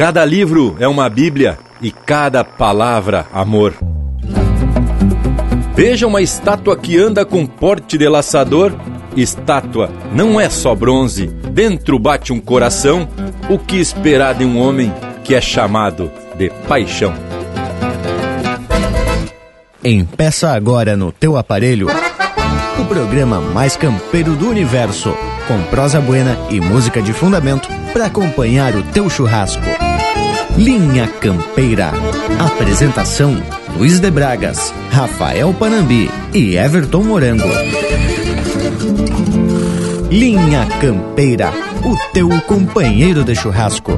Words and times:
Cada 0.00 0.24
livro 0.24 0.76
é 0.80 0.88
uma 0.88 1.10
Bíblia 1.10 1.58
e 1.78 1.90
cada 1.90 2.42
palavra 2.42 3.26
amor. 3.34 3.74
Veja 5.74 6.06
uma 6.06 6.22
estátua 6.22 6.74
que 6.74 6.96
anda 6.96 7.22
com 7.22 7.44
porte 7.44 7.98
de 7.98 8.08
laçador. 8.08 8.72
Estátua 9.14 9.90
não 10.10 10.40
é 10.40 10.48
só 10.48 10.74
bronze, 10.74 11.26
dentro 11.26 11.98
bate 11.98 12.32
um 12.32 12.40
coração. 12.40 13.06
O 13.50 13.58
que 13.58 13.76
esperar 13.76 14.36
de 14.36 14.42
um 14.42 14.58
homem 14.58 14.90
que 15.22 15.34
é 15.34 15.40
chamado 15.42 16.10
de 16.34 16.48
paixão? 16.66 17.12
Empeça 19.84 20.50
agora 20.50 20.96
no 20.96 21.12
teu 21.12 21.36
aparelho 21.36 21.88
o 22.80 22.84
programa 22.86 23.38
mais 23.38 23.76
campeiro 23.76 24.34
do 24.34 24.48
universo, 24.48 25.14
com 25.46 25.62
prosa 25.64 26.00
buena 26.00 26.38
e 26.48 26.58
música 26.58 27.02
de 27.02 27.12
fundamento 27.12 27.68
para 27.92 28.06
acompanhar 28.06 28.74
o 28.74 28.82
teu 28.82 29.10
churrasco. 29.10 29.89
Linha 30.56 31.06
Campeira. 31.20 31.92
Apresentação: 32.38 33.36
Luiz 33.76 34.00
de 34.00 34.10
Bragas, 34.10 34.72
Rafael 34.90 35.54
Panambi 35.54 36.10
e 36.34 36.56
Everton 36.56 37.02
Morango. 37.02 37.48
Linha 40.10 40.66
Campeira, 40.80 41.52
o 41.84 41.96
teu 42.12 42.28
companheiro 42.42 43.24
de 43.24 43.34
churrasco. 43.34 43.92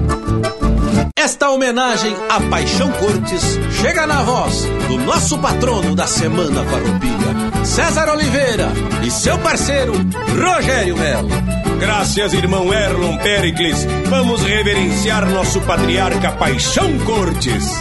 Esta 1.16 1.50
homenagem 1.50 2.14
a 2.28 2.40
Paixão 2.40 2.90
Cortes 2.92 3.58
chega 3.80 4.06
na 4.06 4.22
voz 4.22 4.66
do 4.88 4.98
nosso 4.98 5.38
patrono 5.38 5.94
da 5.94 6.06
Semana 6.06 6.64
Farroupilha, 6.64 7.64
César 7.64 8.10
Oliveira, 8.10 8.68
e 9.04 9.10
seu 9.10 9.38
parceiro, 9.38 9.92
Rogério 10.38 10.96
Melo. 10.96 11.61
Graças, 11.82 12.32
irmão 12.32 12.72
Erlon 12.72 13.16
Pericles. 13.16 13.84
Vamos 14.08 14.40
reverenciar 14.44 15.28
nosso 15.28 15.60
patriarca 15.62 16.30
Paixão 16.30 16.96
Cortes. 17.00 17.80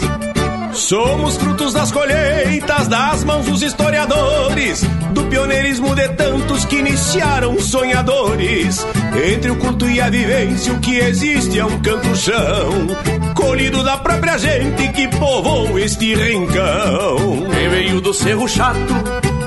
Somos 0.72 1.36
frutos 1.36 1.72
das 1.72 1.92
colheitas, 1.92 2.88
das 2.88 3.22
mãos 3.22 3.46
dos 3.46 3.62
historiadores, 3.62 4.82
do 5.12 5.22
pioneirismo 5.26 5.94
de 5.94 6.08
tantos 6.08 6.64
que 6.64 6.78
iniciaram 6.78 7.60
sonhadores. 7.60 8.84
Entre 9.32 9.52
o 9.52 9.56
culto 9.56 9.88
e 9.88 10.00
a 10.00 10.10
vivência, 10.10 10.72
o 10.72 10.80
que 10.80 10.98
existe 10.98 11.60
é 11.60 11.64
um 11.64 11.78
canto-chão, 11.80 12.88
colhido 13.36 13.84
da 13.84 13.98
própria 13.98 14.36
gente 14.36 14.88
que 14.94 15.06
povoou 15.16 15.78
este 15.78 16.12
rincão. 16.16 17.46
Quem 17.54 17.68
veio 17.68 18.00
do 18.00 18.12
cerro 18.12 18.48
chato, 18.48 18.80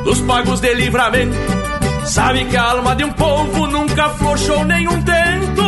dos 0.06 0.22
pagos 0.22 0.62
de 0.62 0.74
livramento, 0.74 1.36
sabe 2.06 2.46
que 2.46 2.58
a 2.58 2.72
alma 2.72 2.96
de 2.96 3.04
um 3.04 3.12
povo 3.12 3.68
nunca 3.68 4.10
flochou 4.10 4.64
nenhum 4.66 5.02
tento. 5.02 5.64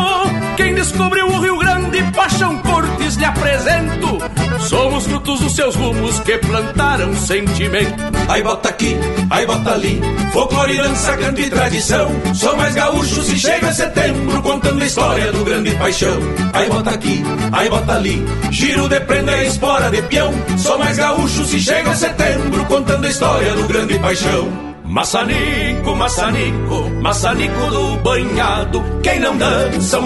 Quem 0.55 0.73
descobriu 0.73 1.27
o 1.27 1.39
Rio 1.39 1.57
Grande, 1.57 2.01
Paixão 2.13 2.57
Cortes 2.59 3.15
lhe 3.15 3.25
apresento. 3.25 4.17
Somos 4.59 5.05
frutos 5.05 5.39
dos 5.39 5.55
seus 5.55 5.75
rumos 5.75 6.19
que 6.19 6.37
plantaram 6.39 7.13
sentimento. 7.15 7.95
Aí 8.27 8.43
bota 8.43 8.69
aqui, 8.69 8.97
aí 9.29 9.45
bota 9.45 9.71
ali, 9.71 10.01
folclore, 10.33 10.77
dança, 10.77 11.15
canto 11.17 11.41
e 11.41 11.49
tradição. 11.49 12.09
Sou 12.33 12.57
mais 12.57 12.75
gaúcho 12.75 13.21
se 13.21 13.37
chega 13.37 13.73
setembro, 13.73 14.41
contando 14.41 14.81
a 14.81 14.85
história 14.85 15.31
do 15.31 15.43
grande 15.45 15.71
paixão. 15.75 16.17
Aí 16.53 16.69
bota 16.69 16.89
aqui, 16.89 17.23
aí 17.51 17.69
bota 17.69 17.93
ali, 17.93 18.25
giro 18.51 18.89
de 18.89 18.99
prenda 19.01 19.37
e 19.37 19.47
espora 19.47 19.89
de 19.89 20.01
peão. 20.01 20.33
Sou 20.57 20.77
mais 20.77 20.97
gaúcho 20.97 21.45
se 21.45 21.59
chega 21.59 21.95
setembro, 21.95 22.65
contando 22.65 23.05
a 23.05 23.09
história 23.09 23.53
do 23.53 23.67
grande 23.67 23.97
paixão. 23.99 24.66
Maçanico, 24.87 25.95
maçanico, 25.95 26.89
maçanico 27.01 27.69
do 27.69 27.97
banhado. 27.97 28.81
Quem 29.03 29.19
não 29.19 29.37
dança 29.37 29.99
o 29.99 30.01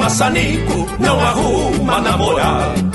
não 0.99 1.19
arruma 1.19 2.01
namorado. 2.01 2.91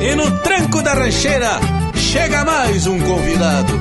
E 0.00 0.14
no 0.16 0.30
tranco 0.38 0.82
da 0.82 0.94
rancheira 0.94 1.60
chega 1.94 2.44
mais 2.44 2.86
um 2.86 2.98
convidado. 3.00 3.80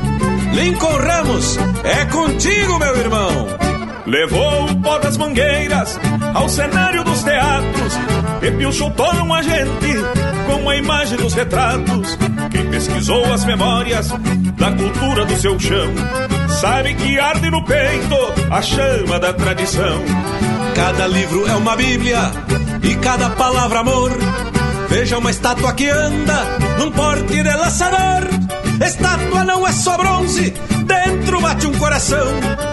Lincoln 0.54 0.98
Ramos, 0.98 1.58
é 1.86 2.06
contigo, 2.06 2.78
meu 2.78 2.96
irmão. 2.98 3.73
Levou 4.06 4.66
o 4.66 4.82
pó 4.82 5.00
das 5.00 5.16
mangueiras 5.18 5.98
ao 6.34 6.50
cenário 6.50 7.04
dos 7.04 7.24
teatros 7.24 7.94
e 8.42 8.92
todo 8.92 9.34
a 9.34 9.42
gente 9.42 9.98
com 10.46 10.70
a 10.70 10.76
imagem 10.76 11.18
dos 11.18 11.34
retratos. 11.34 12.18
Quem 12.52 12.70
pesquisou 12.70 13.24
as 13.32 13.46
memórias 13.46 14.10
da 14.58 14.72
cultura 14.72 15.26
do 15.26 15.36
seu 15.38 15.58
chão 15.58 15.94
sabe 16.50 16.94
que 16.96 17.18
arde 17.18 17.50
no 17.50 17.64
peito 17.64 18.16
a 18.52 18.62
chama 18.62 19.20
da 19.20 19.32
tradição. 19.34 20.04
Cada 20.76 21.08
livro 21.08 21.48
é 21.48 21.56
uma 21.56 21.76
bíblia 21.76 22.20
e 22.84 22.96
cada 22.96 23.30
palavra 23.30 23.80
amor. 23.80 24.12
Veja 24.90 25.18
uma 25.18 25.32
estátua 25.32 25.74
que 25.74 25.90
anda 25.90 26.44
num 26.78 26.92
porte 26.92 27.42
de 27.42 27.54
laçador. 27.56 28.28
Estátua 28.86 29.46
não 29.46 29.66
é 29.66 29.72
só 29.72 29.98
bronze, 29.98 30.54
dentro 30.86 31.40
bate 31.40 31.68
um 31.68 31.74
coração. 31.74 32.73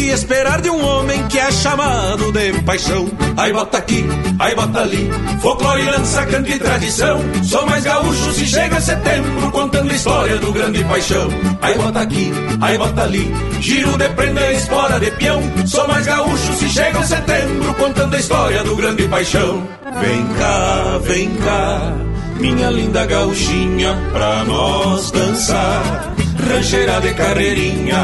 Que 0.00 0.08
esperar 0.08 0.62
de 0.62 0.70
um 0.70 0.82
homem 0.82 1.28
que 1.28 1.38
é 1.38 1.52
chamado 1.52 2.32
de 2.32 2.54
paixão? 2.62 3.06
Aí 3.36 3.52
bota 3.52 3.76
aqui, 3.76 4.02
aí 4.38 4.54
bota 4.54 4.80
ali, 4.80 5.10
folclore, 5.42 5.84
lança, 5.84 6.24
canto 6.24 6.50
e 6.50 6.58
tradição. 6.58 7.20
Sou 7.44 7.66
mais 7.66 7.84
gaúcho 7.84 8.32
se 8.32 8.46
chega 8.46 8.80
setembro, 8.80 9.50
contando 9.50 9.90
a 9.90 9.94
história 9.94 10.38
do 10.38 10.50
grande 10.54 10.82
paixão. 10.84 11.28
Aí 11.60 11.74
bota 11.76 12.00
aqui, 12.00 12.32
aí 12.62 12.78
bota 12.78 13.02
ali, 13.02 13.30
giro 13.60 13.98
de 13.98 14.08
prenda 14.08 14.52
espora 14.52 14.98
de 14.98 15.10
peão. 15.10 15.42
Sou 15.66 15.86
mais 15.86 16.06
gaúcho 16.06 16.54
se 16.54 16.70
chega 16.70 17.02
setembro, 17.02 17.74
contando 17.74 18.16
a 18.16 18.18
história 18.18 18.64
do 18.64 18.74
grande 18.76 19.06
paixão. 19.06 19.68
Vem 20.00 20.26
cá, 20.38 20.98
vem 21.02 21.36
cá, 21.36 21.92
minha 22.38 22.70
linda 22.70 23.04
gauchinha, 23.04 23.94
pra 24.14 24.44
nós 24.44 25.10
dançar, 25.10 26.14
rancheira 26.48 27.02
de 27.02 27.12
carreirinha. 27.12 27.98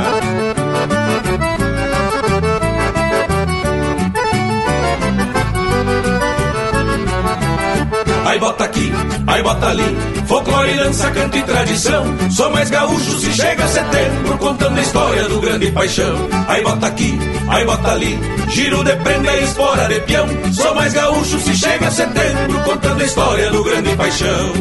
Aí 8.37 8.41
bota 8.41 8.65
aqui, 8.65 8.93
aí 9.27 9.43
bota 9.43 9.67
ali, 9.67 9.97
folclore, 10.27 10.75
dança, 10.75 11.11
canto 11.11 11.39
e 11.39 11.43
tradição. 11.43 12.05
Sou 12.31 12.51
mais 12.51 12.69
gaúcho 12.69 13.19
se 13.19 13.33
chega 13.33 13.67
setembro, 13.67 14.37
contando 14.37 14.77
a 14.77 14.83
história 14.83 15.27
do 15.27 15.41
grande 15.41 15.73
paixão. 15.73 16.29
Aí 16.47 16.63
bota 16.63 16.87
aqui, 16.87 17.19
aí 17.49 17.65
bota 17.65 17.93
ali, 17.93 18.21
giro 18.51 18.85
de 18.85 18.95
prenda 18.97 19.33
e 19.33 19.43
espora 19.43 19.89
de 19.89 20.01
peão. 20.01 20.29
Sou 20.53 20.75
mais 20.75 20.93
gaúcho 20.93 21.41
se 21.41 21.57
chega 21.57 21.91
setembro, 21.91 22.61
contando 22.63 23.01
a 23.01 23.05
história 23.07 23.51
do 23.51 23.65
grande 23.65 23.97
paixão. 23.97 24.53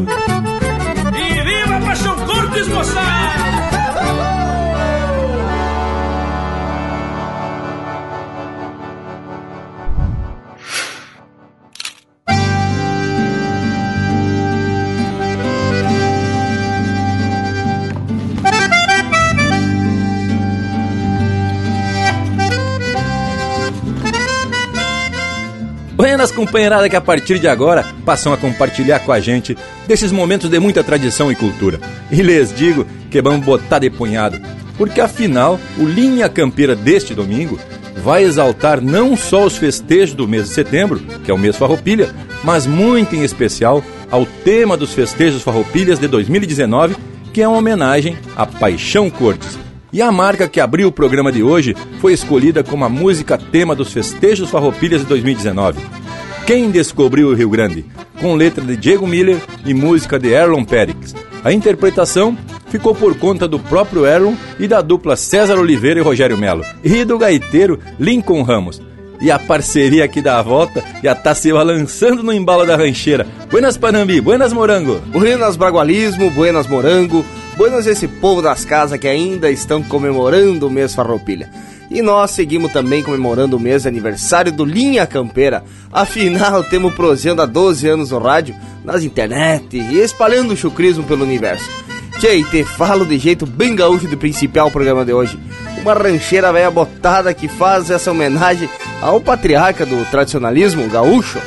E 1.14 1.44
viva 1.44 1.75
a 1.75 1.81
Paixão 1.81 2.16
Cortes, 2.16 2.68
moçada! 2.69 3.54
Buenas 26.25 26.31
companheirada 26.31 26.90
que 26.90 26.96
a 26.96 27.02
partir 27.02 27.38
de 27.38 27.47
agora 27.47 27.86
passam 28.03 28.34
a 28.34 28.38
compartilhar 28.38 28.97
com 29.00 29.12
a 29.12 29.19
gente 29.19 29.56
desses 29.88 30.12
momentos 30.12 30.50
de 30.50 30.59
muita 30.59 30.84
tradição 30.84 31.31
e 31.31 31.36
cultura. 31.36 31.80
E 32.09 32.16
lhes 32.16 32.52
digo 32.52 32.84
que 33.12 33.22
vamos 33.22 33.46
botar 33.46 33.78
de 33.78 33.91
punhado, 33.91 34.41
porque 34.75 35.00
afinal 35.00 35.59
o 35.78 35.85
Linha 35.85 36.28
Campeira 36.28 36.76
deste 36.76 37.14
domingo 37.14 37.59
vai 37.97 38.23
exaltar 38.23 38.82
não 38.82 39.16
só 39.16 39.46
os 39.46 39.55
festejos 39.55 40.16
do 40.16 40.28
mês 40.28 40.46
de 40.46 40.55
setembro, 40.55 40.99
que 41.23 41.29
é 41.29 41.34
o 41.34 41.38
mês 41.38 41.58
Farroupilha, 41.58 42.09
mas 42.44 42.66
muito 42.66 43.16
em 43.16 43.23
especial 43.23 43.84
ao 44.09 44.26
tema 44.26 44.76
dos 44.76 44.94
festejos 44.94 45.44
Farroupilhas 45.44 45.99
de 45.99 46.08
2019, 46.08 46.96
que 47.32 47.41
é 47.44 47.47
uma 47.47 47.59
homenagem 47.59 48.17
a 48.35 48.47
Paixão 48.47 49.11
Cortes. 49.11 49.59
E 49.94 50.02
a 50.02 50.11
marca 50.11 50.47
que 50.47 50.59
abriu 50.59 50.88
o 50.88 50.91
programa 50.91 51.32
de 51.32 51.44
hoje 51.44 51.76
foi 52.02 52.14
escolhida 52.14 52.64
como 52.64 52.84
a 52.84 52.90
música 52.90 53.38
tema 53.38 53.76
dos 53.76 53.94
festejos 53.94 54.49
Farroupilhas 54.49 55.02
de 55.02 55.08
2019. 55.08 56.04
Quem 56.46 56.70
descobriu 56.70 57.30
o 57.30 57.34
Rio 57.34 57.50
Grande? 57.50 57.84
Com 58.22 58.36
letra 58.36 58.64
de 58.64 58.78
Diego 58.78 59.08
Miller 59.08 59.42
e 59.66 59.74
música 59.74 60.20
de 60.20 60.30
Erlon 60.32 60.64
Perix. 60.64 61.16
A 61.44 61.52
interpretação 61.52 62.38
ficou 62.68 62.94
por 62.94 63.18
conta 63.18 63.47
do 63.47 63.58
próprio 63.58 64.06
Erlon 64.06 64.36
e 64.59 64.68
da 64.68 64.80
dupla 64.80 65.16
César 65.16 65.58
Oliveira 65.58 66.00
e 66.00 66.03
Rogério 66.03 66.38
Melo, 66.38 66.64
e 66.84 67.03
do 67.03 67.18
gaiteiro 67.18 67.80
Lincoln 68.00 68.44
Ramos. 68.44 68.80
E 69.20 69.32
a 69.32 69.40
parceria 69.40 70.06
aqui 70.06 70.22
da 70.22 70.40
volta 70.44 70.84
já 71.03 71.16
tá 71.16 71.34
se 71.34 71.52
balançando 71.52 72.22
no 72.22 72.32
embalo 72.32 72.64
da 72.64 72.76
rancheira. 72.76 73.26
Buenas 73.50 73.76
Panambi, 73.76 74.22
buenas 74.22 74.53
Morango. 74.53 75.00
Buenas 75.08 75.56
Bragualismo, 75.56 76.30
buenas 76.30 76.68
Morango. 76.68 77.26
Buenos 77.58 77.88
esse 77.88 78.08
povo 78.08 78.44
das 78.44 78.64
casas 78.64 79.00
que 79.00 79.08
ainda 79.08 79.50
estão 79.50 79.82
comemorando 79.82 80.68
o 80.68 80.70
mês 80.70 80.94
Farroupilha. 80.94 81.50
E 81.96 82.02
nós 82.02 82.32
seguimos 82.32 82.74
também 82.74 83.02
comemorando 83.02 83.56
o 83.56 83.59
mês 83.59 83.84
de 83.84 83.88
aniversário 83.88 84.52
do 84.52 84.66
Linha 84.66 85.08
Campeira. 85.08 85.64
Afinal, 85.90 86.62
temos 86.70 86.94
prosendo 86.94 87.42
há 87.42 87.46
12 87.46 87.88
anos 87.88 88.12
no 88.12 88.20
rádio, 88.20 88.53
nas 88.84 89.06
internet 89.06 89.78
e 89.78 90.02
espalhando 90.02 90.53
o 90.53 90.58
chucrismo 90.58 91.06
pelo 91.06 91.24
universo. 91.24 91.70
Tchê, 92.20 92.44
te 92.44 92.66
falo 92.66 93.06
de 93.06 93.18
jeito 93.18 93.46
bem 93.46 93.78
gaúcho 93.78 94.09
do 94.09 94.18
principal 94.18 94.70
programa 94.70 95.06
de 95.06 95.14
hoje. 95.14 95.40
Uma 95.82 95.94
rancheira 95.94 96.52
velha 96.52 96.70
botada 96.70 97.34
que 97.34 97.47
faz 97.47 97.90
essa 97.90 98.12
homenagem 98.12 98.70
ao 99.02 99.22
patriarca 99.22 99.86
do 99.86 100.03
tradicionalismo 100.12 100.90
gaúcho, 100.90 101.40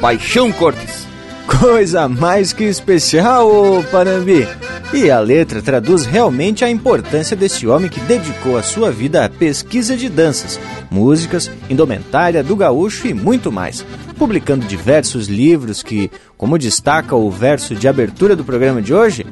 Paixão 0.00 0.50
Cortes. 0.50 1.11
Coisa 1.60 2.08
mais 2.08 2.52
que 2.52 2.64
especial, 2.64 3.48
ô 3.48 3.82
Panambi! 3.84 4.48
E 4.92 5.10
a 5.10 5.20
letra 5.20 5.62
traduz 5.62 6.04
realmente 6.04 6.64
a 6.64 6.70
importância 6.70 7.36
desse 7.36 7.66
homem 7.66 7.88
que 7.88 8.00
dedicou 8.00 8.56
a 8.56 8.62
sua 8.62 8.90
vida 8.90 9.24
à 9.24 9.28
pesquisa 9.28 9.96
de 9.96 10.08
danças, 10.08 10.58
músicas, 10.90 11.50
indumentária 11.70 12.42
do 12.42 12.56
gaúcho 12.56 13.06
e 13.06 13.14
muito 13.14 13.50
mais, 13.50 13.84
publicando 14.18 14.66
diversos 14.66 15.28
livros 15.28 15.82
que, 15.82 16.10
como 16.36 16.58
destaca 16.58 17.14
o 17.14 17.30
verso 17.30 17.74
de 17.74 17.88
abertura 17.88 18.36
do 18.36 18.44
programa 18.44 18.82
de 18.82 18.92
hoje, 18.92 19.24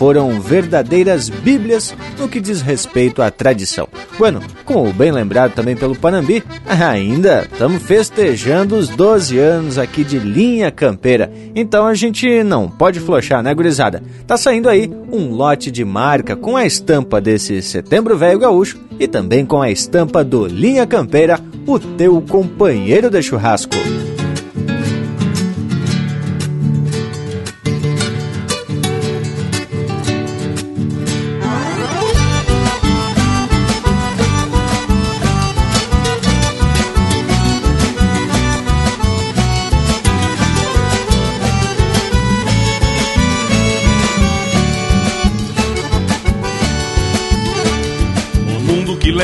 foram 0.00 0.40
verdadeiras 0.40 1.28
bíblias 1.28 1.94
no 2.18 2.26
que 2.26 2.40
diz 2.40 2.62
respeito 2.62 3.20
à 3.20 3.30
tradição. 3.30 3.86
Bueno, 4.18 4.40
como 4.64 4.90
bem 4.94 5.12
lembrado 5.12 5.52
também 5.52 5.76
pelo 5.76 5.94
Panambi, 5.94 6.42
ainda 6.64 7.42
estamos 7.42 7.82
festejando 7.82 8.76
os 8.76 8.88
12 8.88 9.38
anos 9.38 9.76
aqui 9.76 10.02
de 10.02 10.18
linha 10.18 10.70
campeira. 10.70 11.30
Então 11.54 11.86
a 11.86 11.92
gente 11.92 12.42
não 12.42 12.66
pode 12.66 12.98
flochar, 12.98 13.42
né, 13.42 13.52
gurizada? 13.52 14.02
Tá 14.26 14.38
saindo 14.38 14.70
aí 14.70 14.90
um 15.12 15.34
lote 15.34 15.70
de 15.70 15.84
marca 15.84 16.34
com 16.34 16.56
a 16.56 16.64
estampa 16.64 17.20
desse 17.20 17.60
Setembro 17.60 18.16
Velho 18.16 18.38
Gaúcho 18.38 18.80
e 18.98 19.06
também 19.06 19.44
com 19.44 19.60
a 19.60 19.70
estampa 19.70 20.24
do 20.24 20.46
Linha 20.46 20.86
Campeira, 20.86 21.38
o 21.66 21.78
teu 21.78 22.22
companheiro 22.22 23.10
de 23.10 23.22
churrasco. 23.22 23.76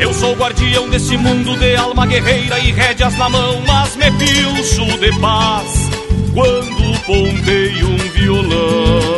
Eu 0.00 0.14
sou 0.14 0.34
guardião 0.34 0.88
desse 0.88 1.16
mundo 1.16 1.56
de 1.56 1.76
alma 1.76 2.06
guerreira 2.06 2.58
e 2.60 2.70
rédeas 2.70 3.16
na 3.18 3.28
mão, 3.28 3.60
mas 3.66 3.96
me 3.96 4.10
pilcho 4.12 4.98
de 4.98 5.18
paz 5.20 5.90
quando 6.32 7.00
ponteio 7.04 7.88
um 7.88 7.96
violão. 7.96 9.17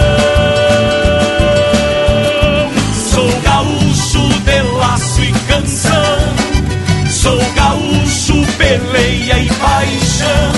Peleia 8.71 9.37
e 9.39 9.49
paixão 9.49 10.53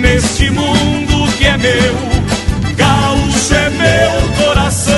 neste 0.00 0.50
mundo 0.50 1.30
que 1.36 1.46
é 1.46 1.56
meu. 1.56 1.94
Gaúcho 2.74 3.54
é 3.54 3.70
meu 3.70 4.44
coração. 4.44 4.94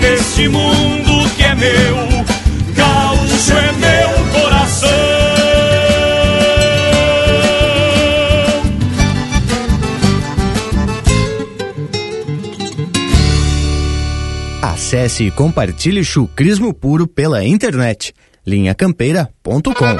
Neste 0.00 0.48
mundo 0.48 1.30
que 1.36 1.42
é 1.42 1.54
meu. 1.54 1.96
Gaúcho 2.74 3.52
é 3.52 3.72
meu 3.72 4.40
coração. 4.40 4.88
Acesse 14.60 15.24
e 15.24 15.30
compartilhe 15.30 16.04
chucrismo 16.04 16.74
puro 16.74 17.06
pela 17.06 17.42
internet 17.44 18.14
linhacampeira.com. 18.48 19.96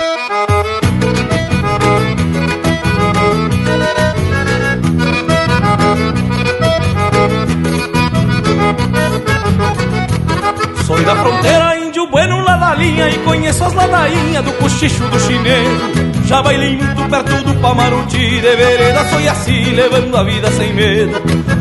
Sou 10.86 11.02
da 11.02 11.16
fronteira 11.16 11.76
índio 11.78 12.06
bueno 12.10 12.40
lá 12.42 12.56
da 12.56 12.74
linha 12.74 13.10
E 13.10 13.18
conheço 13.18 13.62
as 13.64 13.74
ladainhas 13.74 14.42
do 14.42 14.52
cochicho 14.52 15.04
do 15.08 15.20
chinelo. 15.20 16.08
Já 16.24 16.40
bailei 16.42 16.76
muito 16.76 17.10
perto 17.10 17.44
do 17.44 17.54
Pamaruti 17.60 18.40
De 18.40 18.56
vereda 18.56 19.04
sou 19.08 19.18
assim, 19.18 19.64
levando 19.74 20.16
a 20.16 20.22
vida 20.22 20.50
sem 20.52 20.72
medo 20.72 21.12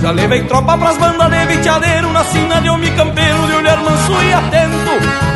Já 0.01 0.11
levei 0.11 0.43
tropa 0.43 0.77
pras 0.77 0.97
bandas 0.97 1.29
de 1.29 1.45
viteadeiro 1.45 2.11
Na 2.11 2.23
sina 2.23 2.61
de 2.61 2.69
homem 2.69 2.93
campeiro, 2.95 3.47
de 3.47 3.53
olhar 3.53 3.77
manso 3.77 4.13
e 4.23 4.33
atento 4.33 4.86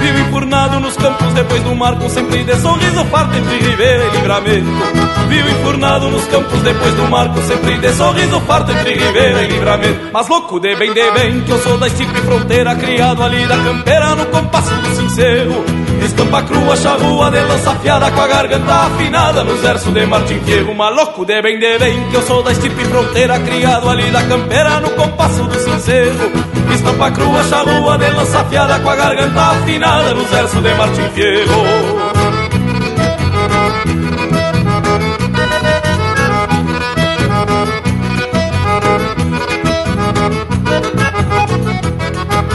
Vivo 0.01 0.17
enfurnado 0.17 0.79
nos 0.79 0.97
campos 0.97 1.31
depois 1.33 1.61
do 1.63 1.75
marco 1.75 2.09
Sempre 2.09 2.43
de 2.43 2.55
sorriso 2.55 3.05
farto 3.05 3.37
entre 3.37 3.57
Ribeira 3.59 4.05
e 4.05 4.09
Livramento. 4.09 4.67
Vivo 5.27 5.49
enfurnado 5.49 6.09
nos 6.09 6.25
campos 6.25 6.59
depois 6.61 6.93
do 6.95 7.03
marco 7.07 7.39
Sempre 7.43 7.77
de 7.77 7.93
sorriso 7.93 8.41
farto 8.41 8.71
entre 8.71 8.95
Ribeira 8.95 9.43
e 9.43 9.47
Livramento. 9.47 10.09
Mas 10.11 10.27
louco 10.27 10.59
de 10.59 10.75
bem, 10.75 10.91
de 10.91 11.11
bem, 11.11 11.41
que 11.41 11.51
eu 11.51 11.59
sou 11.59 11.77
da 11.77 11.87
estipe 11.87 12.19
fronteira 12.21 12.75
Criado 12.75 13.21
ali 13.21 13.45
da 13.45 13.57
campeira 13.57 14.15
no 14.15 14.25
compasso 14.25 14.73
do 14.73 14.95
sincero 14.95 15.80
Estampa 16.01 16.43
crua, 16.43 16.75
charrua 16.75 17.29
de 17.31 17.39
lança 17.41 17.71
afiada 17.71 18.11
Com 18.11 18.21
a 18.21 18.27
garganta 18.27 18.73
afinada 18.73 19.43
nos 19.43 19.59
versos 19.61 19.93
de 19.93 20.05
Martim 20.05 20.39
Fierro 20.39 20.73
Maluco 20.73 21.25
de 21.25 21.41
bem, 21.41 21.59
de 21.59 21.77
bem, 21.77 22.09
que 22.09 22.15
eu 22.15 22.21
sou 22.23 22.41
da 22.43 22.51
estipe 22.51 22.83
fronteira 22.85 23.39
Criado 23.39 23.89
ali 23.89 24.09
da 24.11 24.23
campeira 24.23 24.79
no 24.79 24.89
compasso 24.91 25.43
do 25.43 25.59
sincero. 25.59 26.31
Estampa 26.73 27.11
crua, 27.11 27.43
charrua 27.43 27.97
de 27.97 28.09
lança 28.09 28.39
afiada 28.39 28.79
Com 28.79 28.89
a 28.89 28.95
garganta 28.95 29.41
afinada 29.41 30.13
nos 30.13 30.29
versos 30.29 30.61
de 30.61 30.73
Martim 30.73 31.09
Fierro 31.13 32.01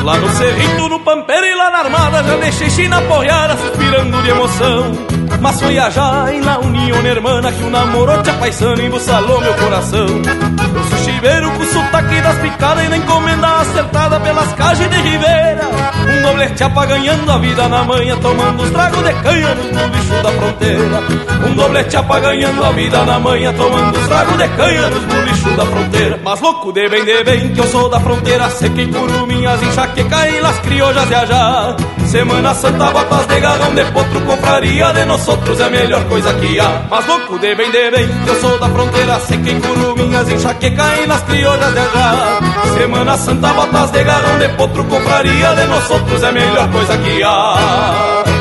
Lá 0.07 0.17
no 0.19 0.31
cerrito, 0.31 0.86
no 0.86 0.86
pampeiro 1.07 1.47
e 1.47 1.55
lá 1.55 1.71
na 1.71 1.79
armada 1.79 2.25
Já 2.25 2.37
deixei 2.37 2.69
China 2.69 2.99
apoiada, 2.99 3.57
suspirando 3.57 4.21
de 4.23 4.29
emoção. 4.29 4.93
Mas 5.41 5.61
foi 5.61 5.79
a 5.79 5.89
Jaina, 5.89 6.59
união 6.59 7.07
hermana 7.07 7.53
Que 7.53 7.63
o 7.63 7.71
namorou 7.71 8.23
te 8.23 8.31
apaixona 8.31 8.83
e 8.83 8.87
embuçalou 8.87 9.41
meu 9.41 9.55
coração. 9.55 10.07
Eu 10.07 10.85
sou 10.91 10.99
chiveiro 11.17 11.51
com 11.51 11.65
sotaque 11.65 12.21
das 12.21 12.39
picadas 12.39 12.85
E 12.85 12.89
na 12.89 12.97
encomenda 12.99 13.49
acertada 13.61 14.21
pelas 14.21 14.53
cajas 14.53 14.89
de 14.89 14.97
Ribeira. 14.97 15.67
Um 16.09 16.23
doble 16.23 16.57
chapa 16.57 16.87
ganhando 16.87 17.31
a 17.31 17.39
vida 17.39 17.69
na 17.69 17.85
manhã 17.85 18.17
Tomando 18.19 18.63
os 18.63 18.71
tragos 18.71 19.03
de 19.03 19.15
canha 19.15 19.55
no 19.55 19.89
bicho 19.89 20.23
da 20.23 20.31
fronteira. 20.31 21.03
Um 21.49 21.55
doble 21.55 21.91
chapa 21.91 22.21
ganhando 22.21 22.65
a 22.65 22.73
vida 22.73 23.05
na 23.05 23.19
manhã 23.19 23.53
Tomando 23.55 23.99
os 23.99 24.07
tragos 24.07 24.37
de 24.37 24.49
canha 24.49 24.91
nos 24.91 25.05
bulichos 25.05 25.57
da 25.57 25.67
fronteira. 25.67 26.21
Mas 26.23 26.41
louco 26.41 26.73
de 26.73 26.89
bem, 26.89 27.05
de 27.05 27.25
bem, 27.25 27.53
que 27.53 27.61
eu 27.61 27.67
sou 27.67 27.89
da 27.89 28.01
fronteira. 28.01 28.51
Seca 28.51 28.83
e 28.83 28.87
curuminhas, 28.87 29.63
enxaque 29.63 30.03
que 30.03 30.09
caem 30.09 30.41
las 30.41 30.59
criollas 30.61 31.09
de 31.09 31.15
allá. 31.15 31.77
Semana 32.07 32.55
Santa, 32.55 32.91
botas 32.93 33.27
de 33.27 33.41
garrão 33.41 33.75
de 33.75 33.85
potro, 33.87 34.21
confraria 34.21 34.93
de 34.93 35.05
nosotros 35.05 35.59
é 35.61 35.65
a 35.65 35.71
melhor 35.71 36.05
coisa 36.05 36.33
que 36.35 36.61
há. 36.61 36.87
Mas 36.89 37.07
louco 37.07 37.39
de 37.39 37.55
bem, 37.55 37.71
de 37.71 37.91
bem, 37.91 38.09
eu 38.27 38.41
sou 38.41 38.59
da 38.59 38.69
fronteira, 38.69 39.19
seca 39.21 39.51
em 39.51 39.61
curuminhas, 39.61 40.29
enxaqueca 40.29 40.77
caem 40.77 41.06
las 41.07 41.23
criollas 41.23 41.75
de. 41.75 41.87
Semana 42.79 43.17
Santa, 43.17 43.53
botas 43.53 43.93
de 43.93 44.05
garrão 44.05 44.39
de 44.39 44.49
potro, 44.51 44.85
confraria 44.85 45.55
de 45.55 45.67
nosotros 45.67 46.23
é 46.23 46.29
a 46.29 46.33
melhor 46.33 46.71
coisa 46.71 46.99
que 46.99 47.23
há. 47.23 48.36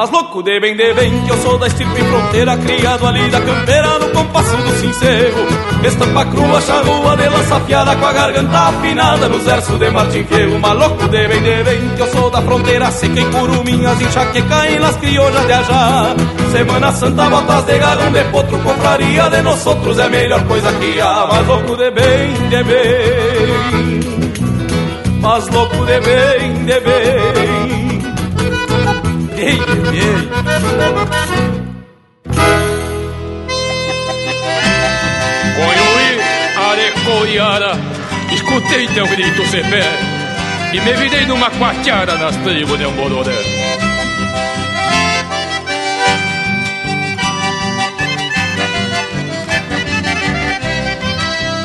Mas 0.00 0.10
louco 0.12 0.42
de 0.42 0.58
bem, 0.58 0.74
de 0.74 0.94
bem, 0.94 1.12
que 1.26 1.30
eu 1.30 1.36
sou 1.42 1.58
da 1.58 1.66
estirpe 1.66 2.02
fronteira 2.02 2.56
Criado 2.56 3.06
ali 3.06 3.30
da 3.30 3.38
campeira, 3.38 3.98
no 3.98 4.08
compasso 4.08 4.56
do 4.56 4.70
sincero 4.80 5.46
Estampa 5.84 6.24
crua, 6.24 6.58
charrua, 6.62 7.14
de 7.18 7.28
lança 7.28 7.56
afiada 7.56 7.94
Com 7.96 8.06
a 8.06 8.12
garganta 8.14 8.58
afinada, 8.60 9.28
nos 9.28 9.42
versos 9.42 9.78
de 9.78 9.90
Martim 9.90 10.24
Fierro 10.24 10.58
Maluco 10.58 11.06
de 11.06 11.28
bem, 11.28 11.42
de 11.42 11.62
bem, 11.64 11.90
que 11.96 12.00
eu 12.00 12.06
sou 12.12 12.30
da 12.30 12.40
fronteira 12.40 12.90
Seca 12.90 13.20
em 13.20 13.30
curuminhas, 13.30 14.00
enxaqueca 14.00 14.70
em 14.70 14.78
las 14.78 14.96
criollas 14.96 15.46
de 15.46 15.52
Ajá. 15.52 16.16
Semana 16.50 16.92
Santa, 16.92 17.28
botas 17.28 17.64
de 17.66 17.78
garrão 17.78 18.10
de 18.10 18.24
potro 18.24 18.58
Confraria 18.58 19.28
de 19.28 19.42
nós 19.42 19.66
outros 19.66 19.98
é 19.98 20.04
a 20.04 20.08
melhor 20.08 20.42
coisa 20.46 20.72
que 20.72 20.98
há. 20.98 21.28
Mas 21.30 21.46
louco 21.46 21.76
de 21.76 21.90
bem, 21.90 22.32
de 22.48 22.64
bem. 22.64 24.00
Mas 25.20 25.46
louco 25.48 25.84
de 25.84 26.00
bem, 26.00 26.64
de 26.64 26.80
bem 26.80 27.69
ei, 29.40 29.58
ei. 29.98 30.30
Coiuí, 35.56 36.10
arecoiara, 36.56 37.78
escutei 38.32 38.86
teu 38.88 39.06
grito 39.08 39.46
cepé 39.46 39.84
e 40.72 40.80
me 40.80 40.92
virei 40.92 41.26
numa 41.26 41.50
quatiara 41.50 42.16
nas 42.16 42.36
tribos 42.36 42.78
de 42.78 42.84
Ambororé. 42.84 43.38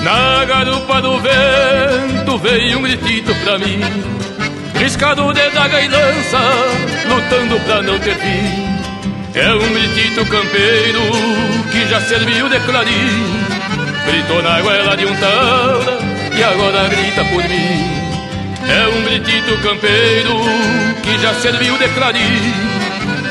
Na 0.01 0.46
garupa 0.46 1.01
do 1.01 1.20
vento 1.20 2.38
veio 2.38 2.77
um 2.77 2.82
gritito 2.84 3.34
pra 3.44 3.58
mim 3.58 4.25
Riscado 4.79 5.34
de 5.34 5.50
daga 5.51 5.82
e 5.82 5.88
lança, 5.88 6.39
lutando 7.08 7.60
pra 7.62 7.82
não 7.82 7.98
ter 8.00 8.15
fim. 8.15 8.75
É 9.34 9.53
um 9.53 9.74
gritito 9.74 10.25
campeiro 10.25 11.01
que 11.72 11.88
já 11.88 12.00
serviu 12.01 12.48
de 12.50 12.60
clarim. 12.60 13.46
Gritou 14.05 14.41
na 14.41 14.62
goela 14.62 14.96
de 14.96 15.05
um 15.05 15.15
taura 15.15 15.98
e 16.38 16.44
agora 16.44 16.88
grita 16.89 17.25
por 17.25 17.44
mim. 17.44 18.05
É 18.67 18.88
um 18.88 19.03
gritito 19.03 19.58
campeiro 19.62 20.39
que 21.03 21.17
já 21.20 21.34
serviu 21.36 21.77
de 21.77 21.88
clarim. 21.89 22.53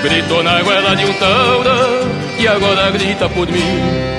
Gritou 0.03 0.43
na 0.43 0.63
goela 0.63 0.95
de 0.97 1.05
um 1.05 1.13
taura 1.15 2.01
e 2.39 2.49
agora 2.49 2.91
grita 2.91 3.29
por 3.29 3.47
mim. 3.49 4.14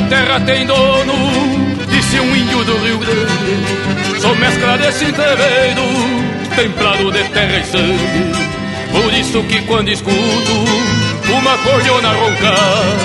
Esta 0.00 0.16
terra 0.16 0.40
tem 0.40 0.64
dono, 0.64 1.14
disse 1.88 2.18
um 2.20 2.34
índio 2.34 2.64
do 2.64 2.78
Rio 2.78 2.98
Grande. 2.98 4.20
Sou 4.20 4.34
mescla 4.36 4.78
desse 4.78 5.04
entreveiro, 5.04 5.82
templado 6.56 7.12
de 7.12 7.22
terra 7.24 7.58
e 7.58 7.64
sangue. 7.64 8.32
Por 8.92 9.12
isso 9.12 9.42
que 9.42 9.60
quando 9.62 9.88
escuto 9.88 10.64
uma 11.30 11.58
cordiona 11.58 12.12
roncar, 12.12 12.96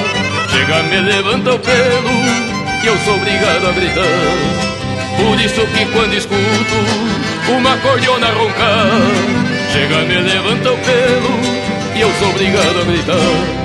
chega, 0.49 0.83
me 0.83 1.01
levanta 1.01 1.55
o 1.55 1.59
pelo 1.59 2.11
e 2.81 2.87
eu 2.87 2.97
sou 2.99 3.15
obrigado 3.15 3.67
a 3.67 3.71
gritar. 3.73 4.03
Por 5.17 5.41
isso 5.41 5.67
que 5.67 5.85
quando 5.87 6.13
escuto 6.13 7.51
uma 7.51 7.75
cordiona 7.77 8.27
roncar, 8.27 9.01
chega, 9.73 9.97
me 10.03 10.15
levanta 10.15 10.71
o 10.71 10.77
pelo 10.77 11.95
e 11.95 12.01
eu 12.01 12.11
sou 12.19 12.29
obrigado 12.29 12.79
a 12.79 12.83
gritar. 12.85 13.64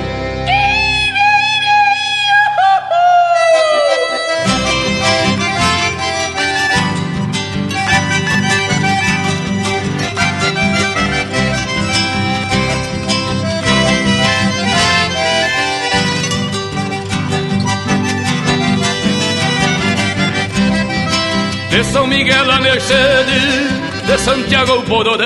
São 21.91 22.07
Miguel 22.07 22.49
a 22.49 22.61
Mercedes, 22.61 23.69
de 24.07 24.17
Santiago 24.17 24.71
ao 24.71 24.81
Bororé, 24.83 25.25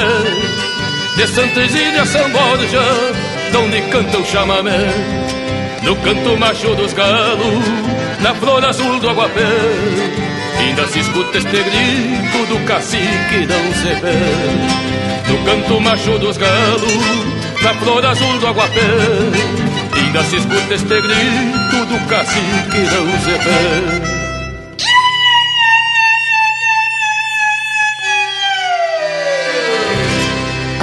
de 1.16 1.28
Santa 1.28 1.64
Isília 1.64 2.04
São 2.06 2.28
Borja, 2.32 2.82
de 3.52 3.58
onde 3.58 3.82
canta 3.84 4.18
o 4.18 4.26
chamamé. 4.26 4.90
No 5.84 5.96
canto 5.98 6.36
macho 6.40 6.74
dos 6.76 6.92
galos, 6.94 7.66
na 8.20 8.34
flor 8.34 8.66
azul 8.66 9.00
do 9.00 9.10
aguapé, 9.10 9.46
ainda 10.58 10.88
se 10.88 11.00
escuta 11.02 11.38
este 11.38 11.64
grito 11.64 12.46
do 12.50 12.66
cacique 12.66 13.46
não 13.48 13.74
se 13.74 13.94
vê. 14.02 15.32
No 15.32 15.46
canto 15.46 15.80
macho 15.82 16.18
dos 16.18 16.38
galos, 16.38 17.62
na 17.62 17.74
flor 17.76 18.04
azul 18.08 18.40
do 18.40 18.48
aguapé, 18.48 18.82
ainda 19.94 20.24
se 20.24 20.38
escuta 20.38 20.74
este 20.74 21.02
grito 21.02 21.86
do 21.86 22.08
cacique 22.08 22.80
não 22.80 23.20
se 23.20 23.32
vê. 23.32 24.05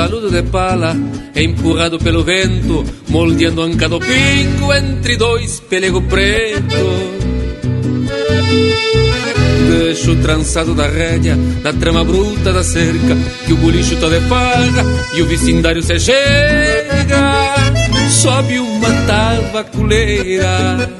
saludo 0.00 0.30
de 0.30 0.42
pala, 0.44 0.96
empurrado 1.36 1.98
pelo 1.98 2.24
vento, 2.24 2.82
moldeando 3.08 3.60
anca 3.60 3.86
do 3.86 4.00
pingo 4.00 4.72
entre 4.72 5.18
dois 5.18 5.60
pelego 5.60 6.00
preto. 6.00 6.86
Deixo 9.68 10.16
trançado 10.16 10.74
da 10.74 10.86
rédea, 10.86 11.36
na 11.62 11.74
trama 11.74 12.02
bruta 12.02 12.50
da 12.50 12.64
cerca, 12.64 13.14
que 13.46 13.52
o 13.52 13.58
bolicho 13.58 13.94
tá 13.96 14.08
de 14.08 14.20
farra 14.22 14.84
e 15.14 15.20
o 15.20 15.26
vecindário 15.26 15.82
se 15.82 16.00
chega. 16.00 17.54
Sobe 18.08 18.58
uma 18.58 18.90
tabaculeira, 19.06 20.90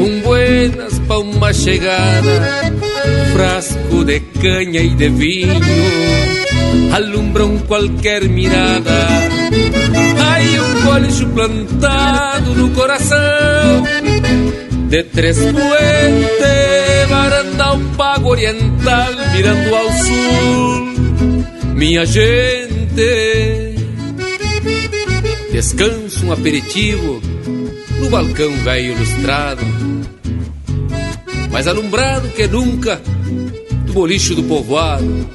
um 0.00 0.20
buenas 0.22 0.98
pra 1.00 1.18
uma 1.18 1.52
chegada, 1.52 2.72
frasco 3.34 4.04
de 4.06 4.20
canha 4.40 4.80
e 4.80 4.94
de 4.94 5.08
vinho, 5.10 5.60
alumbram 6.92 7.58
qualquer 7.60 8.28
mirada. 8.28 8.90
Aí 10.30 10.60
um 10.60 10.82
bolicho 10.82 11.26
plantado 11.28 12.54
no 12.54 12.70
coração 12.70 13.84
de 14.88 15.02
Três 15.04 15.38
Puentes, 15.38 17.08
varanda 17.08 17.74
um 17.74 17.88
pago 17.94 18.30
oriental 18.30 19.12
mirando 19.34 19.74
ao 19.74 19.92
sul. 19.92 20.86
Minha 21.74 22.06
gente, 22.06 23.74
descanso 25.52 26.26
um 26.26 26.32
aperitivo 26.32 27.20
no 27.98 28.08
balcão 28.10 28.50
velho 28.58 28.92
ilustrado, 28.92 29.62
mais 31.50 31.66
alumbrado 31.66 32.28
que 32.28 32.46
nunca 32.46 33.00
do 33.86 33.92
bolicho 33.92 34.34
do 34.34 34.44
povoado. 34.44 35.28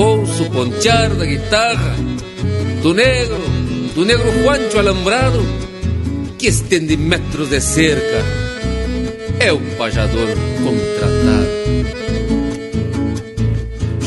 O 0.00 0.24
pontear 0.52 1.12
da 1.16 1.26
guitarra 1.26 1.96
do 2.84 2.94
negro, 2.94 3.36
do 3.96 4.04
negro 4.04 4.30
Juancho 4.44 4.78
alambrado 4.78 5.44
que 6.38 6.46
estende 6.46 6.96
metros 6.96 7.48
de 7.50 7.60
cerca. 7.60 8.24
É 9.40 9.52
um 9.52 9.60
pajador 9.76 10.28
contratado. 10.62 11.48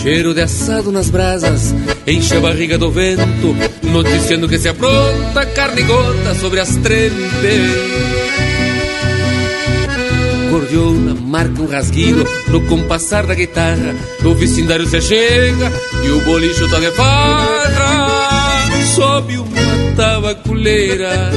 Cheiro 0.02 0.34
de 0.34 0.44
assado 0.44 0.94
nas 0.94 1.10
brasas, 1.10 1.76
enche 2.08 2.38
a 2.38 2.40
barriga 2.40 2.78
do 2.78 2.90
vento, 2.90 3.54
noticiando 3.84 4.48
que 4.48 4.58
se 4.58 4.70
apronta 4.70 5.46
carne 5.48 5.84
gorda 5.84 6.34
sobre 6.36 6.62
as 6.62 6.74
trempes. 6.78 8.41
Gordiona 10.72 11.14
marca 11.14 11.62
um 11.62 11.66
rasguido 11.66 12.26
no 12.48 12.62
compassar 12.62 13.26
da 13.26 13.36
guitarra, 13.36 13.94
o 14.24 14.34
vecindário 14.34 14.88
se 14.88 15.02
chega 15.02 15.72
e 16.02 16.10
o 16.10 16.22
bolicho 16.22 16.70
tá 16.70 16.80
de 16.80 16.92
farra. 16.92 18.70
Sobe 18.96 19.38
uma 19.38 19.96
tabaculeira 19.98 21.32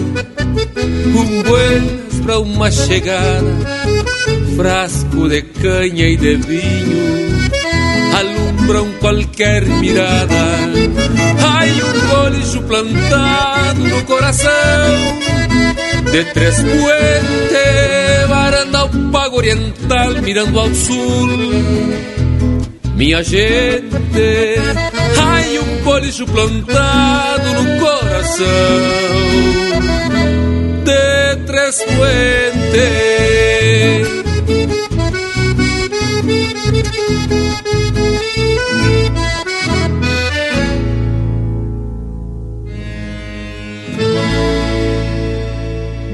com 1.13 1.43
buenas 1.43 2.21
pra 2.23 2.39
uma 2.39 2.71
chegada, 2.71 3.57
frasco 4.57 5.29
de 5.29 5.43
canha 5.43 6.09
e 6.09 6.17
de 6.17 6.37
vinho, 6.37 7.41
alumbram 8.17 8.93
qualquer 9.01 9.65
mirada. 9.67 10.35
Ai, 11.41 11.73
um 11.73 12.07
bolicho 12.09 12.63
plantado 12.63 13.81
no 13.81 14.03
coração, 14.05 14.51
de 16.13 16.25
Três 16.33 16.57
Puentes, 16.57 18.04
varanda 18.45 18.79
ao 18.81 18.89
pago 19.11 19.37
oriental, 19.39 20.11
mirando 20.23 20.61
ao 20.61 20.75
sul. 20.75 21.29
Minha 22.95 23.23
gente, 23.23 23.97
ai, 25.19 25.59
um 25.59 25.83
bolicho 25.83 26.27
plantado 26.27 27.49
no 27.55 27.81
coração 27.81 28.45
de 30.85 31.37
Tres 31.47 31.83
Puentes. 31.97 33.25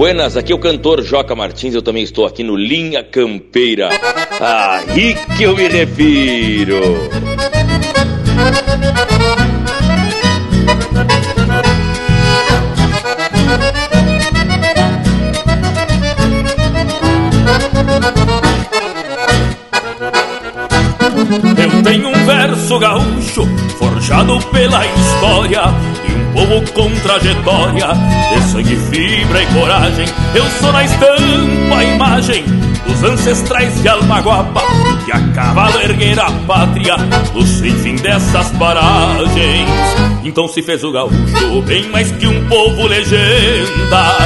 Buenas, 0.00 0.34
aqui 0.34 0.50
é 0.50 0.54
o 0.54 0.58
cantor 0.58 1.02
Joca 1.02 1.36
Martins, 1.36 1.74
eu 1.74 1.82
também 1.82 2.02
estou 2.02 2.24
aqui 2.24 2.42
no 2.42 2.56
Linha 2.56 3.04
Campeira. 3.04 3.90
Aí 4.40 5.14
que 5.36 5.42
eu 5.42 5.54
me 5.54 5.68
refiro. 5.68 6.80
Eu 21.58 21.82
tenho 21.82 22.08
um 22.08 22.24
verso 22.24 22.78
gaúcho, 22.78 23.46
forjado 23.78 24.38
pela 24.46 24.86
história 24.86 25.60
povo 26.46 26.62
com 26.72 26.90
trajetória, 27.00 27.88
de 28.33 28.42
sangue, 28.50 28.76
fibra 28.76 29.42
e 29.42 29.46
coragem. 29.46 30.07
Eu 30.35 30.44
sou 30.59 30.72
na 30.72 30.85
estampa 30.85 31.76
a 31.76 31.85
imagem 31.85 32.44
dos 32.87 33.03
ancestrais 33.05 33.81
de 33.83 33.88
Almaguapa, 33.88 34.62
que 35.05 35.12
a 35.12 35.20
cavalo 35.35 35.81
erguer 35.83 36.18
a 36.18 36.31
pátria 36.46 36.96
no 37.35 37.46
sem 37.46 37.72
fim 37.72 37.96
dessas 37.96 38.48
paragens. 38.53 39.68
Então 40.24 40.48
se 40.48 40.62
fez 40.62 40.83
o 40.83 40.92
gaúcho 40.92 41.62
bem 41.66 41.88
mais 41.90 42.11
que 42.12 42.26
um 42.26 42.48
povo 42.48 42.87
legenda, 42.87 44.16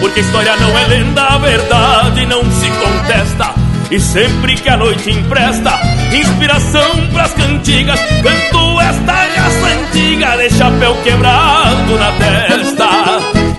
porque 0.00 0.20
história 0.20 0.56
não 0.56 0.78
é 0.78 0.86
lenda, 0.86 1.22
a 1.22 1.38
verdade 1.38 2.26
não 2.26 2.42
se 2.44 2.70
contesta. 2.70 3.54
E 3.90 4.00
sempre 4.00 4.56
que 4.56 4.68
a 4.68 4.76
noite 4.76 5.10
empresta 5.10 5.70
Inspiração 6.16 7.08
pras 7.12 7.34
cantigas. 7.34 8.00
Canto 8.22 8.80
esta 8.80 9.12
raça 9.12 9.66
antiga 9.66 10.36
De 10.38 10.50
chapéu 10.50 10.96
quebrado 11.02 11.98
na 11.98 12.12
testa. 12.12 12.88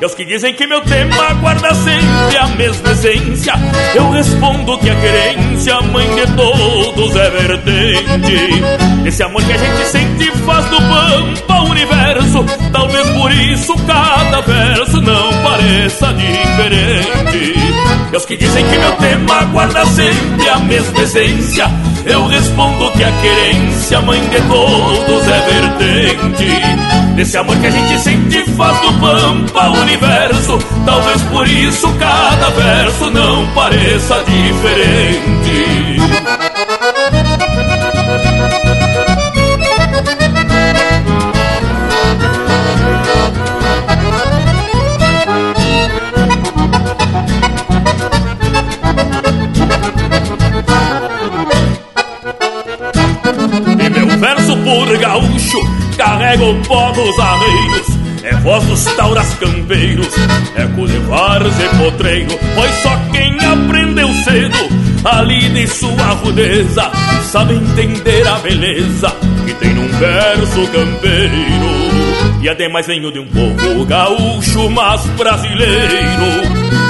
E 0.02 0.04
aos 0.04 0.16
que 0.16 0.26
dizem 0.26 0.54
que 0.56 0.66
meu 0.66 0.82
tema 0.82 1.34
guarda 1.36 1.74
sempre 1.76 2.38
a 2.38 2.48
mesma 2.48 2.92
essência. 2.92 3.54
Eu 3.94 4.10
respondo 4.10 4.78
que 4.80 4.90
a 4.90 4.96
querência, 4.96 5.82
mãe 5.82 6.08
de 6.16 6.26
todos, 6.36 7.16
é 7.16 7.30
vertente. 7.30 8.64
Esse 9.06 9.22
amor 9.22 9.44
que 9.44 9.54
a 9.54 9.58
gente 9.58 9.86
sente 9.86 10.32
faz 10.46 10.66
do 10.66 10.78
pampa 10.78 11.62
o 11.62 11.70
universo. 11.70 12.44
Talvez 12.72 13.08
por 13.12 13.32
isso 13.32 13.76
cada 13.86 14.42
verso 14.42 15.00
não 15.02 15.32
pareça 15.44 16.14
diferente 16.14 17.67
E 18.12 18.16
aos 18.16 18.26
que 18.26 18.38
dizem 18.38 18.66
que 18.66 18.78
meu 18.78 18.92
tema 18.94 19.44
guarda 19.46 19.86
sempre 19.86 20.50
a 20.50 20.60
mesma 20.60 21.02
essência 21.02 21.66
Eu 22.06 22.26
respondo 22.28 22.90
que 22.92 23.04
a 23.04 23.12
querência, 23.12 24.02
mãe 24.02 24.22
de 24.22 24.42
todos, 24.48 25.28
é 25.28 25.40
vertente. 25.42 27.16
Desse 27.16 27.38
amor 27.38 27.58
que 27.58 27.68
a 27.68 27.72
gente 27.72 28.00
sente 28.00 28.44
faz 28.52 28.80
do 28.80 28.94
pampa 29.00 29.70
o 29.70 29.82
universo 29.82 30.58
Talvez 30.86 31.22
por 31.24 31.48
isso 31.48 31.92
cada 32.00 32.50
verso 32.52 33.10
não 33.10 33.46
pareça 33.54 34.24
diferente 34.24 35.77
por 54.68 54.98
gaúcho 54.98 55.60
carrega 55.98 56.44
o 56.44 56.62
pó 56.64 56.92
dos 56.92 57.18
arreios 57.20 57.88
É 58.24 58.36
voz 58.38 58.64
dos 58.66 58.84
tauras 58.96 59.34
campeiros 59.36 60.14
É 60.56 60.66
cultivar 60.76 61.42
e 61.42 61.78
potreiro 61.78 62.38
Pois 62.54 62.72
só 62.84 62.98
quem 63.14 63.38
aprendeu 63.46 64.14
cedo 64.26 64.88
a 65.10 65.22
lida 65.22 65.60
e 65.60 65.68
sua 65.68 66.12
rudeza, 66.16 66.92
sabe 67.24 67.54
entender 67.54 68.28
a 68.28 68.40
beleza 68.40 69.10
que 69.46 69.54
tem 69.54 69.74
num 69.74 69.88
verso 69.88 70.68
campeiro. 70.72 71.68
E 72.42 72.50
ademais 72.50 72.88
venho 72.88 73.10
de 73.12 73.20
um 73.20 73.28
povo 73.28 73.86
gaúcho, 73.86 74.70
mas 74.70 75.06
brasileiro. 75.12 75.78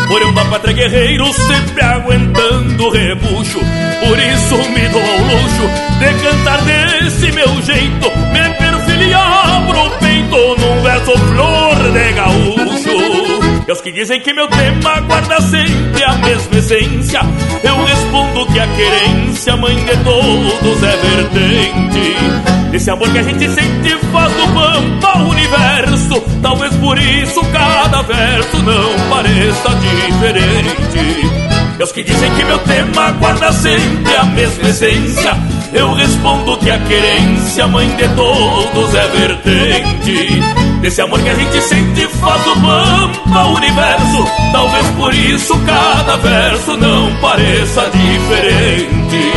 Porém 0.07 0.33
da 0.33 0.45
pátria 0.45 0.73
guerreiro, 0.73 1.25
sempre 1.33 1.83
aguentando 1.83 2.85
o 2.85 2.89
rebucho. 2.89 3.59
Por 3.99 4.19
isso 4.19 4.69
me 4.69 4.87
dou 4.89 5.01
ao 5.01 5.19
luxo 5.19 5.69
de 5.99 6.13
cantar 6.23 6.61
desse 6.63 7.31
meu 7.31 7.61
jeito, 7.61 8.11
me 8.31 8.49
perfiliar 8.55 9.65
pro 9.67 9.89
peito 9.99 10.55
num 10.59 10.81
verso 10.81 11.17
flor 11.17 11.75
de 11.91 12.13
gaúcho. 12.13 13.37
E 13.67 13.71
os 13.71 13.81
que 13.81 13.91
dizem 13.91 14.21
que 14.21 14.33
meu 14.33 14.47
tema 14.47 15.01
guarda 15.01 15.41
sempre 15.41 16.03
a 16.03 16.13
mesma 16.13 16.57
essência, 16.57 17.21
eu 17.63 17.83
respondo 17.83 18.45
que 18.53 18.59
a 18.59 18.67
querência, 18.67 19.57
mãe 19.57 19.75
de 19.75 19.97
todos, 20.03 20.83
é 20.83 20.95
vertente. 20.95 22.47
Desse 22.71 22.89
amor 22.89 23.11
que 23.11 23.17
a 23.19 23.23
gente 23.23 23.49
sente 23.49 23.97
faz 24.11 24.31
do 24.33 24.47
pampa 24.53 25.17
o 25.19 25.29
universo. 25.29 26.21
Talvez 26.41 26.73
por 26.75 26.97
isso 26.97 27.41
cada 27.51 28.01
verso 28.03 28.57
não 28.57 29.09
pareça 29.09 29.69
diferente. 29.75 31.56
E 31.79 31.83
os 31.83 31.91
que 31.91 32.03
dizem 32.03 32.33
que 32.33 32.43
meu 32.43 32.57
tema 32.59 33.11
guarda 33.11 33.51
sempre 33.51 34.15
a 34.15 34.23
mesma 34.23 34.69
essência, 34.69 35.37
eu 35.71 35.93
respondo 35.93 36.57
que 36.57 36.71
a 36.71 36.79
querência, 36.79 37.67
mãe 37.67 37.87
de 37.95 38.07
todos, 38.15 38.95
é 38.95 39.07
vertente. 39.09 40.41
Desse 40.81 41.01
amor 41.01 41.19
que 41.21 41.29
a 41.29 41.35
gente 41.35 41.61
sente 41.61 42.07
faz 42.07 42.45
o 42.47 42.53
pampa 42.61 43.45
universo 43.47 44.27
Talvez 44.51 44.87
por 44.91 45.13
isso 45.13 45.57
cada 45.65 46.17
verso 46.17 46.77
não 46.77 47.15
pareça 47.15 47.89
diferente 47.89 49.31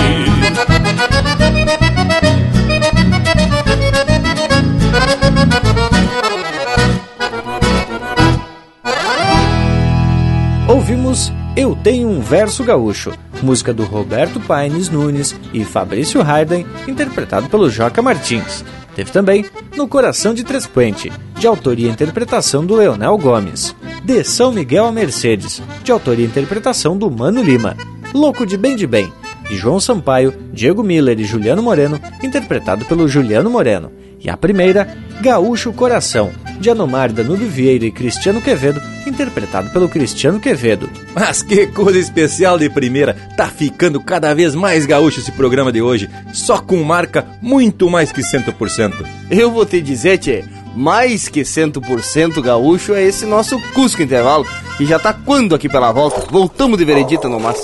Ouvimos 10.68 11.33
Eu 11.56 11.76
Tenho 11.76 12.08
um 12.08 12.20
Verso 12.20 12.62
Gaúcho, 12.62 13.12
música 13.42 13.74
do 13.74 13.82
Roberto 13.82 14.38
Paines 14.40 14.88
Nunes 14.88 15.34
e 15.52 15.64
Fabrício 15.64 16.22
Hayden, 16.22 16.64
interpretado 16.86 17.48
pelo 17.48 17.68
Joca 17.68 18.00
Martins. 18.00 18.64
Teve 18.94 19.10
também 19.10 19.44
No 19.76 19.88
Coração 19.88 20.32
de 20.32 20.44
Trespuente, 20.44 21.12
de 21.38 21.46
autoria 21.46 21.88
e 21.88 21.90
interpretação 21.90 22.64
do 22.64 22.76
Leonel 22.76 23.18
Gomes. 23.18 23.74
De 24.04 24.22
São 24.22 24.52
Miguel 24.52 24.86
a 24.86 24.92
Mercedes, 24.92 25.60
de 25.82 25.90
autoria 25.90 26.24
e 26.24 26.28
interpretação 26.28 26.96
do 26.96 27.10
Mano 27.10 27.42
Lima. 27.42 27.76
Louco 28.14 28.46
de 28.46 28.56
Bem 28.56 28.76
de 28.76 28.86
Bem, 28.86 29.12
de 29.48 29.56
João 29.56 29.80
Sampaio, 29.80 30.32
Diego 30.52 30.82
Miller 30.82 31.18
e 31.18 31.24
Juliano 31.24 31.62
Moreno, 31.62 32.00
interpretado 32.22 32.84
pelo 32.84 33.08
Juliano 33.08 33.50
Moreno. 33.50 33.90
E 34.20 34.30
a 34.30 34.36
primeira, 34.36 34.96
Gaúcho 35.20 35.72
Coração, 35.72 36.30
de 36.61 36.70
Anomar 36.70 37.11
Danube 37.12 37.46
Vieira 37.46 37.87
e 37.87 37.90
Cristiano 37.90 38.40
Quevedo, 38.40 38.81
interpretado 39.07 39.70
pelo 39.70 39.88
Cristiano 39.88 40.38
Quevedo. 40.38 40.90
Mas 41.14 41.42
que 41.42 41.66
coisa 41.66 41.99
especial 41.99 42.59
de 42.59 42.68
primeira! 42.68 43.16
Tá 43.37 43.46
ficando 43.46 44.01
cada 44.01 44.35
vez 44.35 44.55
mais 44.55 44.85
gaúcho 44.85 45.20
esse 45.20 45.33
programa 45.33 45.73
de 45.73 45.81
hoje, 45.81 46.09
só 46.33 46.59
com 46.59 46.83
marca 46.85 47.27
muito 47.40 47.88
mais 47.88 48.12
que 48.12 48.20
100%. 48.20 49.07
Eu 49.31 49.51
vou 49.51 49.64
te 49.64 49.81
dizer, 49.81 50.18
tchê, 50.18 50.44
mais 50.77 51.29
que 51.29 51.40
100% 51.40 52.40
gaúcho 52.42 52.92
é 52.92 53.03
esse 53.03 53.25
nosso 53.25 53.59
Cusco 53.73 54.03
Intervalo, 54.03 54.46
que 54.77 54.85
já 54.85 54.99
tá 54.99 55.12
quando 55.12 55.55
aqui 55.55 55.68
pela 55.68 55.90
volta? 55.90 56.27
Voltamos 56.31 56.79
de 56.79 56.85
veredita 56.85 57.29
no 57.29 57.40
mas. 57.40 57.61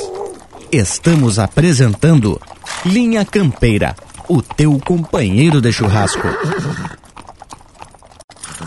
Estamos 0.73 1.39
apresentando 1.39 2.41
Linha 2.85 3.25
Campeira, 3.25 3.95
o 4.29 4.43
teu 4.43 4.81
companheiro 4.85 5.61
de 5.61 5.73
churrasco. 5.73 6.27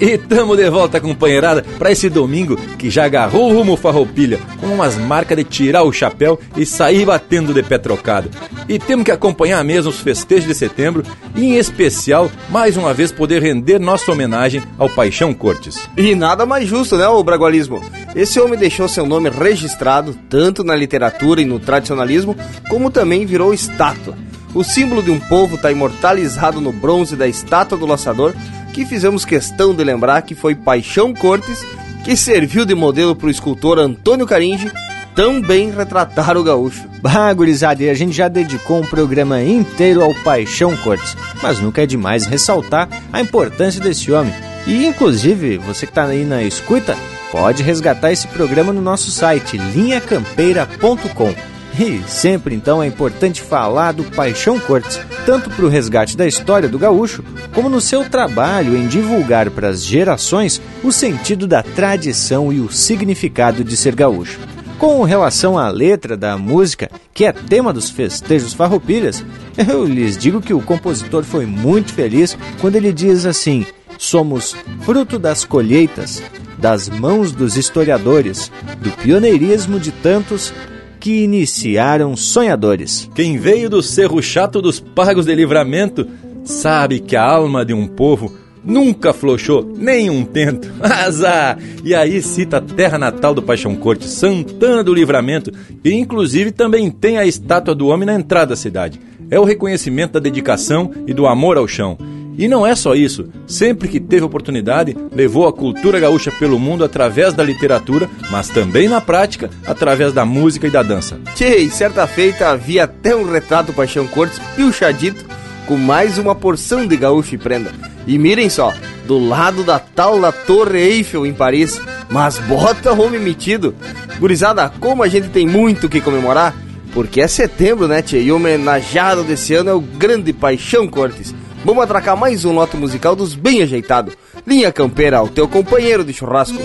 E 0.00 0.16
tamo 0.18 0.56
de 0.56 0.68
volta, 0.70 1.00
companheirada, 1.00 1.62
para 1.78 1.90
esse 1.90 2.08
domingo 2.08 2.56
que 2.78 2.90
já 2.90 3.04
agarrou 3.04 3.50
o 3.50 3.54
rumo 3.54 3.76
farroupilha, 3.76 4.38
com 4.58 4.66
umas 4.66 4.96
marcas 4.96 5.36
de 5.36 5.44
tirar 5.44 5.82
o 5.82 5.92
chapéu 5.92 6.38
e 6.56 6.64
sair 6.64 7.04
batendo 7.04 7.52
de 7.52 7.62
pé 7.62 7.78
trocado. 7.78 8.30
E 8.68 8.78
temos 8.78 9.04
que 9.04 9.10
acompanhar 9.10 9.62
mesmo 9.64 9.90
os 9.90 10.00
festejos 10.00 10.46
de 10.46 10.54
setembro 10.54 11.02
e, 11.34 11.44
em 11.44 11.56
especial, 11.56 12.30
mais 12.48 12.76
uma 12.76 12.94
vez 12.94 13.10
poder 13.12 13.42
render 13.42 13.78
nossa 13.78 14.10
homenagem 14.12 14.62
ao 14.78 14.88
Paixão 14.88 15.34
Cortes. 15.34 15.88
E 15.96 16.14
nada 16.14 16.46
mais 16.46 16.66
justo, 16.68 16.96
né, 16.96 17.08
o 17.08 17.22
bragualismo? 17.22 17.82
Esse 18.14 18.40
homem 18.40 18.58
deixou 18.58 18.88
seu 18.88 19.06
nome 19.06 19.30
registrado 19.30 20.16
tanto 20.28 20.64
na 20.64 20.74
literatura 20.74 21.40
e 21.40 21.44
no 21.44 21.58
tradicionalismo, 21.58 22.36
como 22.68 22.90
também 22.90 23.24
virou 23.26 23.54
estátua. 23.54 24.16
O 24.52 24.64
símbolo 24.64 25.00
de 25.00 25.12
um 25.12 25.20
povo 25.20 25.54
está 25.54 25.70
imortalizado 25.70 26.60
no 26.60 26.72
bronze 26.72 27.14
da 27.14 27.28
estátua 27.28 27.78
do 27.78 27.86
laçador 27.86 28.34
que 28.72 28.86
fizemos 28.86 29.24
questão 29.24 29.74
de 29.74 29.84
lembrar 29.84 30.22
que 30.22 30.34
foi 30.34 30.54
Paixão 30.54 31.12
Cortes 31.12 31.64
que 32.04 32.16
serviu 32.16 32.64
de 32.64 32.74
modelo 32.74 33.14
para 33.14 33.26
o 33.26 33.30
escultor 33.30 33.78
Antônio 33.78 34.26
Caringe 34.26 34.70
tão 35.14 35.40
bem 35.40 35.70
retratar 35.70 36.36
o 36.36 36.42
gaúcho. 36.42 36.88
Bah, 37.02 37.32
gurizada, 37.32 37.82
e 37.82 37.90
a 37.90 37.94
gente 37.94 38.12
já 38.12 38.28
dedicou 38.28 38.80
um 38.80 38.86
programa 38.86 39.42
inteiro 39.42 40.02
ao 40.02 40.14
Paixão 40.14 40.76
Cortes, 40.78 41.16
mas 41.42 41.60
nunca 41.60 41.82
é 41.82 41.86
demais 41.86 42.26
ressaltar 42.26 42.88
a 43.12 43.20
importância 43.20 43.80
desse 43.80 44.10
homem. 44.12 44.32
E, 44.66 44.86
inclusive, 44.86 45.58
você 45.58 45.86
que 45.86 45.92
está 45.92 46.04
aí 46.04 46.24
na 46.24 46.42
escuta, 46.42 46.96
pode 47.32 47.62
resgatar 47.62 48.12
esse 48.12 48.28
programa 48.28 48.72
no 48.72 48.80
nosso 48.80 49.10
site 49.10 49.56
linhacampeira.com 49.56 51.34
e 51.82 52.02
sempre 52.06 52.54
então 52.54 52.82
é 52.82 52.86
importante 52.86 53.40
falar 53.40 53.92
do 53.92 54.04
Paixão 54.04 54.60
Cortes, 54.60 55.00
tanto 55.24 55.48
para 55.48 55.64
o 55.64 55.68
resgate 55.68 56.14
da 56.14 56.26
história 56.26 56.68
do 56.68 56.78
gaúcho, 56.78 57.24
como 57.54 57.70
no 57.70 57.80
seu 57.80 58.04
trabalho 58.04 58.76
em 58.76 58.86
divulgar 58.86 59.48
para 59.48 59.68
as 59.68 59.82
gerações 59.82 60.60
o 60.84 60.92
sentido 60.92 61.46
da 61.46 61.62
tradição 61.62 62.52
e 62.52 62.60
o 62.60 62.70
significado 62.70 63.64
de 63.64 63.78
ser 63.78 63.94
gaúcho. 63.94 64.38
Com 64.78 65.02
relação 65.04 65.56
à 65.56 65.70
letra 65.70 66.18
da 66.18 66.36
música, 66.36 66.90
que 67.14 67.24
é 67.24 67.32
tema 67.32 67.72
dos 67.72 67.88
festejos 67.88 68.52
farroupilhas, 68.52 69.24
eu 69.56 69.82
lhes 69.84 70.18
digo 70.18 70.42
que 70.42 70.52
o 70.52 70.60
compositor 70.60 71.24
foi 71.24 71.46
muito 71.46 71.94
feliz 71.94 72.36
quando 72.60 72.76
ele 72.76 72.92
diz 72.92 73.24
assim: 73.24 73.64
somos 73.96 74.54
fruto 74.82 75.18
das 75.18 75.46
colheitas, 75.46 76.22
das 76.58 76.90
mãos 76.90 77.32
dos 77.32 77.56
historiadores, 77.56 78.52
do 78.82 78.90
pioneirismo 78.90 79.80
de 79.80 79.90
tantos 79.90 80.52
que 81.00 81.24
iniciaram 81.24 82.14
sonhadores. 82.14 83.10
Quem 83.14 83.38
veio 83.38 83.70
do 83.70 83.82
cerro 83.82 84.22
chato 84.22 84.60
dos 84.60 84.78
pagos 84.78 85.24
de 85.24 85.34
livramento 85.34 86.06
sabe 86.44 87.00
que 87.00 87.16
a 87.16 87.24
alma 87.24 87.64
de 87.64 87.72
um 87.72 87.86
povo 87.86 88.32
nunca 88.62 89.14
flochou 89.14 89.74
nem 89.76 90.10
um 90.10 90.24
tento. 90.24 90.70
Azar! 90.80 91.58
E 91.82 91.94
aí 91.94 92.20
cita 92.20 92.58
a 92.58 92.60
terra 92.60 92.98
natal 92.98 93.34
do 93.34 93.42
Paixão 93.42 93.74
Corte, 93.74 94.04
Santana 94.04 94.84
do 94.84 94.92
Livramento, 94.92 95.50
e 95.82 95.94
inclusive 95.94 96.52
também 96.52 96.90
tem 96.90 97.16
a 97.16 97.26
estátua 97.26 97.74
do 97.74 97.88
homem 97.88 98.06
na 98.06 98.14
entrada 98.14 98.50
da 98.50 98.56
cidade. 98.56 99.00
É 99.30 99.40
o 99.40 99.44
reconhecimento 99.44 100.12
da 100.12 100.20
dedicação 100.20 100.90
e 101.06 101.14
do 101.14 101.26
amor 101.26 101.56
ao 101.56 101.66
chão. 101.66 101.96
E 102.36 102.48
não 102.48 102.66
é 102.66 102.74
só 102.74 102.94
isso. 102.94 103.28
Sempre 103.46 103.88
que 103.88 104.00
teve 104.00 104.24
oportunidade, 104.24 104.96
levou 105.12 105.46
a 105.46 105.52
cultura 105.52 106.00
gaúcha 106.00 106.32
pelo 106.32 106.58
mundo 106.58 106.84
através 106.84 107.34
da 107.34 107.44
literatura, 107.44 108.08
mas 108.30 108.48
também 108.48 108.88
na 108.88 109.00
prática, 109.00 109.50
através 109.66 110.12
da 110.12 110.24
música 110.24 110.66
e 110.66 110.70
da 110.70 110.82
dança. 110.82 111.18
Tchê, 111.34 111.68
certa 111.70 112.06
feita 112.06 112.48
havia 112.48 112.84
até 112.84 113.14
um 113.14 113.30
retrato 113.30 113.72
Paixão 113.72 114.06
Cortes 114.06 114.40
pilchadito 114.56 115.24
com 115.66 115.76
mais 115.76 116.18
uma 116.18 116.34
porção 116.34 116.86
de 116.86 116.96
gaúcho 116.96 117.34
e 117.34 117.38
prenda. 117.38 117.72
E 118.06 118.18
mirem 118.18 118.48
só, 118.48 118.72
do 119.06 119.18
lado 119.18 119.62
da 119.62 119.78
tal 119.78 120.20
da 120.20 120.32
Torre 120.32 120.78
Eiffel 120.78 121.26
em 121.26 121.32
Paris. 121.32 121.80
Mas 122.08 122.38
bota 122.38 122.92
homem 122.92 123.20
metido. 123.20 123.74
Gurizada, 124.18 124.68
como 124.80 125.02
a 125.02 125.08
gente 125.08 125.28
tem 125.28 125.46
muito 125.46 125.88
que 125.88 126.00
comemorar, 126.00 126.54
porque 126.92 127.20
é 127.20 127.28
setembro, 127.28 127.86
né, 127.86 128.02
tchê? 128.02 128.20
E 128.20 128.32
o 128.32 128.36
homenageado 128.36 129.22
desse 129.22 129.54
ano 129.54 129.70
é 129.70 129.74
o 129.74 129.80
grande 129.80 130.32
Paixão 130.32 130.88
Cortes. 130.88 131.34
Vamos 131.64 131.84
atracar 131.84 132.16
mais 132.16 132.44
um 132.44 132.52
lote 132.52 132.76
musical 132.76 133.14
dos 133.14 133.34
bem 133.34 133.62
ajeitado. 133.62 134.12
Linha 134.46 134.72
Campeira, 134.72 135.22
o 135.22 135.28
teu 135.28 135.46
companheiro 135.46 136.02
de 136.02 136.12
churrasco. 136.12 136.58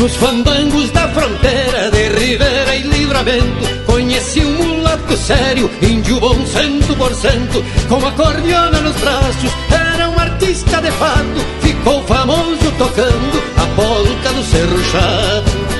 Nos 0.00 0.16
fandangos 0.16 0.90
da 0.92 1.06
fronteira 1.08 1.90
de 1.90 2.08
Ribeira 2.08 2.74
e 2.74 2.82
Livramento 2.84 3.84
Conheci 3.84 4.40
um 4.40 4.52
mulato 4.52 5.14
sério, 5.14 5.70
índio 5.82 6.18
bom 6.18 6.46
cento 6.46 6.96
por 6.96 7.14
cento 7.14 7.62
Com 7.86 8.06
a 8.06 8.10
cordiona 8.12 8.80
nos 8.80 8.96
braços, 8.96 9.52
era 9.70 10.08
um 10.08 10.18
artista 10.18 10.80
de 10.80 10.90
fato 10.92 11.40
Ficou 11.60 12.02
famoso 12.04 12.72
tocando 12.78 13.42
a 13.58 13.66
polca 13.76 14.32
do 14.32 14.42
Cerro 14.42 14.82
Chato 14.84 15.79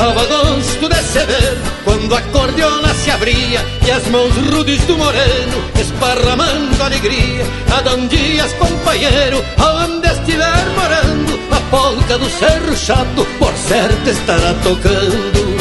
Dava 0.00 0.24
gosto 0.24 0.88
de 0.88 1.02
se 1.02 1.26
ver 1.26 1.58
quando 1.84 2.14
a 2.14 2.22
cordiona 2.32 2.94
se 2.94 3.10
abria 3.10 3.60
E 3.86 3.90
as 3.90 4.06
mãos 4.06 4.34
rudes 4.50 4.80
do 4.86 4.96
moreno 4.96 5.62
esparramando 5.78 6.82
alegria. 6.82 7.44
Adão 7.76 8.06
Dias, 8.06 8.50
companheiro, 8.54 9.44
aonde 9.58 10.08
estiver 10.08 10.64
morando 10.74 11.38
A 11.52 11.60
polca 11.70 12.16
do 12.16 12.30
Cerro 12.30 12.74
Chato, 12.74 13.26
por 13.38 13.52
certo 13.52 14.08
estará 14.08 14.54
tocando 14.62 15.59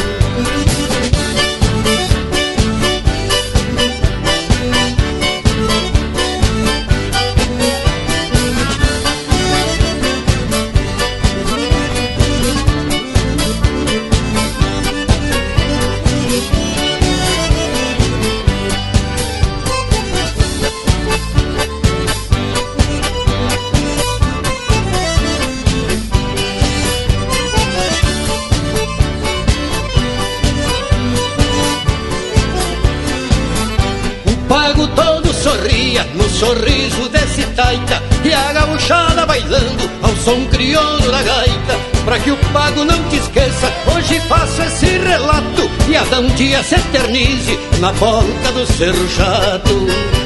relato 46.10 46.12
E 46.12 46.16
a 46.16 46.20
um 46.20 46.28
dia 46.30 46.64
se 46.64 46.76
eternize 46.76 47.60
na 47.80 47.94
polca 47.94 48.52
do 48.52 48.66
Cerro 48.66 49.08
Chato 49.10 50.19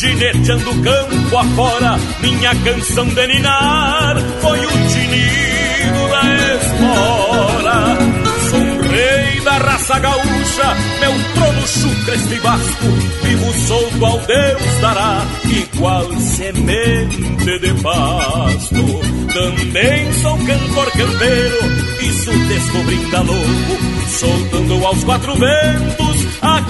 gineteando 0.00 0.82
campo 0.82 1.36
afora, 1.36 1.98
minha 2.22 2.54
canção 2.64 3.06
de 3.06 3.26
ninar 3.26 4.16
foi 4.40 4.58
o 4.58 4.70
tinido 4.88 6.08
da 6.08 6.22
espora. 6.54 7.98
Sou 8.48 8.60
um 8.60 8.80
rei 8.80 9.40
da 9.42 9.58
raça 9.58 9.98
gaúcha, 9.98 10.76
meu 11.00 11.12
trono 11.34 11.68
chucre 11.68 12.34
e 12.34 12.38
vasco, 12.38 12.86
vivo 13.22 13.52
solto 13.66 14.06
ao 14.06 14.18
Deus 14.20 14.80
dará, 14.80 15.22
igual 15.44 16.10
semente 16.18 17.58
de 17.58 17.74
pasto. 17.82 19.00
Também 19.34 20.12
sou 20.14 20.38
cantor 20.38 20.90
campeiro, 20.92 21.58
isso 22.00 22.30
descobrindo 22.48 23.16
a 23.16 23.20
louco, 23.20 23.78
soltando 24.08 24.86
aos 24.86 25.04
quatro 25.04 25.34
ventos 25.34 26.26
a 26.40 26.62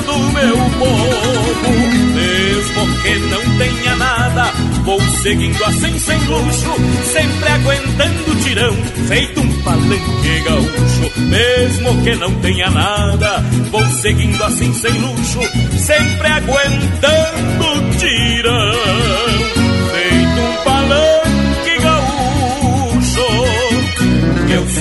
do 0.00 0.18
meu 0.18 0.56
povo 0.78 2.02
mesmo 2.14 3.02
que 3.02 3.18
não 3.18 3.58
tenha 3.58 3.96
nada. 3.96 4.52
Vou 4.84 5.00
seguindo 5.22 5.64
assim 5.64 5.98
sem 5.98 6.18
luxo, 6.24 6.74
sempre 7.12 7.48
aguentando 7.48 8.36
tirão, 8.42 8.74
feito 9.08 9.40
um 9.40 9.62
palanque 9.62 10.40
gaúcho, 10.44 11.20
mesmo 11.20 12.02
que 12.02 12.14
não 12.16 12.34
tenha 12.40 12.70
nada. 12.70 13.40
Vou 13.70 13.84
seguindo 13.86 14.42
assim 14.44 14.72
sem 14.74 14.92
luxo, 14.92 15.40
sempre 15.78 16.26
aguentando 16.28 17.96
tirão, 17.98 19.61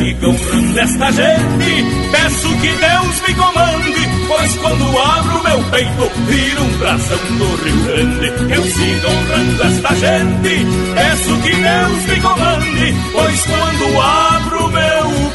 siga 0.02 0.30
honrando 0.30 0.80
esta 0.80 1.12
gente, 1.12 2.12
peço 2.12 2.50
que 2.58 2.68
Deus 2.68 3.22
me 3.28 3.34
comande 3.36 4.22
Pois 4.32 4.56
quando 4.56 4.98
abro 4.98 5.44
meu 5.44 5.64
peito, 5.72 6.12
vira 6.26 6.62
um 6.62 6.78
bração 6.78 7.18
do 7.18 7.56
Rio 7.64 7.84
Grande. 7.84 8.54
Eu 8.56 8.64
sigo 8.64 9.08
honrando 9.08 9.64
esta 9.64 9.96
gente, 9.96 10.68
peço 10.96 11.38
que 11.42 11.52
Deus 11.52 12.06
me 12.06 12.22
comande. 12.22 12.96
Pois 13.12 13.46
quando 13.46 14.02
abro 14.02 14.68
meu 14.70 15.31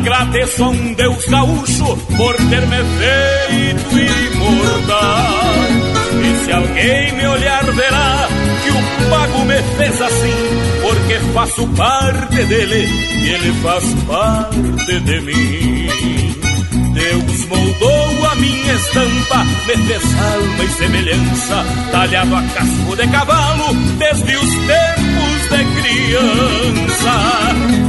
Agradeço 0.00 0.64
a 0.64 0.68
um 0.70 0.94
Deus 0.94 1.26
gaúcho 1.26 1.96
por 2.16 2.34
ter 2.34 2.66
me 2.68 2.78
feito 2.98 3.98
imortal. 3.98 5.34
E 6.24 6.44
se 6.44 6.52
alguém 6.52 7.12
me 7.12 7.26
olhar, 7.26 7.64
verá 7.66 8.28
que 8.62 8.70
o 8.70 9.10
pago 9.10 9.44
me 9.44 9.62
fez 9.76 10.00
assim, 10.00 10.80
porque 10.80 11.14
faço 11.34 11.68
parte 11.76 12.44
dele 12.46 12.86
e 12.86 13.28
ele 13.28 13.52
faz 13.62 13.84
parte 14.08 15.00
de 15.00 15.20
mim. 15.20 15.88
Deus 16.94 17.44
moldou 17.44 18.26
a 18.30 18.34
minha 18.36 18.72
estampa, 18.72 19.44
me 19.66 19.86
fez 19.86 20.02
alma 20.18 20.64
e 20.64 20.68
semelhança, 20.68 21.64
talhado 21.92 22.36
a 22.36 22.42
casco 22.42 22.96
de 22.96 23.06
cavalo, 23.06 23.74
desde 23.98 24.34
os 24.34 24.50
tempos 24.66 24.99
de 25.50 25.64
criança. 25.80 27.14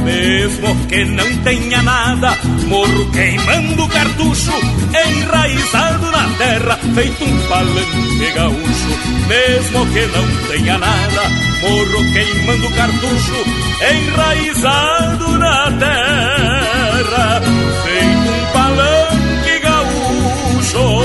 Mesmo 0.04 0.86
que 0.86 1.04
não 1.04 1.36
tenha 1.38 1.82
nada, 1.82 2.36
morro 2.66 3.10
queimando 3.12 3.88
cartucho, 3.88 4.52
enraizado 5.06 6.10
na 6.10 6.28
terra, 6.38 6.78
feito 6.94 7.24
um 7.24 7.38
palanque 7.48 8.32
gaúcho. 8.34 8.98
Mesmo 9.28 9.86
que 9.86 10.06
não 10.06 10.26
tenha 10.48 10.78
nada, 10.78 11.22
morro 11.60 12.12
queimando 12.12 12.70
cartucho, 12.70 13.44
enraizado 13.94 15.38
na 15.38 15.72
terra, 15.72 17.40
feito 17.84 18.30
um 18.30 18.52
palanque 18.52 19.58
gaúcho. 19.62 21.02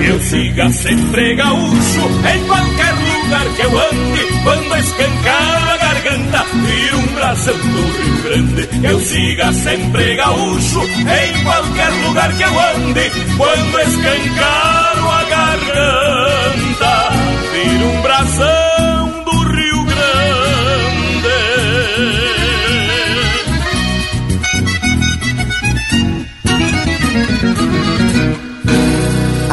Eu 0.00 0.20
siga 0.20 0.70
sempre 0.70 1.34
gaúcho 1.34 2.00
em 2.34 2.46
qualquer 2.46 2.97
lugar 3.28 3.44
que 3.54 3.62
eu 3.62 3.78
ande, 3.78 4.26
quando 4.42 4.76
escancar 4.78 5.68
a 5.68 5.76
garganta, 5.76 6.44
vira 6.64 6.96
um 6.96 7.06
brasão 7.14 7.58
do 7.58 7.82
Rio 7.82 8.22
Grande. 8.22 8.68
Eu 8.82 9.00
siga 9.00 9.52
sempre 9.52 10.16
gaúcho, 10.16 10.80
em 10.80 11.44
qualquer 11.44 11.90
lugar 12.06 12.34
que 12.34 12.42
eu 12.42 12.58
ande, 12.58 13.10
quando 13.36 13.80
escancar 13.80 14.96
a 14.96 15.24
garganta, 15.24 17.10
vira 17.52 17.84
um 17.84 18.00
brasão 18.00 19.24
do 19.24 19.38
Rio 19.52 19.84
Grande. 19.84 20.08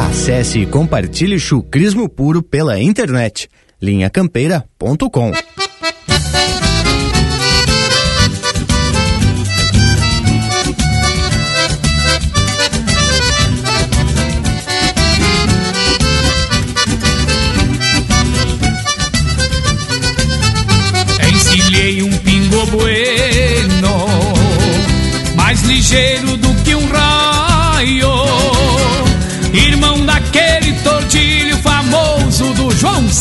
Acesse 0.08 0.60
e 0.60 0.66
compartilhe 0.66 1.38
Chucrismo 1.38 2.08
Puro 2.08 2.42
pela 2.42 2.80
internet 2.80 3.50
linhacampeira.com 3.80 5.32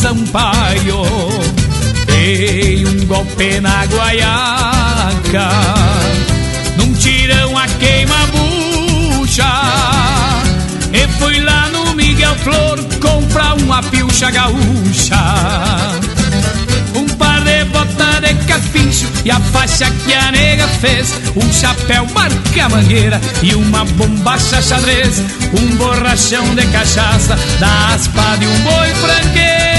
Sampaio. 0.05 1.01
Dei 2.05 2.85
um 2.85 3.07
golpe 3.07 3.59
na 3.59 3.85
guaiaca, 3.85 5.49
num 6.77 6.93
tirão 6.93 7.57
a 7.57 7.65
queima 7.67 8.15
bucha. 8.27 9.51
E 10.93 11.07
fui 11.17 11.39
lá 11.39 11.69
no 11.69 11.95
Miguel 11.95 12.35
Flor 12.35 12.77
comprar 13.01 13.55
uma 13.55 13.81
pilcha 13.81 14.29
gaúcha. 14.29 15.17
Um 16.93 17.07
par 17.17 17.41
de 17.41 17.65
bota 17.65 18.21
de 18.21 18.35
capincho 18.45 19.07
e 19.25 19.31
a 19.31 19.39
faixa 19.39 19.91
que 20.05 20.13
a 20.13 20.31
nega 20.31 20.67
fez. 20.67 21.15
Um 21.35 21.51
chapéu 21.51 22.05
marca 22.13 22.69
mangueira 22.69 23.19
e 23.41 23.55
uma 23.55 23.83
bombacha 23.83 24.61
xadrez. 24.61 25.23
Um 25.59 25.75
borrachão 25.77 26.53
de 26.53 26.63
cachaça 26.67 27.35
da 27.59 27.95
aspa 27.95 28.37
de 28.37 28.45
um 28.45 28.59
boi 28.59 28.93
franqueiro. 29.01 29.74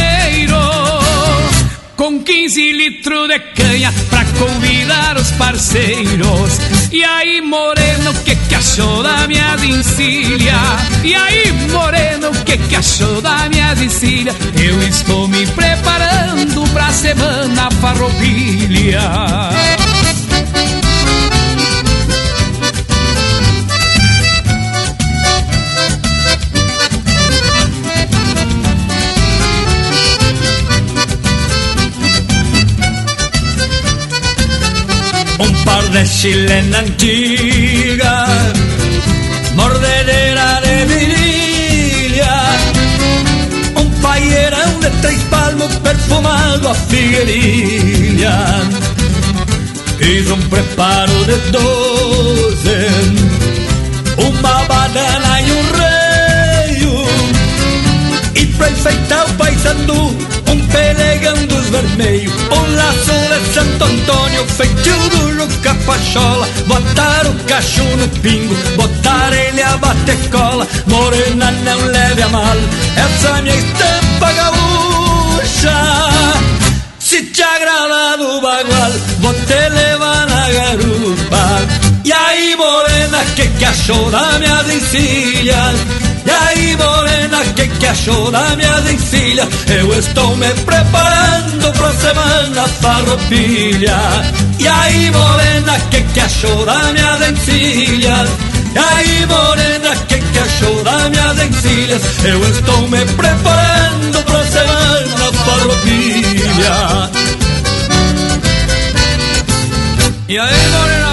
Com 1.96 2.22
15 2.22 2.72
litros 2.72 3.28
de 3.28 3.38
canha 3.38 3.92
pra 4.10 4.22
convidar 4.38 5.16
os 5.16 5.30
parceiros. 5.32 6.58
E 6.92 7.02
aí, 7.02 7.40
moreno, 7.40 8.12
que 8.22 8.36
que 8.36 8.54
achou 8.54 9.02
da 9.02 9.26
minha 9.26 9.56
encilha? 9.64 10.54
E 11.02 11.14
aí, 11.14 11.52
moreno, 11.72 12.30
que 12.44 12.58
que 12.58 12.76
achou 12.76 13.22
da 13.22 13.48
minha 13.48 13.72
encilha? 13.72 14.34
Eu 14.62 14.80
estou 14.82 15.26
me 15.26 15.46
preparando 15.46 16.70
pra 16.72 16.92
semana 16.92 17.70
farroupilha. 17.80 19.00
Un 35.96 36.02
par 36.02 36.02
de 36.02 36.06
chilena 36.06 36.78
antiga, 36.80 38.26
mordedera 39.54 40.60
de 40.60 40.84
virilha, 40.84 42.36
un 43.76 43.90
paierão 44.02 44.80
de 44.80 44.90
três 45.02 45.22
palmos 45.30 45.72
perfumado 45.76 46.68
a 46.68 46.74
figueirilha. 46.74 48.36
Fiz 49.98 50.30
um 50.30 50.40
preparo 50.50 51.24
de 51.24 51.36
doze, 51.50 52.82
uma 54.18 54.64
banana 54.64 55.40
e 55.40 55.52
um 55.52 55.62
reio, 55.80 57.06
e 58.34 58.46
pra 58.46 58.70
enfeitar 58.70 59.24
o 59.26 59.34
Antônio, 63.86 64.44
feitio 64.46 64.98
do 65.10 65.30
Luca 65.38 65.74
Pachola, 65.86 66.48
botar 66.66 67.26
o 67.26 67.34
cacho 67.44 67.84
no 67.96 68.08
pingo, 68.20 68.54
botar 68.76 69.32
ele 69.32 69.62
a 69.62 69.76
bater 69.76 70.18
cola, 70.30 70.66
morena 70.86 71.50
não 71.50 71.86
leve 71.86 72.22
a 72.22 72.28
mal, 72.28 72.56
essa 72.96 73.42
minha 73.42 73.54
estampa 73.54 74.32
gaúcha. 74.32 75.72
Se 76.98 77.22
te 77.22 77.42
agrada 77.42 78.16
do 78.18 78.40
bagual, 78.40 78.92
vou 79.20 79.34
te 79.34 79.68
levar. 79.68 79.95
E 82.46 82.48
aí, 82.48 82.54
morena, 82.54 83.24
que 83.34 83.48
que 83.48 83.64
achou 83.64 84.08
da 84.08 84.38
minha 84.38 84.62
encilha? 84.72 85.74
E 86.24 86.30
aí, 86.30 86.76
morena, 86.76 87.44
que 87.56 87.66
que 87.66 87.86
achou 87.86 88.30
da 88.30 88.54
minha 88.54 88.92
encilha? 88.92 89.48
Eu 89.66 89.92
estou 89.98 90.36
me 90.36 90.48
preparando 90.54 91.72
pra 91.72 91.92
semana 91.94 92.68
farroupilha. 92.80 93.98
E 94.60 94.68
aí, 94.68 95.10
morena, 95.10 95.80
que 95.90 96.02
que 96.02 96.20
achou 96.20 96.64
da 96.64 96.92
minha 96.92 97.30
encilha? 97.30 98.24
E 98.72 98.78
aí, 98.78 99.26
morena, 99.26 99.96
que 100.06 100.20
que 100.20 100.38
achou 100.38 100.84
da 100.84 101.10
minha 101.10 101.44
encilhas? 101.46 102.02
Eu 102.22 102.48
estou 102.48 102.88
me 102.88 103.04
preparando 103.06 104.24
pra 104.24 104.44
semana 104.44 105.32
farroupilha. 105.44 107.10
E 110.28 110.38
aí, 110.38 110.68
morena 110.70 110.96
véia, 110.96 111.05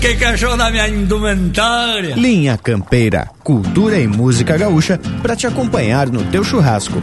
que 0.00 0.14
que 0.14 0.24
achou 0.24 0.56
da 0.56 0.70
minha 0.70 0.88
indumentária? 0.88 2.14
Linha 2.14 2.56
Campeira, 2.56 3.28
cultura 3.42 3.98
e 3.98 4.06
música 4.06 4.56
gaúcha 4.56 4.98
para 5.22 5.34
te 5.34 5.46
acompanhar 5.46 6.08
no 6.08 6.22
teu 6.24 6.44
churrasco. 6.44 7.02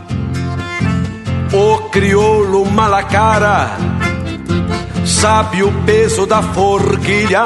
o 1.53 1.89
crioulo 1.89 2.65
malacara 2.65 3.77
sabe 5.05 5.63
o 5.63 5.71
peso 5.83 6.25
da 6.25 6.41
forquilha, 6.41 7.43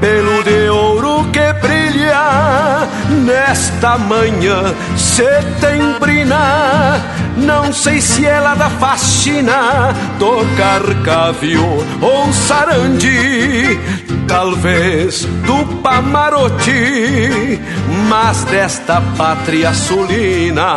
pelo 0.00 0.42
de 0.44 0.68
ouro 0.68 1.24
que 1.32 1.52
brilha 1.54 2.86
nesta 3.24 3.98
manhã 3.98 4.74
setembrina. 4.96 7.00
Não 7.36 7.72
sei 7.72 8.00
se 8.00 8.26
ela 8.26 8.54
da 8.54 8.68
faxina, 8.68 9.94
tocar 10.18 10.82
cavio 11.04 11.64
ou 12.00 12.32
sarandi, 12.32 13.78
talvez 14.26 15.24
do 15.46 15.64
Pamarote, 15.80 17.60
mas 18.08 18.44
desta 18.44 19.00
pátria 19.16 19.72
sulina 19.72 20.76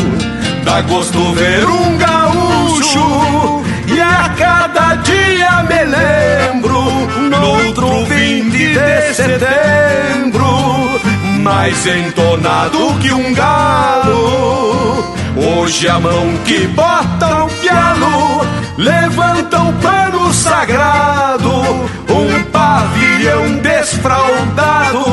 Dá 0.71 0.79
gosto 0.83 1.33
ver 1.33 1.67
um 1.67 1.97
gaúcho 1.97 3.61
e 3.87 3.99
a 3.99 4.29
cada 4.37 4.95
dia 4.95 5.63
me 5.63 5.83
lembro 5.83 6.81
no 7.29 7.65
outro 7.65 8.05
20 8.05 8.49
de 8.49 9.13
setembro, 9.13 10.47
mais 11.41 11.85
entonado 11.85 12.97
que 13.01 13.11
um 13.11 13.33
galo. 13.33 15.13
Hoje 15.35 15.89
a 15.89 15.99
mão 15.99 16.37
que 16.45 16.65
bota 16.67 17.43
o 17.43 17.49
pialo 17.49 18.47
levanta 18.77 19.63
o 19.63 19.73
pano 19.73 20.33
sagrado, 20.33 21.51
um 22.07 22.43
pavilhão 22.49 23.57
desfraldado 23.57 25.03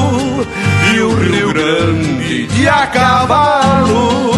e 0.95 1.01
o 1.01 1.17
Rio 1.17 1.53
Grande 1.53 2.47
de 2.47 2.69
a 2.69 2.87
cavalo 2.87 4.38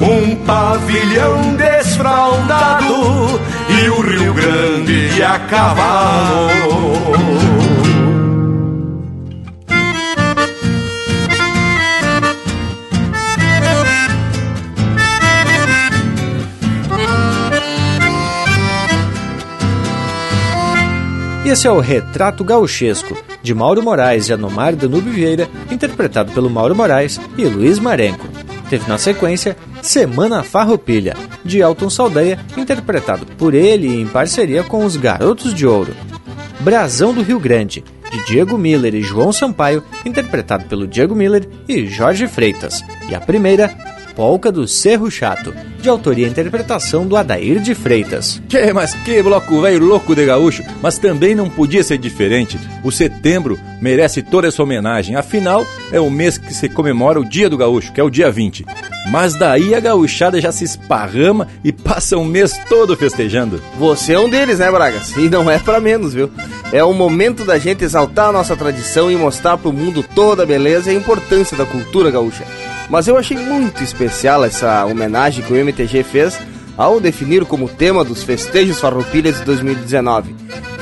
um 0.00 0.36
pavilhão 0.44 1.54
desfraldado 1.54 3.40
e 3.68 3.88
o 3.88 4.00
Rio 4.00 4.34
Grande 4.34 5.22
a 5.22 5.38
cavalo. 5.40 6.88
Esse 21.44 21.66
é 21.66 21.70
o 21.70 21.80
Retrato 21.80 22.44
Gauchesco, 22.44 23.16
de 23.42 23.54
Mauro 23.54 23.82
Moraes 23.82 24.28
e 24.28 24.34
Anomar 24.34 24.76
Danube 24.76 25.08
Vieira, 25.08 25.48
interpretado 25.70 26.30
pelo 26.32 26.50
Mauro 26.50 26.76
Moraes 26.76 27.18
e 27.38 27.44
Luiz 27.46 27.78
Marenco. 27.78 28.28
Teve 28.68 28.88
na 28.88 28.98
sequência 28.98 29.56
Semana 29.80 30.42
Farroupilha, 30.42 31.16
de 31.44 31.60
Elton 31.60 31.88
Saldanha, 31.88 32.38
interpretado 32.56 33.24
por 33.38 33.54
ele 33.54 33.88
em 33.88 34.06
parceria 34.06 34.62
com 34.62 34.84
os 34.84 34.96
Garotos 34.96 35.54
de 35.54 35.66
Ouro. 35.66 35.94
Brasão 36.60 37.14
do 37.14 37.22
Rio 37.22 37.38
Grande, 37.38 37.82
de 38.10 38.24
Diego 38.26 38.58
Miller 38.58 38.94
e 38.94 39.02
João 39.02 39.32
Sampaio, 39.32 39.82
interpretado 40.04 40.64
pelo 40.64 40.86
Diego 40.86 41.14
Miller 41.14 41.48
e 41.68 41.86
Jorge 41.86 42.26
Freitas. 42.26 42.84
E 43.08 43.14
a 43.14 43.20
primeira, 43.20 43.74
Polca 44.18 44.50
do 44.50 44.66
Cerro 44.66 45.08
Chato, 45.08 45.54
de 45.80 45.88
autoria 45.88 46.26
e 46.26 46.28
interpretação 46.28 47.06
do 47.06 47.16
Adair 47.16 47.60
de 47.60 47.72
Freitas. 47.72 48.42
Que, 48.48 48.72
mas 48.72 48.92
que 48.92 49.22
bloco 49.22 49.60
velho 49.60 49.86
louco 49.86 50.12
de 50.12 50.26
gaúcho, 50.26 50.64
mas 50.82 50.98
também 50.98 51.36
não 51.36 51.48
podia 51.48 51.84
ser 51.84 51.98
diferente. 51.98 52.58
O 52.82 52.90
setembro 52.90 53.56
merece 53.80 54.20
toda 54.20 54.48
essa 54.48 54.60
homenagem, 54.60 55.14
afinal 55.14 55.64
é 55.92 56.00
o 56.00 56.10
mês 56.10 56.36
que 56.36 56.52
se 56.52 56.68
comemora 56.68 57.20
o 57.20 57.24
Dia 57.24 57.48
do 57.48 57.56
Gaúcho, 57.56 57.92
que 57.92 58.00
é 58.00 58.02
o 58.02 58.10
dia 58.10 58.28
20. 58.28 58.66
Mas 59.08 59.36
daí 59.36 59.72
a 59.72 59.78
gauchada 59.78 60.40
já 60.40 60.50
se 60.50 60.64
esparrama 60.64 61.46
e 61.62 61.70
passa 61.70 62.18
o 62.18 62.24
mês 62.24 62.60
todo 62.68 62.96
festejando. 62.96 63.62
Você 63.78 64.14
é 64.14 64.18
um 64.18 64.28
deles, 64.28 64.58
né, 64.58 64.68
Bragas? 64.68 65.16
E 65.16 65.28
não 65.30 65.48
é 65.48 65.60
para 65.60 65.78
menos, 65.78 66.12
viu? 66.12 66.28
É 66.72 66.82
o 66.82 66.92
momento 66.92 67.44
da 67.44 67.56
gente 67.56 67.84
exaltar 67.84 68.30
a 68.30 68.32
nossa 68.32 68.56
tradição 68.56 69.12
e 69.12 69.14
mostrar 69.14 69.56
pro 69.58 69.72
mundo 69.72 70.02
toda 70.02 70.42
a 70.42 70.46
beleza 70.46 70.90
e 70.90 70.96
a 70.96 70.98
importância 70.98 71.56
da 71.56 71.64
cultura 71.64 72.10
gaúcha. 72.10 72.44
Mas 72.88 73.06
eu 73.06 73.16
achei 73.16 73.36
muito 73.36 73.82
especial 73.82 74.44
essa 74.44 74.84
homenagem 74.86 75.44
que 75.44 75.52
o 75.52 75.56
MTG 75.56 76.02
fez 76.02 76.38
ao 76.76 77.00
definir 77.00 77.44
como 77.44 77.68
tema 77.68 78.04
dos 78.04 78.22
festejos 78.22 78.80
farroupilhas 78.80 79.38
de 79.38 79.44
2019, 79.44 80.34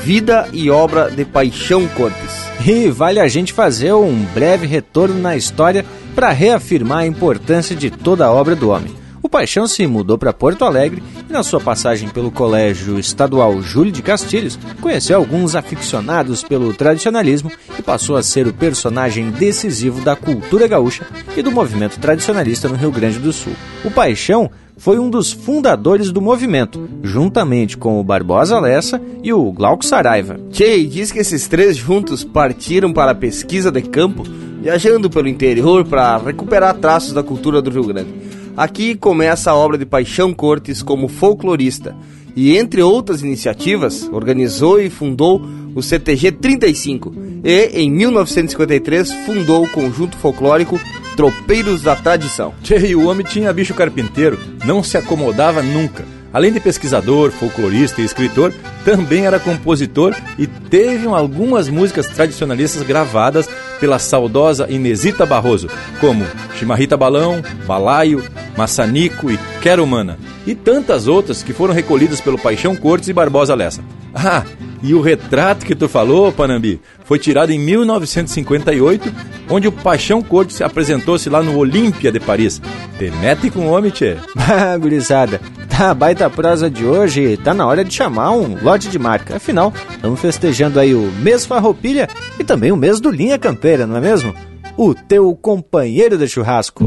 Vida 0.04 0.48
e 0.52 0.70
Obra 0.70 1.10
de 1.10 1.24
Paixão 1.24 1.86
Cortes. 1.88 2.46
E 2.64 2.88
vale 2.88 3.18
a 3.18 3.26
gente 3.26 3.52
fazer 3.52 3.92
um 3.92 4.24
breve 4.34 4.66
retorno 4.66 5.18
na 5.18 5.36
história 5.36 5.84
para 6.14 6.30
reafirmar 6.30 6.98
a 6.98 7.06
importância 7.06 7.74
de 7.74 7.90
toda 7.90 8.26
a 8.26 8.30
obra 8.30 8.54
do 8.54 8.70
homem. 8.70 9.05
O 9.26 9.28
Paixão 9.28 9.66
se 9.66 9.84
mudou 9.88 10.16
para 10.16 10.32
Porto 10.32 10.64
Alegre 10.64 11.02
e, 11.28 11.32
na 11.32 11.42
sua 11.42 11.60
passagem 11.60 12.08
pelo 12.08 12.30
Colégio 12.30 12.96
Estadual 12.96 13.60
Júlio 13.60 13.90
de 13.90 14.00
Castilhos, 14.00 14.56
conheceu 14.80 15.16
alguns 15.18 15.56
aficionados 15.56 16.44
pelo 16.44 16.72
tradicionalismo 16.72 17.50
e 17.76 17.82
passou 17.82 18.16
a 18.16 18.22
ser 18.22 18.46
o 18.46 18.54
personagem 18.54 19.30
decisivo 19.30 20.00
da 20.00 20.14
cultura 20.14 20.68
gaúcha 20.68 21.04
e 21.36 21.42
do 21.42 21.50
movimento 21.50 21.98
tradicionalista 21.98 22.68
no 22.68 22.76
Rio 22.76 22.92
Grande 22.92 23.18
do 23.18 23.32
Sul. 23.32 23.52
O 23.84 23.90
Paixão 23.90 24.48
foi 24.76 24.96
um 24.96 25.10
dos 25.10 25.32
fundadores 25.32 26.12
do 26.12 26.22
movimento, 26.22 26.88
juntamente 27.02 27.76
com 27.76 27.98
o 27.98 28.04
Barbosa 28.04 28.60
Lessa 28.60 29.02
e 29.24 29.32
o 29.32 29.50
Glauco 29.50 29.84
Saraiva. 29.84 30.38
Che, 30.52 30.86
diz 30.86 31.10
que 31.10 31.18
esses 31.18 31.48
três 31.48 31.76
juntos 31.76 32.22
partiram 32.22 32.92
para 32.92 33.10
a 33.10 33.14
pesquisa 33.14 33.72
de 33.72 33.82
campo, 33.82 34.22
viajando 34.62 35.10
pelo 35.10 35.26
interior 35.26 35.84
para 35.84 36.16
recuperar 36.16 36.76
traços 36.76 37.12
da 37.12 37.24
cultura 37.24 37.60
do 37.60 37.70
Rio 37.70 37.82
Grande. 37.82 38.25
Aqui 38.56 38.94
começa 38.94 39.50
a 39.50 39.54
obra 39.54 39.76
de 39.76 39.84
Paixão 39.84 40.32
Cortes 40.32 40.82
como 40.82 41.08
folclorista 41.08 41.94
e, 42.34 42.56
entre 42.56 42.80
outras 42.80 43.20
iniciativas, 43.20 44.08
organizou 44.10 44.80
e 44.80 44.88
fundou 44.88 45.42
o 45.74 45.82
CTG 45.82 46.32
35 46.32 47.14
e, 47.44 47.66
em 47.74 47.90
1953, 47.90 49.12
fundou 49.26 49.64
o 49.64 49.68
conjunto 49.68 50.16
folclórico 50.16 50.80
Tropeiros 51.16 51.82
da 51.82 51.94
Tradição. 51.94 52.54
E 52.82 52.96
o 52.96 53.06
homem 53.06 53.26
tinha 53.26 53.52
bicho 53.52 53.74
carpinteiro, 53.74 54.38
não 54.64 54.82
se 54.82 54.96
acomodava 54.96 55.62
nunca. 55.62 56.04
Além 56.32 56.52
de 56.52 56.60
pesquisador, 56.60 57.30
folclorista 57.32 58.00
e 58.00 58.04
escritor, 58.04 58.54
também 58.84 59.26
era 59.26 59.40
compositor 59.40 60.14
e 60.38 60.46
teve 60.46 61.06
algumas 61.06 61.68
músicas 61.68 62.06
tradicionalistas 62.08 62.82
gravadas 62.82 63.48
pela 63.78 63.98
saudosa 63.98 64.66
Inesita 64.70 65.26
Barroso, 65.26 65.68
como 66.00 66.26
Chimarrita 66.56 66.96
Balão, 66.96 67.42
Balaio, 67.66 68.22
Maçanico 68.56 69.30
e 69.30 69.38
Quero 69.60 69.84
Humana, 69.84 70.18
e 70.46 70.54
tantas 70.54 71.06
outras 71.06 71.42
que 71.42 71.52
foram 71.52 71.74
recolhidas 71.74 72.20
pelo 72.20 72.38
Paixão 72.38 72.74
Cortes 72.76 73.08
e 73.08 73.12
Barbosa 73.12 73.54
Lessa. 73.54 73.82
Ah, 74.18 74.44
e 74.82 74.94
o 74.94 75.02
retrato 75.02 75.66
que 75.66 75.74
tu 75.74 75.88
falou, 75.90 76.32
Panambi, 76.32 76.80
foi 77.04 77.18
tirado 77.18 77.50
em 77.50 77.58
1958, 77.58 79.12
onde 79.50 79.68
o 79.68 79.72
Paixão 79.72 80.22
Cortes 80.22 80.62
apresentou-se 80.62 81.28
lá 81.28 81.42
no 81.42 81.56
Olímpia 81.56 82.10
de 82.10 82.18
Paris. 82.18 82.60
Te 82.98 83.10
mete 83.20 83.50
com 83.50 83.66
o 83.66 83.70
homem, 83.70 83.90
tchê. 83.90 84.16
Ah, 84.48 84.76
gurizada, 84.78 85.40
tá 85.68 85.92
baita 85.92 86.30
prosa 86.30 86.70
de 86.70 86.84
hoje, 86.84 87.36
tá 87.36 87.52
na 87.52 87.66
hora 87.66 87.84
de 87.84 87.92
chamar 87.92 88.30
um 88.30 88.56
lote 88.62 88.88
de 88.88 88.98
marca. 88.98 89.36
Afinal, 89.36 89.72
estamos 89.90 90.20
festejando 90.20 90.80
aí 90.80 90.94
o 90.94 91.12
mês 91.20 91.44
Farroupilha 91.44 92.08
e 92.38 92.44
também 92.44 92.72
o 92.72 92.76
mês 92.76 93.00
do 93.00 93.10
Linha 93.10 93.38
Campeira, 93.38 93.86
não 93.86 93.96
é 93.96 94.00
mesmo? 94.00 94.32
O 94.76 94.94
teu 94.94 95.34
companheiro 95.34 96.16
de 96.16 96.28
churrasco. 96.28 96.86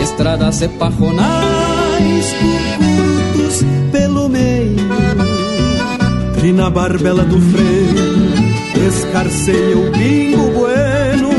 estradas 0.00 0.62
e 0.62 0.68
parronais, 0.68 2.34
curtos 2.78 3.64
pelo 3.92 4.28
meio. 4.28 4.90
E 6.42 6.52
na 6.52 6.70
barbela 6.70 7.24
do 7.24 7.40
freio, 7.40 8.88
escarceia 8.88 9.76
o 9.76 9.90
bingo 9.90 10.50
bueno, 10.52 11.30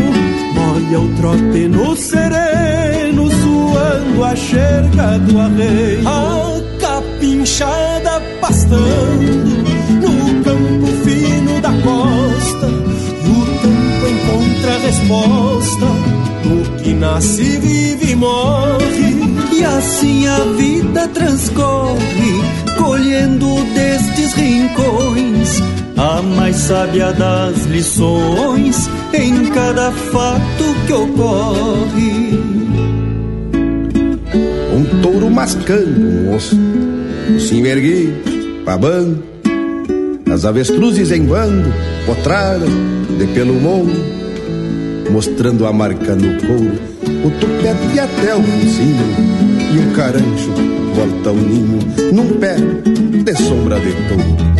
molha 0.53 0.99
o 0.99 1.07
trote 1.15 1.67
no 1.67 1.95
sereno, 1.95 3.29
suando 3.29 4.23
a 4.23 4.35
xerga 4.35 5.17
do 5.19 5.39
arreio. 5.39 6.07
A 6.07 6.61
capinchada 6.79 8.21
pastando 8.39 9.71
no 10.01 10.43
campo 10.43 10.87
fino 11.03 11.61
da 11.61 11.71
costa 11.81 12.67
encontra 14.07 14.77
resposta 14.77 16.10
do 16.43 16.83
que 16.83 16.93
nasce, 16.93 17.57
vive 17.59 18.11
e 18.11 18.15
morre. 18.15 19.21
E 19.53 19.63
assim 19.63 20.27
a 20.27 20.39
vida 20.57 21.07
transcorre, 21.09 22.41
colhendo 22.77 23.47
destes 23.73 24.33
rincões 24.33 25.61
a 25.97 26.21
mais 26.21 26.55
sábia 26.55 27.13
das 27.13 27.65
lições 27.65 28.89
em 29.13 29.45
cada 29.51 29.91
fato 29.91 30.75
que 30.87 30.93
ocorre. 30.93 32.39
Um 34.73 35.01
touro 35.01 35.29
mascando 35.29 36.01
um 36.01 36.35
osso, 36.35 36.57
se 37.39 37.61
erguido, 37.61 38.63
babando, 38.65 39.23
as 40.33 40.43
avestruzes 40.45 41.11
em 41.11 41.23
bando, 41.23 41.71
potrada 42.05 42.65
de 43.19 43.27
pelo 43.27 43.53
morro 43.53 44.20
mostrando 45.11 45.67
a 45.67 45.73
marca 45.73 46.15
no 46.15 46.39
couro, 46.47 46.79
o 47.25 47.29
tupete 47.39 47.99
até 47.99 48.33
o 48.33 48.41
focinho, 48.41 49.05
e 49.73 49.79
um 49.79 49.93
carancho 49.93 50.51
volta 50.95 51.29
ao 51.29 51.35
ninho 51.35 51.79
num 52.13 52.39
pé 52.39 52.55
de 52.55 53.35
sombra 53.35 53.79
de 53.79 53.91
touro. 54.07 54.51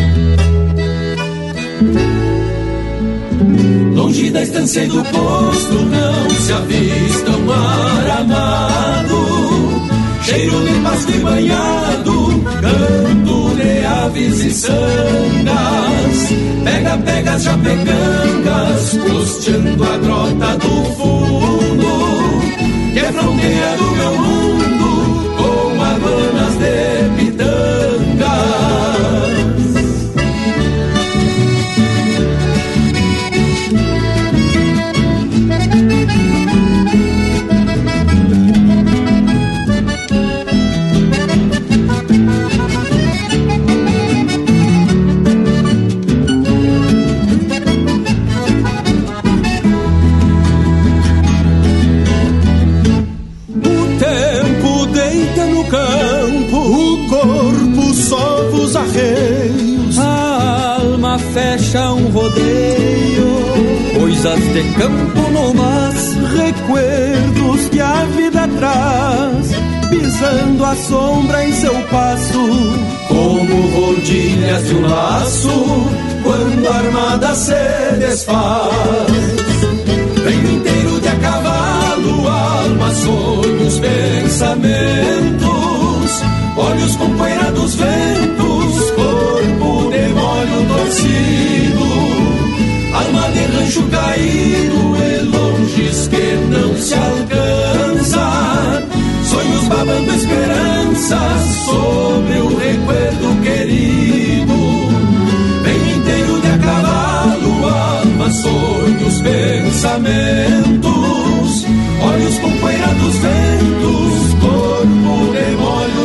Longe 3.94 4.30
da 4.30 4.42
estância 4.42 4.84
e 4.84 4.88
do 4.88 5.02
posto 5.04 5.74
não 5.74 6.30
se 6.30 6.52
avista 6.52 7.30
um 7.30 7.44
mar 7.46 8.10
amado, 8.20 9.11
cheiro 10.32 10.64
de 10.64 10.74
pasto 10.80 11.12
e 11.12 11.18
banhado, 11.18 12.44
canto 12.60 13.54
de 13.56 13.84
aves 13.84 14.44
e 14.44 14.50
sangas 14.50 16.32
Pega, 16.64 16.96
pega 16.98 17.32
as 17.32 17.42
japecangas, 17.42 18.98
costeando 18.98 19.84
a 19.84 19.98
grota 19.98 20.56
do 20.58 20.84
fundo, 20.94 21.90
que 22.92 22.98
é 22.98 23.12
fronteira 23.12 23.76
do 23.76 23.90
meu 23.90 24.21
Coisas 64.22 64.54
de 64.54 64.62
campo 64.74 65.20
no 65.32 65.52
mas, 65.52 66.14
recuerdos 66.36 67.68
que 67.70 67.80
a 67.80 68.04
vida 68.04 68.46
traz. 68.56 69.50
Pisando 69.90 70.64
a 70.64 70.76
sombra 70.76 71.44
em 71.44 71.52
seu 71.52 71.74
passo, 71.90 72.38
como 73.08 73.66
rodilhas 73.70 74.64
de 74.68 74.76
um 74.76 74.88
laço, 74.88 75.88
quando 76.22 76.68
a 76.68 76.76
armada 76.76 77.34
se 77.34 77.52
desfaz. 77.98 79.10
Vem 80.22 80.38
inteiro 80.54 81.00
de 81.00 81.08
a 81.08 81.16
cavalo, 81.16 82.28
alma, 82.28 82.94
sonhos, 82.94 83.80
pensamentos, 83.80 85.50
olhos 86.56 86.94
com 86.94 87.10
poeira 87.16 87.50
dos 87.50 87.74
ventos, 87.74 88.90
corpo 88.92 89.90
de 89.90 90.14
molho 90.14 90.64
torcido, 90.68 91.51
rancho 93.62 93.82
caído 93.84 94.96
e 94.96 95.22
longes 95.22 96.08
que 96.08 96.34
não 96.50 96.76
se 96.76 96.94
alcança, 96.94 98.82
sonhos 99.24 99.68
babando 99.68 100.12
esperança 100.14 101.18
sobre 101.64 102.38
o 102.38 102.56
recuerdo 102.56 103.40
querido, 103.42 104.54
bem 105.62 105.92
inteiro 105.96 106.40
de 106.40 106.48
a 106.48 106.58
cavalo, 106.58 107.68
alma, 107.68 108.32
sonhos, 108.32 109.20
pensamentos, 109.20 110.92
olhos 112.02 112.38
com 112.38 112.50
poeira 112.58 112.88
dos 112.88 113.16
ventos, 113.16 114.34
corpo 114.40 115.32
de 115.32 115.54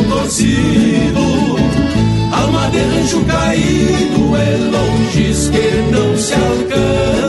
torcido. 0.08 1.26
Alma 2.30 2.70
de 2.70 2.78
rancho 2.78 3.20
caído 3.24 4.36
é 4.36 4.56
longes 4.70 5.48
que 5.48 5.90
não 5.90 6.16
se 6.16 6.34
alcança. 6.34 7.27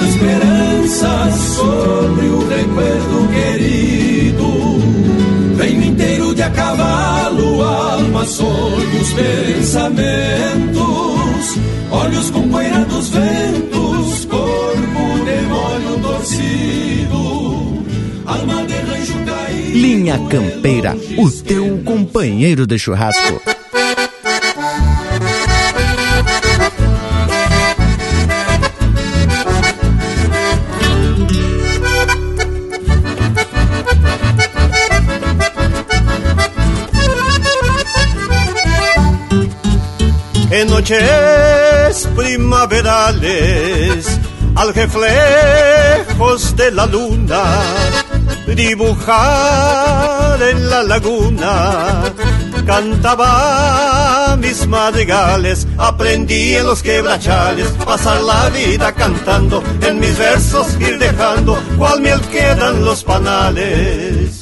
Sonhos 0.00 0.06
babando 0.06 0.06
esperança 0.06 1.30
sobre 1.32 2.26
o 2.26 2.48
recuerdo 2.48 3.28
querido. 3.32 4.46
Venho 5.56 5.82
inteiro 5.84 6.34
de 6.34 6.42
a 6.42 6.50
cavalo, 6.50 7.62
alma, 7.62 8.24
sonhos, 8.24 9.12
pensamentos. 9.12 10.80
Olhos 11.90 12.30
com 12.30 12.48
poeira 12.48 12.84
dos 12.86 13.08
ventos, 13.10 14.24
corpo 14.26 15.24
de 15.24 15.40
molho 15.48 15.98
torcido 16.02 17.40
alma 18.30 18.64
de 18.64 18.74
rancho 18.74 19.18
caído. 19.26 19.78
Linha 19.78 20.18
Campeira, 20.28 20.96
o 21.18 21.30
teu 21.30 21.78
companheiro 21.84 22.66
de 22.66 22.78
churrasco. 22.78 23.39
Noches 40.90 42.08
primaverales, 42.16 44.18
al 44.56 44.74
reflejos 44.74 46.56
de 46.56 46.72
la 46.72 46.86
luna, 46.86 47.44
dibujar 48.46 50.42
en 50.42 50.68
la 50.68 50.82
laguna. 50.82 52.02
Cantaba 52.66 54.36
mis 54.38 54.66
madrigales, 54.66 55.66
aprendí 55.78 56.56
en 56.56 56.66
los 56.66 56.82
quebrachales, 56.82 57.68
pasar 57.84 58.20
la 58.22 58.48
vida 58.50 58.92
cantando, 58.92 59.62
en 59.82 60.00
mis 60.00 60.18
versos 60.18 60.66
ir 60.80 60.98
dejando, 60.98 61.56
cual 61.78 62.00
miel 62.00 62.20
quedan 62.32 62.84
los 62.84 63.04
panales. 63.04 64.39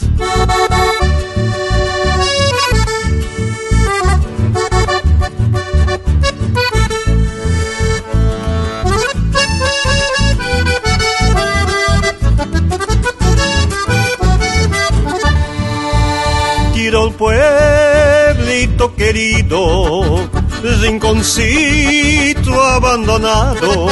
Rinconcito 21.19 22.63
abandonado, 22.63 23.89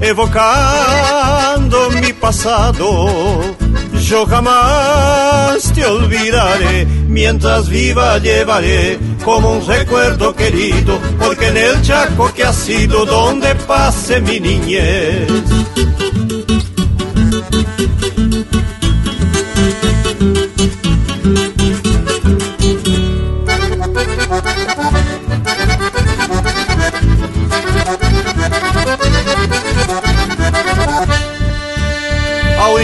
evocando 0.00 1.90
mi 1.90 2.12
pasado. 2.12 3.54
Yo 4.00 4.26
jamás 4.26 5.72
te 5.74 5.84
olvidaré, 5.84 6.86
mientras 7.06 7.68
viva 7.68 8.18
llevaré 8.18 8.98
como 9.24 9.52
un 9.52 9.66
recuerdo 9.66 10.34
querido, 10.34 10.98
porque 11.18 11.48
en 11.48 11.56
el 11.56 11.82
Chaco 11.82 12.32
que 12.34 12.44
ha 12.44 12.52
sido 12.52 13.04
donde 13.04 13.54
pase 13.54 14.20
mi 14.20 14.40
niñez. 14.40 15.28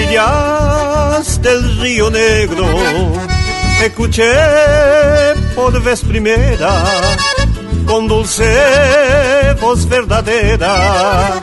Orillas 0.08 1.42
del 1.42 1.78
río 1.80 2.10
Negro, 2.10 2.66
escuché 3.82 4.32
por 5.54 5.80
vez 5.82 6.00
primera, 6.00 6.84
con 7.86 8.08
dulce 8.08 9.54
voz 9.60 9.86
verdadera, 9.88 11.40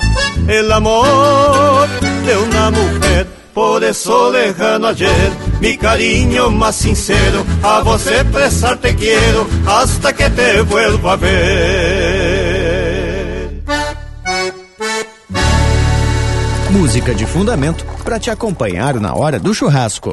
el 0.47 0.71
amor 0.71 1.87
de 2.25 2.37
una 2.37 2.71
mujer. 2.71 3.27
Por 3.53 3.83
eso 3.85 4.31
lejano 4.33 4.87
ayer, 4.87 5.31
mi 5.61 5.77
cariño 5.77 6.49
más 6.49 6.75
sincero, 6.75 7.45
a 7.63 7.79
vos 7.79 8.05
expresar 8.07 8.77
te 8.77 8.95
quiero 8.95 9.47
hasta 9.65 10.13
que 10.13 10.29
te 10.29 10.61
vuelva 10.61 11.13
a 11.13 11.15
ver. 11.15 12.24
Música 16.75 17.15
de 17.15 17.25
fundamento 17.25 17.85
para 18.03 18.19
te 18.19 18.29
acompanhar 18.29 18.99
na 18.99 19.15
hora 19.15 19.39
do 19.39 19.53
churrasco. 19.53 20.11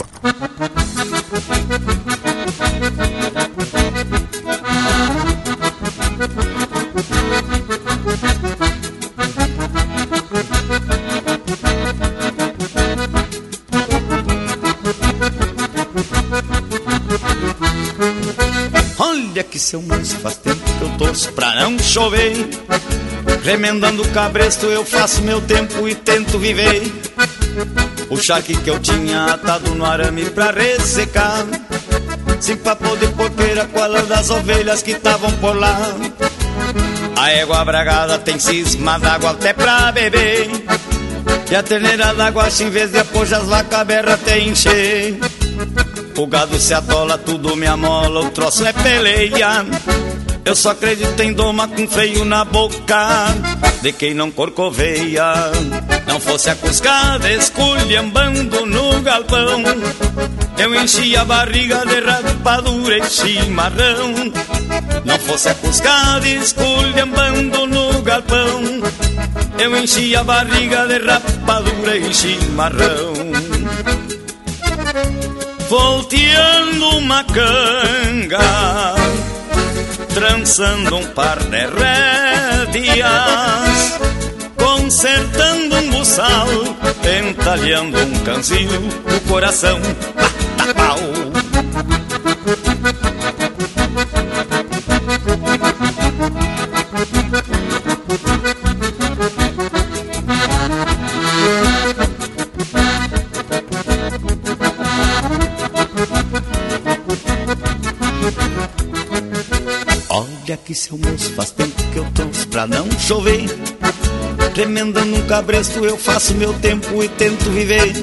Olha 19.01 19.43
que 19.43 19.59
seu 19.59 19.83
moço 19.83 20.17
faz 20.19 20.37
tempo 20.37 20.63
que 20.79 20.85
eu 20.85 20.91
torço 20.97 21.33
pra 21.33 21.57
não 21.57 21.77
chover. 21.81 22.37
Remendando 23.45 24.03
o 24.03 24.09
cabresto 24.09 24.67
eu 24.67 24.85
faço 24.85 25.23
meu 25.23 25.41
tempo 25.41 25.89
e 25.89 25.95
tento 25.95 26.39
viver. 26.39 26.83
O 28.09 28.17
charque 28.17 28.57
que 28.57 28.71
eu 28.71 28.79
tinha 28.79 29.25
atado 29.25 29.75
no 29.75 29.85
arame 29.85 30.31
pra 30.31 30.51
ressecar. 30.51 31.45
Sem 32.41 32.57
papo 32.57 32.97
de 32.97 33.07
porqueira 33.09 33.65
com 33.67 33.83
a 33.83 33.87
lã 33.87 34.05
das 34.05 34.31
ovelhas 34.31 34.83
que 34.83 34.93
estavam 34.93 35.31
por 35.33 35.57
lá. 35.57 35.77
A 37.17 37.31
égua 37.31 37.65
bragada 37.65 38.19
tem 38.19 38.39
cisma 38.39 38.99
d'água 38.99 39.31
até 39.31 39.53
pra 39.53 39.93
beber. 39.93 40.49
E 41.51 41.55
a 41.55 41.63
terneira 41.63 42.15
d'água, 42.15 42.49
em 42.61 42.71
vez 42.71 42.93
de 42.93 42.99
apojar 42.99 43.41
as 43.41 43.49
vacas 43.49 43.87
berra 43.87 44.15
até 44.15 44.39
encher. 44.39 45.19
O 46.17 46.27
gado 46.27 46.59
se 46.59 46.75
atola, 46.75 47.19
tudo 47.19 47.57
me 47.57 47.67
amola, 47.67 48.21
o 48.21 48.31
troço 48.31 48.65
é 48.65 48.73
peleia. 48.73 49.67
Eu 50.45 50.57
só 50.57 50.71
acredito 50.71 51.21
em 51.21 51.33
doma 51.33 51.69
com 51.69 51.87
freio 51.87 52.25
na 52.25 52.45
boca 52.45 53.29
de 53.81 53.93
quem 53.93 54.13
não 54.13 54.31
corcoveia. 54.31 55.33
Não 56.07 56.19
fosse 56.19 56.51
a 56.51 56.57
cuscada 56.57 57.31
esculhambando 57.33 58.67
no 58.67 59.01
galpão, 59.03 59.63
eu 60.59 60.75
enchia 60.75 61.23
a 61.23 61.25
barriga 61.25 61.87
de 61.87 62.01
rapadura 62.01 62.99
e 62.99 63.05
chimarrão. 63.09 64.13
Não 65.05 65.19
fosse 65.21 65.49
a 65.49 65.55
cuscada 65.55 66.29
esculhambando 66.29 67.67
no 67.67 68.03
galpão, 68.03 68.61
eu 69.59 69.77
enchia 69.77 70.21
a 70.21 70.25
barriga 70.25 70.87
de 70.87 70.99
rapadura 70.99 71.97
e 71.97 72.13
chimarrão. 72.13 73.13
Volteando 75.69 76.89
uma 76.99 77.25
canga 77.25 79.02
trançando 80.15 80.97
um 80.97 81.07
par 81.09 81.39
de 81.45 81.67
rédeas, 82.77 83.99
consertando 84.57 85.77
um 85.77 85.91
buçal, 85.91 86.49
entalhando 87.29 87.99
um 87.99 88.13
canzil, 88.25 88.69
o 88.69 89.21
coração 89.29 89.81
bata 90.15 90.75
pau. 90.75 90.99
Olha 110.53 110.61
que 110.63 110.75
seu 110.75 110.99
moço 110.99 111.33
faz 111.33 111.51
tempo 111.51 111.83
que 111.91 111.97
eu 111.97 112.05
trouxe 112.13 112.47
pra 112.47 112.67
não 112.67 112.87
chover. 113.01 113.47
Remendando 114.55 115.17
um 115.17 115.27
cabresto 115.27 115.83
eu 115.83 115.97
faço 115.97 116.35
meu 116.35 116.53
tempo 116.53 117.03
e 117.03 117.09
tento 117.09 117.51
viver. 117.51 117.95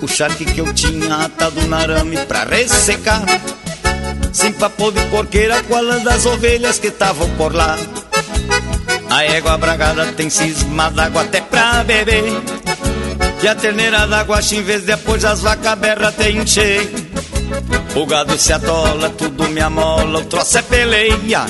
O 0.00 0.06
charque 0.06 0.44
que 0.44 0.60
eu 0.60 0.72
tinha 0.72 1.24
atado 1.24 1.60
no 1.62 1.74
arame 1.74 2.18
pra 2.18 2.44
ressecar. 2.44 3.24
Sem 4.32 4.52
papo 4.52 4.92
de 4.92 5.00
porqueira 5.06 5.60
com 5.64 5.74
a 5.74 5.80
lã 5.80 6.00
das 6.04 6.24
ovelhas 6.24 6.78
que 6.78 6.86
estavam 6.86 7.28
por 7.30 7.52
lá. 7.52 7.76
A 9.10 9.24
égua 9.24 9.58
bragada 9.58 10.12
tem 10.12 10.30
cisma 10.30 10.88
d'água 10.88 11.22
até 11.22 11.40
pra 11.40 11.82
beber. 11.82 12.32
E 13.42 13.48
a 13.48 13.56
terneira 13.56 14.06
d'água, 14.06 14.38
em 14.52 14.62
vez 14.62 14.84
de 14.84 14.92
apoiar 14.92 15.32
as 15.32 15.40
vacas 15.40 15.78
berra 15.80 16.10
até 16.10 16.30
encher. 16.30 17.03
O 17.96 18.06
gado 18.06 18.36
se 18.36 18.52
atola, 18.52 19.08
tudo 19.10 19.48
me 19.48 19.60
amola, 19.60 20.18
o 20.18 20.24
troço 20.24 20.58
é 20.58 20.62
peleia. 20.62 21.46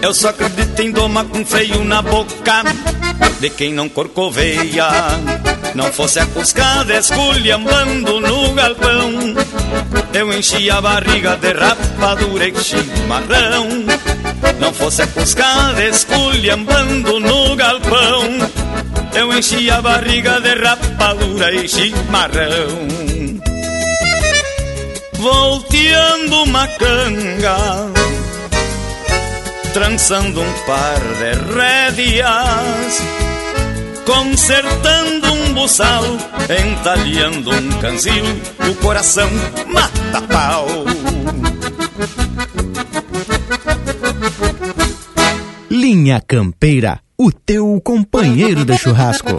Eu 0.00 0.14
só 0.14 0.28
acredito 0.28 0.80
em 0.80 0.92
doma 0.92 1.24
com 1.24 1.44
freio 1.44 1.82
na 1.84 2.00
boca 2.00 2.62
de 3.40 3.50
quem 3.50 3.72
não 3.72 3.88
corcoveia. 3.88 4.88
Não 5.74 5.92
fosse 5.92 6.20
a 6.20 6.26
cuscada 6.26 6.96
esculhambando 6.96 8.20
no 8.20 8.52
galpão, 8.54 9.10
eu 10.14 10.32
enchia 10.32 10.76
a 10.76 10.80
barriga 10.80 11.36
de 11.36 11.52
rapadura 11.52 12.48
e 12.48 12.54
chimarrão. 12.62 13.66
Não 14.60 14.72
fosse 14.72 15.02
a 15.02 15.06
cuscada 15.08 15.84
esculhambando 15.84 17.18
no 17.20 17.56
galpão, 17.56 18.38
eu 19.14 19.36
enchi 19.36 19.70
a 19.70 19.82
barriga 19.82 20.40
de 20.40 20.54
rapadura 20.54 21.52
e 21.52 21.68
chimarrão. 21.68 23.07
Volteando 25.18 26.44
uma 26.44 26.68
canga, 26.68 27.56
trançando 29.72 30.40
um 30.40 30.52
par 30.64 31.00
de 31.18 31.54
rédeas, 31.54 33.02
consertando 34.06 35.32
um 35.32 35.54
buçal, 35.54 36.04
entalhando 36.48 37.50
um 37.50 37.68
canzil, 37.80 38.24
o 38.70 38.74
coração 38.76 39.28
mata 39.66 40.22
pau. 40.22 40.68
Linha 45.68 46.22
Campeira, 46.26 47.00
o 47.18 47.32
teu 47.32 47.80
companheiro 47.84 48.64
de 48.64 48.78
churrasco. 48.78 49.38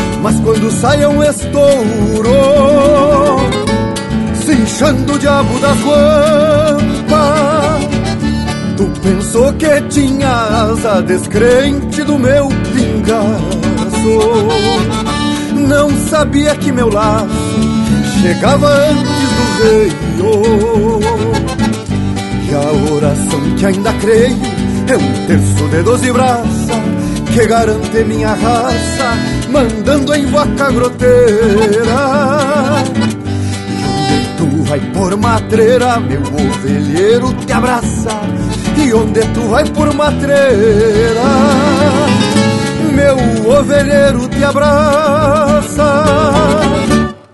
Mas 0.21 0.39
quando 0.41 0.71
sai 0.71 1.01
é 1.01 1.07
um 1.07 1.23
estouro 1.23 2.29
cinchando 4.45 5.13
o 5.13 5.19
diabo 5.19 5.59
das 5.59 5.77
guampas. 5.81 7.11
Tu 8.77 8.85
pensou 9.01 9.53
que 9.53 9.81
tinha 9.89 10.29
asa 10.29 11.01
descrente 11.01 12.03
do 12.03 12.19
meu 12.19 12.47
pingaço. 12.73 13.41
Não 15.67 15.89
sabia 16.07 16.55
que 16.55 16.71
meu 16.71 16.89
laço 16.89 17.27
chegava 18.21 18.67
antes 18.67 19.29
do 20.17 20.41
reio 20.41 20.99
E 22.49 22.53
a 22.53 22.93
oração 22.93 23.55
que 23.57 23.65
ainda 23.65 23.93
creio 23.93 24.37
é 24.87 24.97
um 24.97 25.27
terço 25.27 25.67
de 25.69 25.83
doze 25.83 26.11
braças 26.11 26.60
Que 27.33 27.47
garante 27.47 28.03
minha 28.03 28.33
raça 28.33 29.17
mandando 29.49 30.13
em 30.13 30.25
vaca 30.25 30.71
groteira. 30.71 31.23
E 33.69 33.83
onde 33.85 34.27
tu 34.37 34.63
vai 34.63 34.79
por 34.93 35.17
matreira, 35.17 35.99
meu 35.99 36.21
ovelheiro 36.21 37.33
te 37.45 37.53
abraça 37.53 38.21
e 38.77 38.93
onde 38.93 39.21
tu 39.33 39.41
vai 39.41 39.65
por 39.65 39.93
matreira 39.93 41.21
Meu 42.93 43.57
ovelheiro 43.57 44.27
te 44.27 44.43
abraça. 44.43 46.03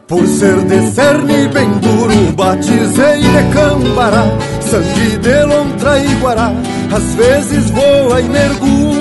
Por 0.07 0.25
ser 0.25 0.61
de 0.63 0.89
cerne 0.91 1.49
bem 1.49 1.69
duro 1.79 2.31
Batizei 2.33 3.19
de 3.19 3.53
cambará 3.53 4.23
Sangue 4.61 5.17
de 5.17 5.43
lontra 5.43 5.99
e 5.99 6.15
guará 6.15 6.53
Às 6.95 7.15
vezes 7.15 7.69
voa 7.71 8.21
e 8.21 8.29
mergulha 8.29 8.96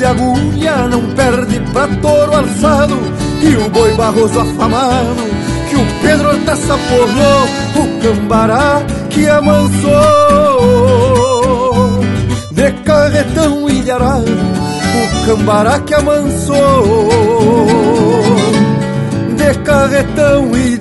de 0.00 0.06
agulha 0.06 0.88
Não 0.88 1.02
perde 1.14 1.60
pra 1.72 1.86
touro 1.86 2.34
alçado 2.34 2.98
E 3.42 3.54
o 3.56 3.68
boi 3.68 3.92
barroso 3.92 4.40
afamado 4.40 5.50
que 5.68 5.76
o 5.76 5.86
Pedro 6.02 6.36
Taça 6.44 6.76
porrou, 6.88 7.46
o 7.76 8.00
cambará 8.02 8.82
que 9.08 9.28
amansou. 9.28 9.90
De 12.50 12.72
carretão 12.84 13.70
e 13.70 13.80
de 13.80 13.90
arado, 13.92 14.32
o 14.32 15.26
cambará 15.26 15.78
que 15.78 15.94
amansou. 15.94 16.98
De 19.36 19.54
carretão 19.60 20.56
e 20.56 20.76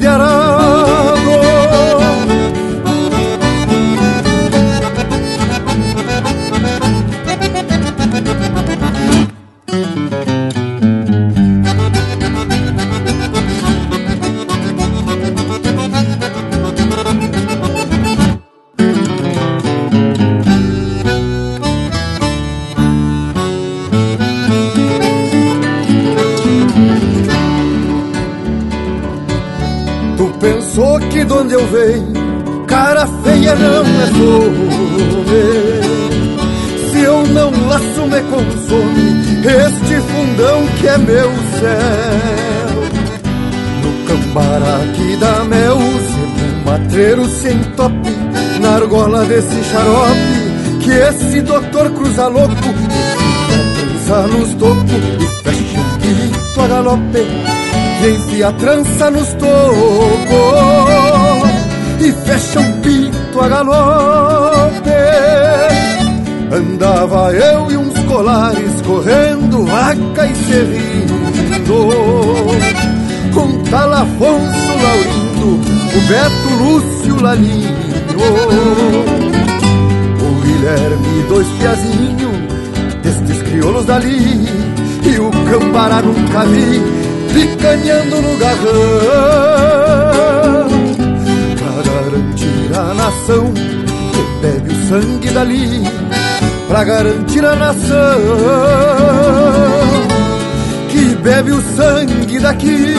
cara 32.68 33.08
feia 33.24 33.56
não 33.56 33.82
é 33.82 34.08
flor. 34.08 34.52
Se 36.92 37.00
eu 37.02 37.28
não 37.28 37.52
laço 37.68 38.02
me 38.08 38.22
consome 38.30 39.20
este 39.48 40.02
fundão 40.02 40.68
que 40.80 40.88
é 40.88 40.98
meu 40.98 41.32
céu. 41.60 42.80
No 43.84 43.92
cambará 44.08 44.80
que 44.96 45.16
dá 45.18 45.44
mel, 45.46 45.78
sebo 45.78 46.66
matreiro 46.66 47.26
sem 47.26 47.58
tope, 47.76 48.10
na 48.60 48.76
argola 48.76 49.26
desse 49.26 49.64
xarope, 49.64 50.80
que 50.82 50.92
esse 50.92 51.42
doutor 51.42 51.90
cruza 51.92 52.28
louco, 52.28 52.54
e 52.54 54.10
trança 54.10 54.28
nos 54.28 54.54
tocos 54.56 54.92
e 55.20 55.28
fecha 55.44 55.80
um 55.80 56.00
pito 56.00 56.62
a 56.62 56.68
galope 56.68 57.20
e 58.02 58.10
enfia 58.10 58.48
a 58.50 58.52
trança 58.54 59.12
nos 59.12 59.34
tocos 59.34 61.09
e 62.02 62.12
fecha 62.12 62.60
um 62.60 62.82
pito 62.82 63.40
a 63.42 63.48
galope. 63.48 64.90
Andava 66.52 67.32
eu 67.34 67.72
e 67.72 67.78
uns 67.78 67.98
colares 68.06 68.82
correndo 68.82 69.64
vaca 69.66 70.26
e 70.26 70.36
serrindo, 70.36 71.14
com 73.34 73.64
tal 73.70 73.94
Afonso 73.94 74.74
Laurindo, 74.84 75.60
o 75.96 76.02
Beto 76.08 76.50
Lúcio 76.64 77.22
Lalinho, 77.22 77.78
o 80.22 80.24
Guilherme 80.42 81.24
dois 81.28 81.48
piazinhos 81.60 82.38
destes 83.04 83.40
crioulos 83.44 83.86
dali. 83.86 84.48
E 85.02 85.18
o 85.18 85.32
Cambará 85.32 86.02
nunca 86.02 86.44
vi 86.46 86.82
picanhando 87.34 88.22
no 88.22 88.36
garrão 88.38 90.39
garantir 92.10 92.76
a 92.76 92.94
nação 92.96 93.54
que 93.54 94.42
bebe 94.42 94.74
o 94.74 94.90
sangue 94.90 95.30
dali 95.30 95.84
Pra 96.68 96.84
garantir 96.84 97.46
a 97.46 97.56
nação 97.56 98.20
que 100.90 101.16
bebe 101.22 101.52
o 101.52 101.62
sangue 101.62 102.40
daqui. 102.40 102.96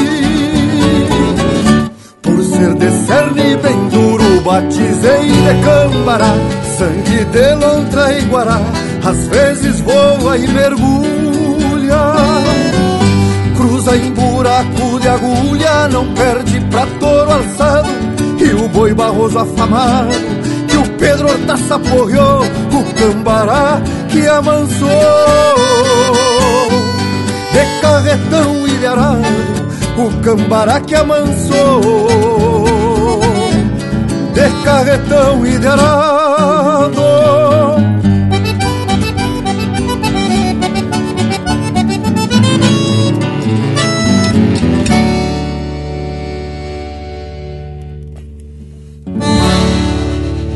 Por 2.23 2.43
ser 2.45 2.75
de 2.75 2.91
cerne 3.07 3.57
bem 3.57 3.89
duro, 3.89 4.41
batizei 4.43 5.29
de 5.29 5.65
cambará 5.65 6.35
Sangue 6.79 7.25
de 7.25 7.55
lontra 7.55 8.13
e 8.13 8.23
guará, 8.27 8.61
às 9.05 9.29
vezes 9.29 9.81
voa 9.81 10.37
e 10.37 10.49
mergulha 10.49 11.21
cruza 13.61 13.95
em 13.95 14.11
buraco 14.13 14.99
de 15.01 15.09
agulha, 15.09 15.89
não 15.89 16.15
perde 16.15 16.61
pra 16.71 16.87
touro 16.99 17.31
alçado, 17.31 17.89
e 18.51 18.55
o 18.55 18.69
boi 18.69 18.93
barroso 18.93 19.39
afamado, 19.39 20.13
que 20.69 20.77
o 20.77 20.83
Pedro 20.99 21.29
Hortaça 21.29 21.79
porreou, 21.79 22.43
o 22.43 22.95
cambará 22.95 23.81
que 24.09 24.27
amansou. 24.27 24.89
De 27.53 27.81
carretão 27.81 28.67
e 28.67 28.71
de 28.79 28.87
arado, 28.87 29.25
o 29.97 30.21
cambará 30.23 30.81
que 30.81 30.95
amansou. 30.97 31.81
De 34.35 34.65
carretão 34.65 35.47
e 35.47 35.59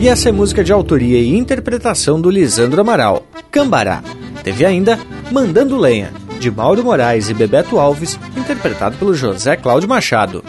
E 0.05 0.09
essa 0.09 0.29
é 0.29 0.33
música 0.33 0.63
de 0.63 0.71
autoria 0.71 1.19
e 1.19 1.35
interpretação 1.35 2.21
do 2.21 2.29
Lisandro 2.29 2.79
Amaral, 2.79 3.27
Cambará. 3.51 4.05
Teve 4.43 4.67
ainda 4.67 4.99
Mandando 5.33 5.79
Lenha, 5.79 6.13
de 6.39 6.51
Mauro 6.51 6.85
Moraes 6.85 7.31
e 7.31 7.33
Bebeto 7.33 7.79
Alves, 7.79 8.21
interpretado 8.37 8.99
pelo 8.99 9.15
José 9.15 9.57
Cláudio 9.57 9.89
Machado. 9.89 10.45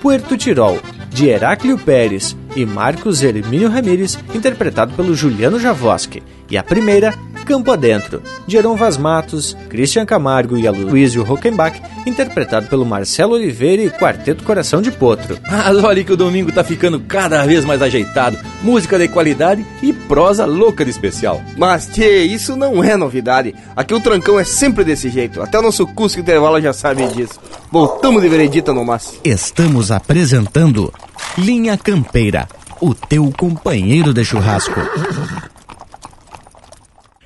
Puerto 0.00 0.36
Tirol, 0.36 0.78
de 1.08 1.26
Heráclio 1.26 1.76
Pérez 1.76 2.36
e 2.54 2.64
Marcos 2.64 3.20
Hermínio 3.20 3.68
Ramírez, 3.68 4.16
interpretado 4.32 4.94
pelo 4.94 5.12
Juliano 5.12 5.58
Javoski. 5.58 6.22
E 6.48 6.56
a 6.56 6.62
primeira, 6.62 7.12
Campo 7.50 7.72
Adentro, 7.72 8.22
de 8.46 8.56
Heron 8.56 8.76
Vaz 8.76 8.96
Matos, 8.96 9.56
Christian 9.68 10.06
Camargo 10.06 10.56
e 10.56 10.68
Aloysio 10.68 11.24
Rockenbach, 11.24 11.82
interpretado 12.06 12.68
pelo 12.68 12.86
Marcelo 12.86 13.34
Oliveira 13.34 13.82
e 13.82 13.90
Quarteto 13.90 14.44
Coração 14.44 14.80
de 14.80 14.92
Potro. 14.92 15.36
Mas 15.50 15.82
olha 15.82 16.04
que 16.04 16.12
o 16.12 16.16
domingo 16.16 16.52
tá 16.52 16.62
ficando 16.62 17.00
cada 17.00 17.44
vez 17.44 17.64
mais 17.64 17.82
ajeitado, 17.82 18.38
música 18.62 18.96
de 18.96 19.08
qualidade 19.08 19.66
e 19.82 19.92
prosa 19.92 20.44
louca 20.44 20.84
de 20.84 20.92
especial. 20.92 21.42
Mas, 21.56 21.88
tchê, 21.88 22.22
isso 22.22 22.54
não 22.54 22.84
é 22.84 22.96
novidade. 22.96 23.52
Aqui 23.74 23.94
o 23.94 24.00
trancão 24.00 24.38
é 24.38 24.44
sempre 24.44 24.84
desse 24.84 25.10
jeito, 25.10 25.42
até 25.42 25.58
o 25.58 25.62
nosso 25.62 25.88
Cusco 25.88 26.20
Intervalo 26.20 26.60
já 26.60 26.72
sabe 26.72 27.04
disso. 27.08 27.40
Voltamos 27.72 28.22
de 28.22 28.28
veredita 28.28 28.72
no 28.72 28.84
mas. 28.84 29.18
Estamos 29.24 29.90
apresentando 29.90 30.92
Linha 31.36 31.76
Campeira, 31.76 32.48
o 32.80 32.94
teu 32.94 33.28
companheiro 33.36 34.14
de 34.14 34.24
churrasco. 34.24 34.80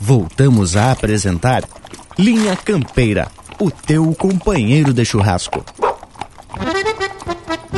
Voltamos 0.00 0.78
a 0.78 0.92
apresentar 0.92 1.62
Linha 2.18 2.56
Campeira, 2.56 3.28
o 3.60 3.70
teu 3.70 4.14
companheiro 4.14 4.94
de 4.94 5.04
churrasco. 5.04 5.62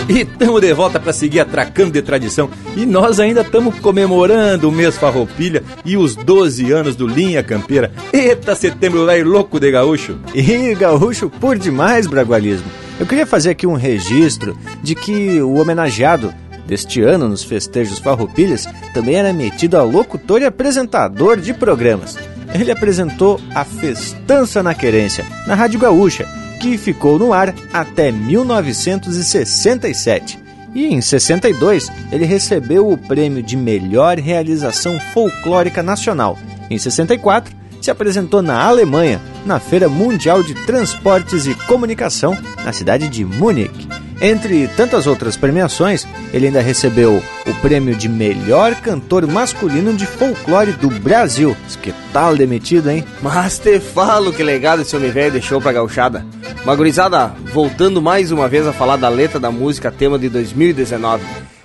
E 0.09 0.21
estamos 0.21 0.61
de 0.61 0.73
volta 0.73 1.01
para 1.01 1.13
seguir 1.13 1.41
atracando 1.41 1.91
de 1.91 2.01
tradição. 2.01 2.49
E 2.77 2.87
nós 2.87 3.19
ainda 3.19 3.41
estamos 3.41 3.79
comemorando 3.81 4.69
o 4.69 4.73
mês 4.73 4.97
Farroupilha 4.97 5.65
e 5.85 5.97
os 5.97 6.15
12 6.15 6.71
anos 6.71 6.95
do 6.95 7.09
Linha 7.09 7.43
Campeira. 7.43 7.91
Eita, 8.13 8.55
setembro 8.55 9.05
velho 9.05 9.29
louco 9.29 9.59
de 9.59 9.73
gaúcho. 9.73 10.17
E 10.33 10.75
gaúcho 10.77 11.29
por 11.29 11.59
demais, 11.59 12.07
bragualismo. 12.07 12.71
Eu 13.01 13.07
queria 13.07 13.27
fazer 13.27 13.51
aqui 13.51 13.67
um 13.67 13.75
registro 13.75 14.57
de 14.81 14.95
que 14.95 15.41
o 15.41 15.55
homenageado 15.55 16.33
deste 16.67 17.03
ano 17.03 17.29
nos 17.29 17.45
festejos 17.45 17.99
Farroupilhas 17.99 18.67
também 18.95 19.17
era 19.17 19.33
metido 19.33 19.77
a 19.77 19.83
locutor 19.83 20.41
e 20.43 20.45
apresentador 20.45 21.37
de 21.37 21.53
programas. 21.55 22.17
Ele 22.55 22.71
apresentou 22.71 23.41
a 23.55 23.65
Festança 23.65 24.63
na 24.63 24.75
Querência, 24.75 25.25
na 25.47 25.55
Rádio 25.55 25.81
Gaúcha, 25.81 26.29
que 26.61 26.77
ficou 26.79 27.19
no 27.19 27.33
ar 27.33 27.55
até 27.73 28.13
1967. 28.13 30.39
E 30.75 30.87
em 30.87 31.01
62, 31.01 31.91
ele 32.11 32.25
recebeu 32.25 32.91
o 32.91 32.97
prêmio 32.97 33.43
de 33.43 33.57
melhor 33.57 34.19
realização 34.19 34.99
folclórica 35.13 35.83
nacional. 35.83 36.39
Em 36.71 36.79
64, 36.79 37.55
se 37.81 37.91
apresentou 37.91 38.41
na 38.41 38.63
Alemanha, 38.63 39.21
na 39.45 39.59
Feira 39.59 39.89
Mundial 39.89 40.43
de 40.43 40.55
Transportes 40.55 41.47
e 41.47 41.55
Comunicação, 41.67 42.39
na 42.65 42.73
cidade 42.73 43.09
de 43.09 43.25
Munique. 43.25 43.89
Entre 44.25 44.69
tantas 44.69 45.09
outras 45.09 45.37
premiações, 45.37 46.07
ele 46.33 46.47
ainda 46.47 46.61
recebeu 46.61 47.21
o 47.45 47.55
prêmio 47.55 47.97
de 47.97 48.09
melhor 48.09 48.73
cantor 48.77 49.27
masculino 49.27 49.93
de 49.95 50.07
folclore 50.07 50.71
do 50.75 50.89
Brasil. 50.89 51.57
Que 51.83 51.93
tal 52.13 52.37
demitido, 52.37 52.89
hein? 52.89 53.05
Mas 53.21 53.59
te 53.59 53.81
falo 53.81 54.33
que 54.33 54.45
legado 54.45 54.83
esse 54.83 54.95
homem 54.95 55.11
velho 55.11 55.33
deixou 55.33 55.61
pra 55.61 55.73
gauchada. 55.73 56.25
Magurizada, 56.65 57.35
voltando 57.53 58.01
mais 58.01 58.31
uma 58.31 58.49
vez 58.49 58.65
a 58.65 58.73
falar 58.73 58.97
da 58.97 59.09
letra 59.09 59.41
da 59.41 59.51
música 59.51 59.91
tema 59.91 60.17
de 60.17 60.29
2019. 60.29 61.25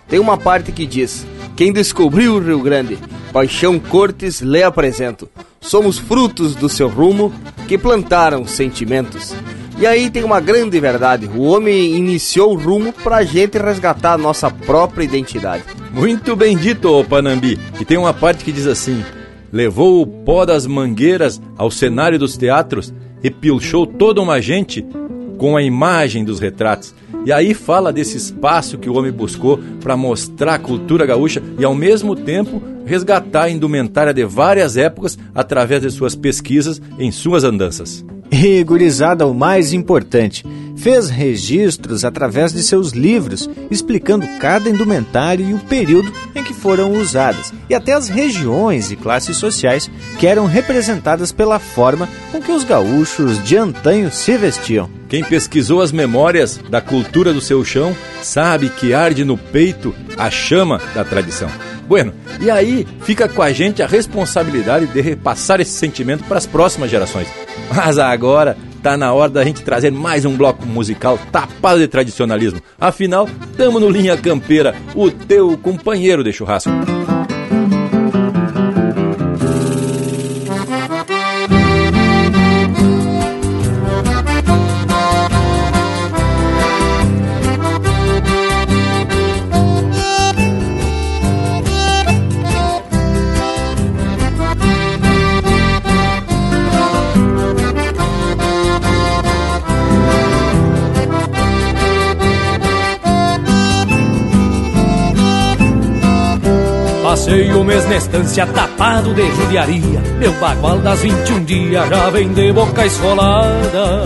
Tem 0.09 0.17
uma 0.17 0.35
parte 0.35 0.71
que 0.71 0.87
diz: 0.87 1.27
Quem 1.55 1.71
descobriu 1.71 2.37
o 2.37 2.39
Rio 2.39 2.59
Grande, 2.59 2.97
Paixão 3.31 3.77
Cortes 3.77 4.41
lhe 4.41 4.63
apresento. 4.63 5.29
Somos 5.61 5.99
frutos 5.99 6.55
do 6.55 6.67
seu 6.67 6.89
rumo 6.89 7.31
que 7.67 7.77
plantaram 7.77 8.47
sentimentos. 8.47 9.35
E 9.79 9.85
aí 9.85 10.09
tem 10.09 10.23
uma 10.23 10.39
grande 10.39 10.79
verdade: 10.79 11.27
o 11.27 11.43
homem 11.43 11.95
iniciou 11.95 12.53
o 12.53 12.59
rumo 12.59 12.91
pra 12.91 13.23
gente 13.23 13.57
resgatar 13.59 14.13
a 14.13 14.17
nossa 14.17 14.49
própria 14.49 15.03
identidade. 15.03 15.63
Muito 15.93 16.35
bem 16.35 16.57
dito, 16.57 16.89
ô 16.89 17.03
Panambi. 17.03 17.59
E 17.79 17.85
tem 17.85 17.97
uma 17.97 18.13
parte 18.13 18.43
que 18.43 18.51
diz 18.51 18.65
assim: 18.65 19.03
levou 19.51 20.01
o 20.01 20.07
pó 20.07 20.45
das 20.45 20.65
mangueiras 20.65 21.39
ao 21.55 21.69
cenário 21.69 22.17
dos 22.17 22.35
teatros 22.35 22.91
e 23.23 23.29
pilchou 23.29 23.85
toda 23.85 24.19
uma 24.19 24.41
gente 24.41 24.83
com 25.37 25.55
a 25.55 25.61
imagem 25.61 26.25
dos 26.25 26.39
retratos. 26.39 26.95
E 27.23 27.31
aí 27.31 27.53
fala 27.53 27.93
desse 27.93 28.17
espaço 28.17 28.77
que 28.77 28.89
o 28.89 28.97
homem 28.97 29.11
buscou 29.11 29.59
para 29.81 29.97
mostrar 29.97 30.55
a 30.55 30.59
cultura 30.59 31.05
gaúcha 31.05 31.43
e 31.59 31.65
ao 31.65 31.75
mesmo 31.75 32.15
tempo 32.15 32.61
resgatar 32.85 33.43
a 33.43 33.49
indumentária 33.49 34.13
de 34.13 34.23
várias 34.25 34.77
épocas 34.77 35.19
através 35.35 35.81
de 35.81 35.91
suas 35.91 36.15
pesquisas 36.15 36.81
em 36.97 37.11
suas 37.11 37.43
andanças. 37.43 38.03
E, 38.31 38.63
gurizada, 38.63 39.25
o 39.25 39.33
mais 39.33 39.73
importante, 39.73 40.45
fez 40.77 41.09
registros 41.09 42.05
através 42.05 42.53
de 42.53 42.63
seus 42.63 42.91
livros, 42.91 43.49
explicando 43.69 44.27
cada 44.39 44.69
indumentário 44.69 45.45
e 45.45 45.53
o 45.53 45.59
período 45.59 46.11
em 46.35 46.43
que 46.43 46.53
foram 46.53 46.93
usadas, 46.93 47.53
e 47.69 47.75
até 47.75 47.93
as 47.93 48.07
regiões 48.07 48.91
e 48.91 48.95
classes 48.95 49.37
sociais 49.37 49.89
que 50.19 50.27
eram 50.27 50.45
representadas 50.45 51.31
pela 51.31 51.59
forma 51.59 52.07
com 52.31 52.41
que 52.41 52.51
os 52.51 52.63
gaúchos 52.63 53.43
de 53.43 53.57
antanho 53.57 54.11
se 54.11 54.37
vestiam. 54.37 54.89
Quem 55.09 55.23
pesquisou 55.23 55.81
as 55.81 55.91
memórias 55.91 56.59
da 56.69 56.81
cultura 56.81 57.33
do 57.33 57.41
seu 57.41 57.63
chão 57.63 57.95
sabe 58.21 58.69
que 58.69 58.93
arde 58.93 59.23
no 59.23 59.37
peito 59.37 59.95
a 60.17 60.29
chama 60.29 60.81
da 60.93 61.03
tradição. 61.03 61.49
Bueno, 61.87 62.13
e 62.41 62.51
aí 62.51 62.85
fica 63.01 63.29
com 63.29 63.41
a 63.41 63.53
gente 63.53 63.81
a 63.81 63.87
responsabilidade 63.87 64.87
de 64.87 64.99
repassar 64.99 65.61
esse 65.61 65.71
sentimento 65.71 66.25
para 66.25 66.37
as 66.37 66.45
próximas 66.45 66.91
gerações. 66.91 67.27
Mas 67.73 67.97
agora 67.97 68.57
tá 68.87 68.95
na 68.95 69.13
hora 69.13 69.29
da 69.29 69.43
gente 69.43 69.63
trazer 69.63 69.91
mais 69.91 70.23
um 70.23 70.37
bloco 70.37 70.65
musical 70.65 71.19
tapado 71.29 71.77
de 71.77 71.89
tradicionalismo. 71.89 72.61
Afinal, 72.79 73.27
tamo 73.57 73.81
no 73.81 73.89
Linha 73.89 74.15
Campeira, 74.15 74.73
o 74.95 75.11
teu 75.11 75.57
companheiro 75.57 76.23
de 76.23 76.31
churrasco. 76.31 76.71
Estância 107.97 108.45
tapado 108.45 109.13
de 109.13 109.29
judiaria. 109.35 109.99
Meu 110.19 110.31
bagual 110.33 110.79
das 110.79 111.01
21 111.01 111.43
dias 111.43 111.89
já 111.89 112.09
vem 112.09 112.33
de 112.33 112.51
boca 112.53 112.85
esfolada. 112.85 114.03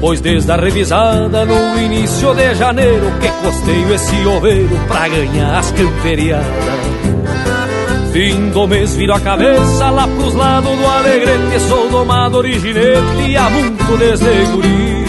Pois 0.00 0.20
desde 0.20 0.50
a 0.50 0.56
revisada 0.56 1.44
no 1.44 1.78
início 1.78 2.34
de 2.34 2.54
janeiro 2.54 3.12
Que 3.20 3.28
costeio 3.28 3.94
esse 3.94 4.26
oveiro 4.26 4.80
pra 4.88 5.08
ganhar 5.08 5.58
as 5.58 5.70
camperiadas. 5.72 6.46
Fim 8.12 8.48
do 8.50 8.66
mês 8.66 8.96
viro 8.96 9.14
a 9.14 9.20
cabeça 9.20 9.90
lá 9.90 10.08
pros 10.08 10.34
lados 10.34 10.76
do 10.76 10.86
Alegrete 10.86 11.60
Sou 11.68 11.90
domador 11.90 12.46
e 12.46 12.58
ginete 12.58 13.36
há 13.36 13.50
muito 13.50 13.96
desde 13.98 14.46
guri. 14.50 15.04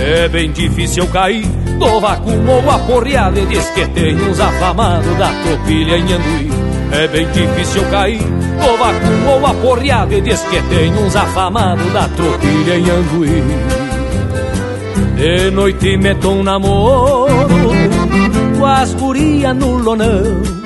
É 0.00 0.28
bem 0.28 0.50
difícil 0.52 1.06
cair 1.08 1.61
do 1.82 2.00
vacum 2.00 2.48
ou 2.48 2.70
aporreado 2.70 3.38
E 3.38 3.46
diz 3.46 3.68
que 3.70 3.86
tem 3.88 4.14
uns 4.14 4.38
afamados 4.38 5.16
da 5.18 5.28
tropilha 5.42 5.98
em 5.98 6.12
Anduí. 6.12 6.50
É 6.92 7.08
bem 7.08 7.26
difícil 7.32 7.84
cair. 7.90 8.20
Do 8.20 8.76
vacum 8.76 9.28
ou 9.28 9.46
aporreado 9.46 10.14
E 10.14 10.20
diz 10.20 10.40
que 10.42 10.62
tem 10.62 10.92
uns 10.94 11.16
afamados 11.16 11.92
da 11.92 12.08
tropilha 12.08 12.78
em 12.78 12.90
Anduí. 12.90 13.42
De 15.16 15.50
noite 15.50 15.96
meto 15.96 16.30
um 16.30 16.42
namoro 16.42 17.32
as 18.64 18.94
guria 18.94 19.52
no 19.52 19.76
lonão. 19.76 20.61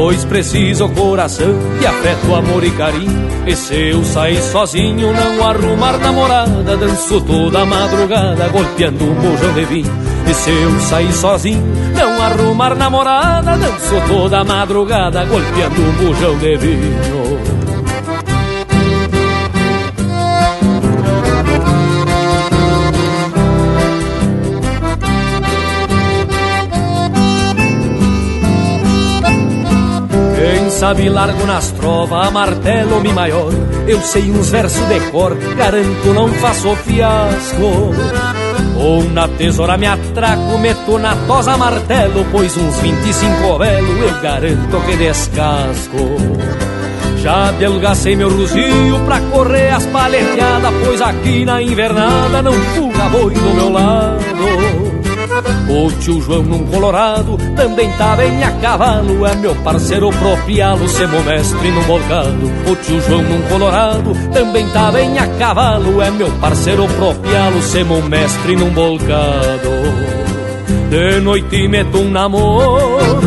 Pois 0.00 0.24
preciso 0.24 0.88
coração 0.88 1.52
de 1.78 1.86
afeto, 1.86 2.34
amor 2.34 2.64
e 2.64 2.70
carinho. 2.70 3.28
E 3.46 3.54
se 3.54 3.90
eu 3.90 4.02
sair 4.02 4.40
sozinho, 4.40 5.12
não 5.12 5.46
arrumar 5.46 5.98
namorada, 5.98 6.74
danço 6.74 7.20
toda 7.20 7.66
madrugada, 7.66 8.48
golpeando 8.48 9.04
um 9.04 9.14
bujão 9.14 9.52
de 9.52 9.64
vinho. 9.66 9.92
E 10.26 10.32
se 10.32 10.48
eu 10.48 10.80
sair 10.80 11.12
sozinho, 11.12 11.62
não 11.94 12.22
arrumar 12.22 12.74
namorada, 12.74 13.58
danço 13.58 13.94
toda 14.08 14.42
madrugada, 14.42 15.22
golpeando 15.26 15.82
um 15.82 15.92
bujão 15.92 16.38
de 16.38 16.56
vinho. 16.56 17.29
Sabe 30.80 31.10
largo 31.10 31.44
nas 31.44 31.70
trovas, 31.72 32.26
a 32.26 32.30
martelo 32.30 33.02
mi 33.02 33.12
maior. 33.12 33.52
Eu 33.86 34.00
sei 34.00 34.30
uns 34.30 34.48
versos 34.48 34.88
de 34.88 34.98
cor, 35.10 35.36
garanto 35.54 36.14
não 36.14 36.26
faço 36.28 36.74
fiasco. 36.76 37.92
Ou 38.78 39.04
na 39.10 39.28
tesoura 39.28 39.76
me 39.76 39.86
atraco, 39.86 40.58
meto 40.58 40.98
na 40.98 41.14
tosa 41.26 41.54
martelo, 41.58 42.24
pois 42.32 42.56
uns 42.56 42.76
25 42.78 43.58
velo 43.58 43.98
eu 43.98 44.22
garanto 44.22 44.80
que 44.86 44.96
descasco. 44.96 46.16
Já 47.18 47.48
adelgacei 47.48 48.16
meu 48.16 48.30
ruzio 48.30 49.00
pra 49.04 49.20
correr 49.20 49.74
as 49.74 49.84
paleteadas, 49.84 50.72
pois 50.82 51.02
aqui 51.02 51.44
na 51.44 51.60
invernada 51.60 52.40
não 52.40 52.54
fuga 52.54 53.06
boi 53.10 53.34
do 53.34 53.54
meu 53.54 53.70
lado. 53.70 54.89
O 55.68 55.92
tio 55.92 56.20
João 56.20 56.42
num 56.42 56.66
colorado 56.66 57.38
também 57.54 57.88
tá 57.92 58.16
bem 58.16 58.42
a 58.42 58.50
cavalo 58.52 59.24
É 59.24 59.34
meu 59.36 59.54
parceiro 59.56 60.10
propialo, 60.10 60.88
semo 60.88 61.22
mestre 61.22 61.70
num 61.70 61.82
bolcado 61.84 62.52
O 62.68 62.76
tio 62.76 63.00
João 63.00 63.22
num 63.22 63.42
colorado 63.42 64.12
também 64.32 64.68
tá 64.70 64.90
bem 64.90 65.18
a 65.18 65.26
cavalo 65.38 66.02
É 66.02 66.10
meu 66.10 66.30
parceiro 66.32 66.86
propialo, 66.88 67.62
semo 67.62 68.02
mestre 68.02 68.56
num 68.56 68.70
bolcado 68.70 69.70
De 70.90 71.20
noite 71.20 71.68
meto 71.68 71.98
um 71.98 72.10
namoro 72.10 73.20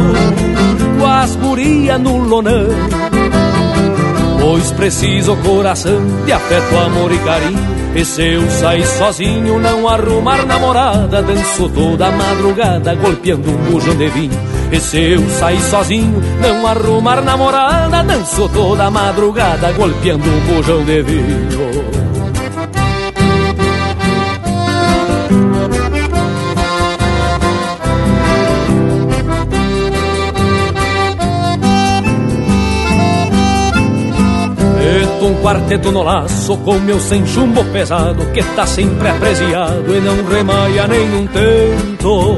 Com 1.00 1.06
as 1.06 1.36
gurias 1.38 2.00
no 2.00 2.18
lonão. 2.18 2.68
Pois 4.42 4.72
preciso 4.72 5.38
coração 5.38 6.02
de 6.26 6.34
afeto, 6.34 6.78
amor 6.78 7.12
e 7.14 7.18
carinho 7.20 7.83
e 7.96 8.04
se 8.04 8.24
eu 8.24 8.50
sair 8.50 8.86
sozinho, 8.88 9.60
não 9.60 9.88
arrumar 9.88 10.46
namorada, 10.46 11.22
danço 11.22 11.70
toda 11.70 12.12
madrugada, 12.12 12.96
golpeando 12.96 13.52
um 13.52 13.72
bujão 13.72 13.96
de 13.96 14.08
vinho. 14.10 14.40
E 14.72 14.80
se 14.80 14.98
eu 14.98 15.30
sair 15.30 15.62
sozinho, 15.62 16.20
não 16.42 16.66
arrumar 16.66 17.22
namorada, 17.22 18.02
danço 18.02 18.50
toda 18.50 18.90
madrugada, 18.90 19.72
golpeando 19.74 20.28
um 20.28 20.40
bujão 20.56 20.84
de 20.84 21.04
vinho. 21.04 22.03
Um 35.26 35.42
quarteto 35.42 35.92
no 35.92 36.04
laço 36.04 36.58
com 36.58 36.80
meu 36.80 37.00
sem 37.00 37.26
chumbo 37.26 37.64
pesado 37.66 38.26
que 38.34 38.44
tá 38.56 38.66
sempre 38.66 39.08
apreciado 39.08 39.96
e 39.96 40.00
não 40.00 40.24
remaia 40.26 40.88
nenhum 40.88 41.28
tento. 41.28 42.38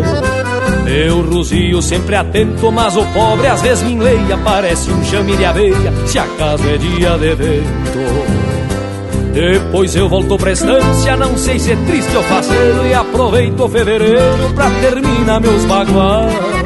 Meu 0.84 1.22
ruzio 1.22 1.82
sempre 1.82 2.16
atento, 2.16 2.72
mas 2.72 2.96
o 2.96 3.04
pobre 3.06 3.48
às 3.48 3.62
vezes 3.62 3.84
me 3.84 3.94
enleia, 3.94 4.38
parece 4.44 4.92
um 4.92 5.04
chame 5.04 5.36
de 5.36 5.46
aveia, 5.46 5.94
se 6.06 6.20
acaso 6.20 6.64
é 6.68 6.78
dia 6.78 7.18
de 7.18 7.36
vento. 7.36 8.56
Depois 9.34 9.96
eu 9.96 10.08
volto 10.08 10.38
pra 10.38 10.52
estância, 10.52 11.18
não 11.18 11.36
sei 11.38 11.60
se 11.60 11.72
é 11.72 11.76
triste 11.76 12.16
ou 12.16 12.24
faceiro, 12.24 12.88
e 12.88 12.94
aproveito 12.94 13.68
fevereiro 13.68 14.54
pra 14.54 14.70
terminar 14.80 15.42
meus 15.42 15.66
baguais 15.66 16.65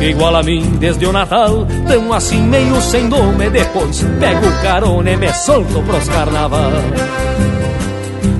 igual 0.00 0.36
a 0.36 0.42
mim 0.42 0.76
desde 0.78 1.06
o 1.06 1.12
Natal, 1.12 1.66
tão 1.86 2.12
assim 2.12 2.40
meio 2.42 2.80
sem 2.80 3.08
nome. 3.08 3.50
Depois 3.50 4.04
pego 4.20 4.46
carona 4.62 5.10
e 5.10 5.16
me 5.16 5.32
solto 5.32 5.82
pros 5.82 6.08
carnaval. 6.08 6.72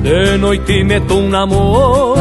De 0.03 0.37
noite 0.39 0.85
meto 0.85 1.15
um 1.15 1.29
namoro 1.29 2.17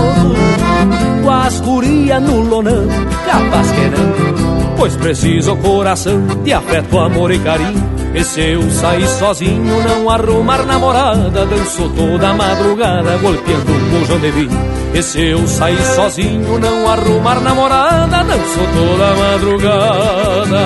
com 1.24 1.32
as 1.32 1.60
gurias 1.60 2.22
no 2.22 2.42
lonão, 2.42 2.88
capaz 3.26 3.72
que 3.72 3.90
não, 3.90 4.76
pois 4.78 4.96
preciso 4.96 5.56
coração 5.58 6.26
de 6.44 6.54
afeto, 6.54 7.00
amor 7.00 7.32
e 7.32 7.40
carinho. 7.40 7.85
E 8.16 8.24
se 8.24 8.40
eu 8.40 8.62
sair 8.72 9.08
sozinho, 9.08 9.84
não 9.84 10.10
arrumar 10.10 10.66
namorada, 10.66 11.46
danço 11.46 11.90
toda 11.90 12.34
madrugada, 12.34 13.18
golpeando 13.18 13.72
um 13.74 14.00
bujão 14.00 14.20
de 14.20 14.32
vinho. 14.32 14.76
E 14.94 15.04
se 15.04 15.22
eu 15.22 15.46
sair 15.46 15.82
sozinho, 15.96 16.58
não 16.58 16.90
arrumar 16.90 17.42
namorada, 17.42 18.24
danço 18.24 18.60
toda 18.74 19.16
madrugada. 19.18 20.66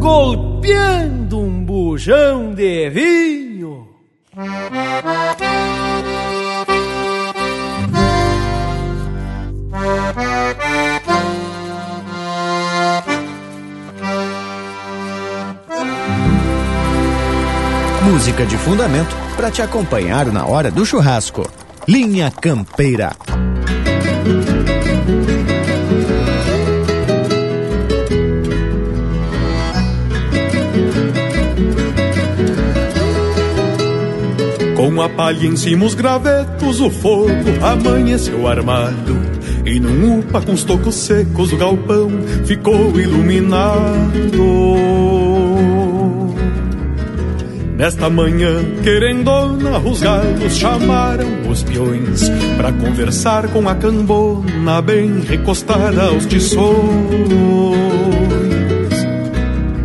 Golpeando 0.00 1.38
um 1.38 1.64
bujão 1.64 2.52
de 2.52 2.90
vinho. 2.90 3.35
Música 18.26 18.44
de 18.44 18.58
fundamento 18.58 19.16
para 19.36 19.52
te 19.52 19.62
acompanhar 19.62 20.26
na 20.32 20.44
hora 20.44 20.68
do 20.68 20.84
churrasco. 20.84 21.48
Linha 21.86 22.28
Campeira. 22.28 23.14
Com 34.74 35.00
a 35.00 35.08
palha 35.08 35.46
em 35.46 35.54
cima 35.54 35.84
os 35.84 35.94
gravetos, 35.94 36.80
o 36.80 36.90
fogo 36.90 37.30
amanheceu 37.62 38.48
armado. 38.48 39.16
E 39.64 39.78
num 39.78 40.18
upa 40.18 40.40
com 40.40 40.52
os 40.52 40.64
tocos 40.64 40.96
secos, 40.96 41.52
o 41.52 41.56
galpão 41.56 42.10
ficou 42.44 42.98
iluminado. 42.98 44.36
Nesta 47.76 48.08
manhã, 48.08 48.64
querendona, 48.82 49.78
os 49.78 50.00
galos 50.00 50.56
chamaram 50.56 51.26
os 51.50 51.62
peões 51.62 52.26
Pra 52.56 52.72
conversar 52.72 53.48
com 53.48 53.68
a 53.68 53.74
cambona 53.74 54.80
bem 54.80 55.20
recostada 55.20 56.04
aos 56.04 56.24
tições. 56.24 57.76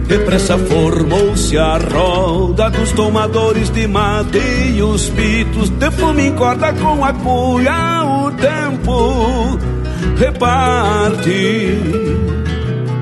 Depressa 0.07 0.57
formou-se 0.57 1.57
a 1.57 1.77
roda 1.77 2.69
dos 2.69 2.93
tomadores 2.93 3.69
de 3.69 3.87
mate 3.87 4.39
E 4.73 4.81
os 4.81 5.09
pitos 5.09 5.69
de 5.69 5.91
fumo 5.91 6.19
encorda 6.19 6.73
com 6.73 7.03
a 7.03 7.13
cuia 7.13 8.03
O 8.03 8.31
tempo 8.31 9.59
reparte 10.17 11.77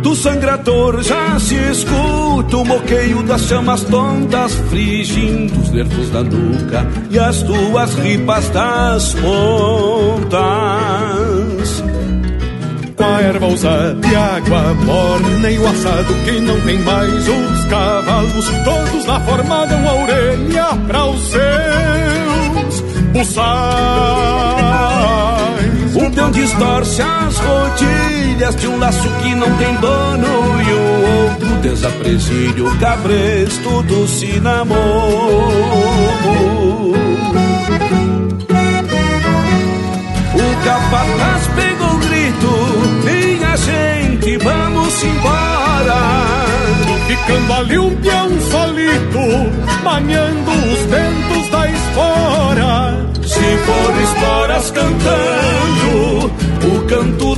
do 0.04 0.16
sangrador 0.16 1.02
já 1.04 1.40
se 1.40 1.56
escuta 1.56 2.19
o 2.54 2.66
moqueio 2.66 3.24
das 3.24 3.42
chamas 3.44 3.84
tontas 3.84 4.54
Frigindo 4.70 5.60
os 5.60 5.72
nervos 5.72 6.10
da 6.10 6.24
nuca 6.24 6.88
e 7.10 7.20
as 7.20 7.42
tuas 7.44 7.94
ripas 7.96 8.50
das 8.50 9.14
pontas. 9.16 10.40
Com 12.96 13.04
a 13.04 13.22
erva 13.22 13.48
usada 13.48 14.08
e 14.08 14.16
água 14.16 14.74
morna 14.86 15.50
e 15.50 15.58
o 15.58 15.68
assado 15.68 16.14
que 16.26 16.40
não 16.40 16.60
tem 16.62 16.80
mais 16.80 17.28
Os 17.28 17.66
cavalos 17.66 18.50
todos 18.66 19.06
na 19.06 19.20
forma 19.22 19.66
dão 19.68 19.88
a 19.88 19.94
orelha 20.04 20.68
para 20.88 21.06
os 21.06 21.22
seus 21.30 22.82
buçais. 23.14 23.60
Um 25.96 26.12
peão 26.12 26.32
distorce 26.32 27.02
as 27.02 27.38
rodilhas 27.38 28.56
de 28.56 28.68
um 28.68 28.78
laço 28.78 29.10
que 29.22 29.36
não 29.36 29.56
tem 29.58 29.74
dono 29.76 30.62
E 30.62 30.74
o 30.74 30.89
outro 31.50 31.56
desapresilha 31.62 32.64
o 32.64 32.78
cabresto 32.80 33.84
do 33.84 34.08
cinamon 34.08 34.70
O 40.34 40.64
capataz 40.64 41.48
pegou 41.56 41.96
o 41.96 42.00
grito 42.00 42.52
Minha 43.04 43.58
gente, 43.58 44.38
vamos 44.38 45.04
embora. 45.04 46.00
Ficando 47.08 47.54
ali 47.54 47.78
um 47.80 47.96
peão 47.96 48.30
solito 48.52 49.20
Manhando 49.84 50.52
os 50.52 50.80
ventos 50.86 51.50
da 51.50 51.70
espora. 51.70 53.10
Se 53.24 53.58
for 53.66 54.02
esporas 54.02 54.72
cantando 54.72 55.60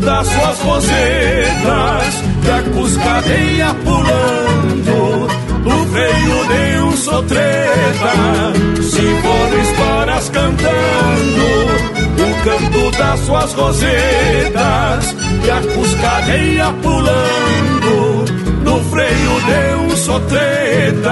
das 0.02 0.28
suas 0.28 0.60
rosetas 0.60 2.31
e 2.44 2.50
a 2.50 2.62
cuscadeia 2.64 3.74
pulando 3.84 5.28
no 5.64 5.86
freio 5.88 6.48
de 6.48 6.82
um 6.82 6.98
sotreta. 6.98 8.14
Se 8.82 9.02
for 9.22 9.60
esporas 9.60 10.30
cantando 10.30 11.46
o 12.18 12.44
canto 12.44 12.98
das 12.98 13.20
suas 13.22 13.54
rosetas 13.54 15.16
e 15.46 15.52
a 15.52 15.62
cuscadeia 15.76 16.74
pulando 16.82 18.26
no 18.64 18.84
freio 18.86 19.42
de 19.42 19.76
um 19.76 19.96
sotreta. 19.96 21.12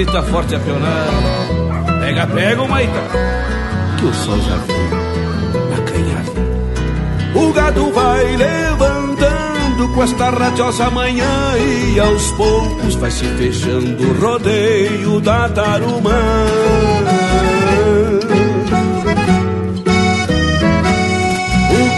Grita 0.00 0.22
forte 0.22 0.54
a 0.54 0.58
peonada 0.58 2.00
Pega, 2.00 2.26
pega, 2.26 2.64
Maita. 2.64 3.02
Que 3.98 4.06
o 4.06 4.14
sol 4.14 4.38
já 4.38 4.56
foi 4.60 5.76
acanhado 5.76 6.32
O 7.34 7.52
gado 7.52 7.92
vai 7.92 8.34
levantando 8.34 9.88
com 9.94 10.02
esta 10.02 10.30
radiosa 10.30 10.88
manhã 10.88 11.52
E 11.58 12.00
aos 12.00 12.30
poucos 12.30 12.94
vai 12.94 13.10
se 13.10 13.26
fechando 13.26 14.02
o 14.02 14.18
rodeio 14.18 15.20
da 15.20 15.50
tarumã 15.50 16.46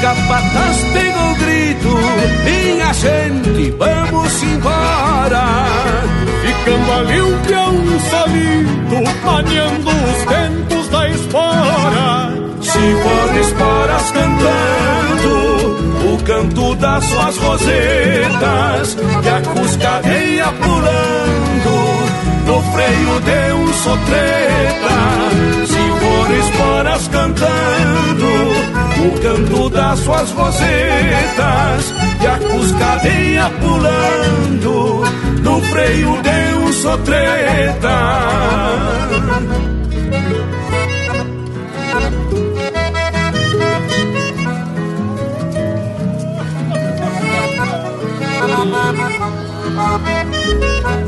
capataz 0.03 0.85
pegou 0.93 1.31
o 1.31 1.35
grito 1.37 1.89
Minha 2.45 2.93
gente, 2.93 3.71
vamos 3.79 4.43
embora. 4.43 5.45
Ficando 6.43 6.93
ali 6.93 7.21
um 7.23 7.39
peão 7.43 7.75
solito 8.11 8.97
Maniando 9.25 9.89
os 9.89 10.25
ventos 10.25 10.89
da 10.89 11.09
espora. 11.09 12.33
Se 12.61 12.79
for 13.03 13.37
esporas 13.41 14.11
cantando 14.11 15.35
O 16.15 16.23
canto 16.25 16.75
das 16.77 17.05
suas 17.05 17.37
rosetas 17.39 18.97
E 19.25 19.29
a 19.29 19.41
cuscadeia 19.41 20.47
pulando 20.53 21.75
No 22.47 22.63
freio 22.73 23.21
de 23.21 23.53
um 23.55 23.73
sotreta. 23.73 24.97
Se 25.67 25.83
for 26.01 26.31
esporas 26.39 27.09
cantando 27.09 28.82
o 29.03 29.11
canto 29.21 29.69
das 29.71 29.99
suas 30.01 30.31
rosetas 30.31 31.95
e 32.23 32.27
a 32.27 32.39
cuscadeia 32.39 33.51
pulando 33.61 35.03
no 35.43 35.61
freio 35.63 36.23
de 36.23 36.55
um 36.55 36.73
sotreta. 36.73 37.99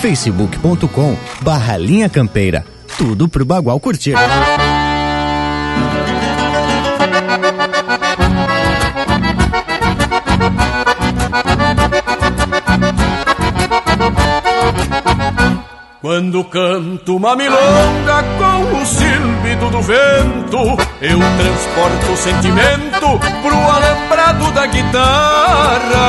facebook.com 0.00 1.16
barra 1.42 1.76
linha 1.76 2.08
campeira. 2.08 2.64
Tudo 2.96 3.28
pro 3.28 3.44
Bagual 3.44 3.78
curtir. 3.80 4.14
Quando 16.00 16.42
canto 16.44 17.16
uma 17.16 17.36
milonga 17.36 18.24
com 18.38 18.80
o 18.80 18.86
silbido 18.86 19.70
do 19.70 19.82
vento, 19.82 20.56
eu 21.02 21.18
transporto 21.18 22.12
o 22.12 22.16
sentimento 22.16 23.18
pro 23.42 23.56
alambrado 24.28 24.52
da 24.52 24.66
guitarra. 24.66 26.08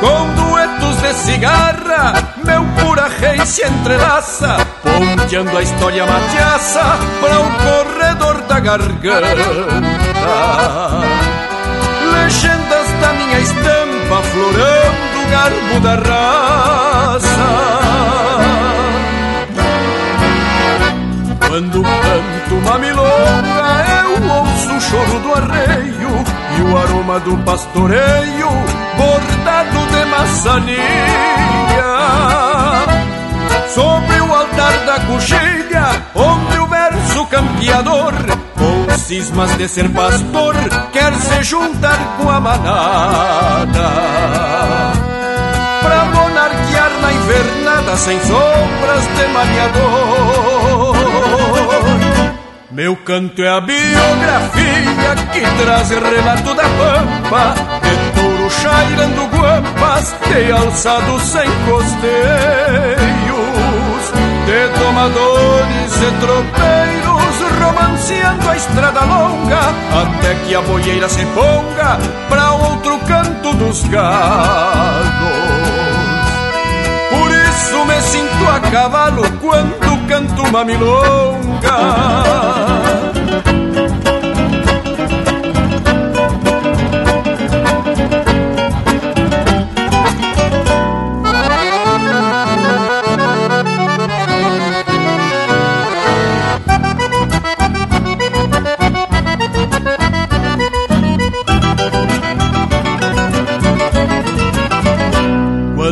Com 0.00 0.34
duetos 0.34 0.96
de 1.02 1.14
cigarra, 1.14 2.34
meu 2.44 2.64
pura 2.80 3.08
rei 3.08 3.44
se 3.44 3.62
entrelaça, 3.62 4.56
ponteando 4.82 5.56
a 5.56 5.62
história 5.62 6.06
matiaça 6.06 6.98
para 7.20 7.40
o 7.40 7.50
corredor 7.64 8.40
da 8.42 8.60
garganta. 8.60 9.20
Legendas 12.12 12.88
da 13.00 13.12
minha 13.12 13.38
estampa 13.40 14.22
florando 14.30 15.20
o 15.20 15.30
garbo 15.30 15.80
da 15.80 15.94
raça. 15.96 17.30
Quando 21.50 21.82
canto 21.82 22.54
uma 22.62 22.78
milonga, 22.78 23.84
eu 24.04 24.30
ouço 24.36 24.72
o 24.72 24.80
choro 24.80 25.18
do 25.18 25.32
arreio 25.34 26.24
e 26.56 26.62
o 26.62 26.78
aroma 26.78 27.18
do 27.18 27.36
pastoreio 27.38 28.48
bordado 28.96 29.86
de 29.90 30.04
maçanilha. 30.04 30.80
Sobre 33.74 34.20
o 34.20 34.32
altar 34.32 34.72
da 34.86 35.00
coxilha, 35.00 36.06
onde 36.14 36.56
o 36.60 36.66
verso 36.68 37.26
campeador, 37.26 38.12
com 38.56 38.98
cismas 38.98 39.58
de 39.58 39.66
ser 39.66 39.88
pastor, 39.88 40.54
quer 40.92 41.12
se 41.16 41.42
juntar 41.42 41.98
com 42.16 42.30
a 42.30 42.38
manada. 42.38 43.90
Pra 45.82 46.04
monarquear 46.04 46.90
na 47.02 47.12
invernada 47.12 47.69
sem 47.96 48.18
sombras 48.20 49.04
de 49.16 49.26
maniador. 49.32 51.00
Meu 52.70 52.96
canto 52.96 53.42
é 53.42 53.48
a 53.48 53.60
biografia 53.60 55.16
que 55.32 55.40
traz 55.62 55.90
relato 55.90 56.54
da 56.54 56.62
pampa 56.62 57.54
De 57.82 57.96
touro 58.14 58.48
chairando 58.48 59.26
guampas, 59.26 60.14
de 60.28 60.52
alçados 60.52 61.22
sem 61.22 61.50
costeios 61.68 62.00
De 64.46 64.68
domadores 64.78 65.96
e 65.96 66.10
tropeiros 66.20 67.34
romanceando 67.60 68.48
a 68.48 68.56
estrada 68.56 69.00
longa 69.00 69.74
Até 70.02 70.34
que 70.46 70.54
a 70.54 70.62
boieira 70.62 71.08
se 71.08 71.26
ponga 71.26 71.98
pra 72.28 72.52
outro 72.52 72.98
canto 73.00 73.52
dos 73.54 73.82
isso 73.82 75.19
me 77.86 78.00
sinto 78.00 78.48
a 78.48 78.60
cavalo 78.60 79.22
quando 79.40 80.06
canto 80.06 80.42
uma 80.42 80.64
milonga. 80.64 82.79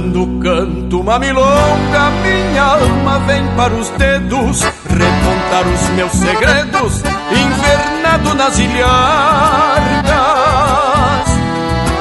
Quando 0.08 0.40
canto 0.40 1.00
uma 1.00 1.18
milonga, 1.18 2.10
minha 2.22 2.62
alma 2.62 3.18
vem 3.26 3.46
para 3.56 3.74
os 3.74 3.90
dedos 3.90 4.62
recontar 4.62 5.66
os 5.66 5.90
meus 5.90 6.12
segredos, 6.12 7.02
invernado 7.30 8.34
nas 8.34 8.58
ilhargas. 8.58 8.88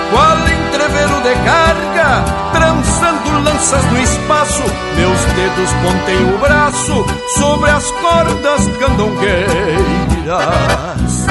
Qual 0.10 0.38
entrevero 0.38 1.22
de 1.22 1.36
carga, 1.44 2.24
trançando 2.54 3.44
lanças 3.44 3.84
no 3.92 4.00
espaço, 4.00 4.64
meus 4.96 5.26
dedos 5.36 5.70
ponteiam 5.84 6.34
o 6.34 6.38
braço 6.38 7.06
sobre 7.36 7.72
as 7.72 7.92
cordas 7.92 8.70
candongueiras 8.80 11.28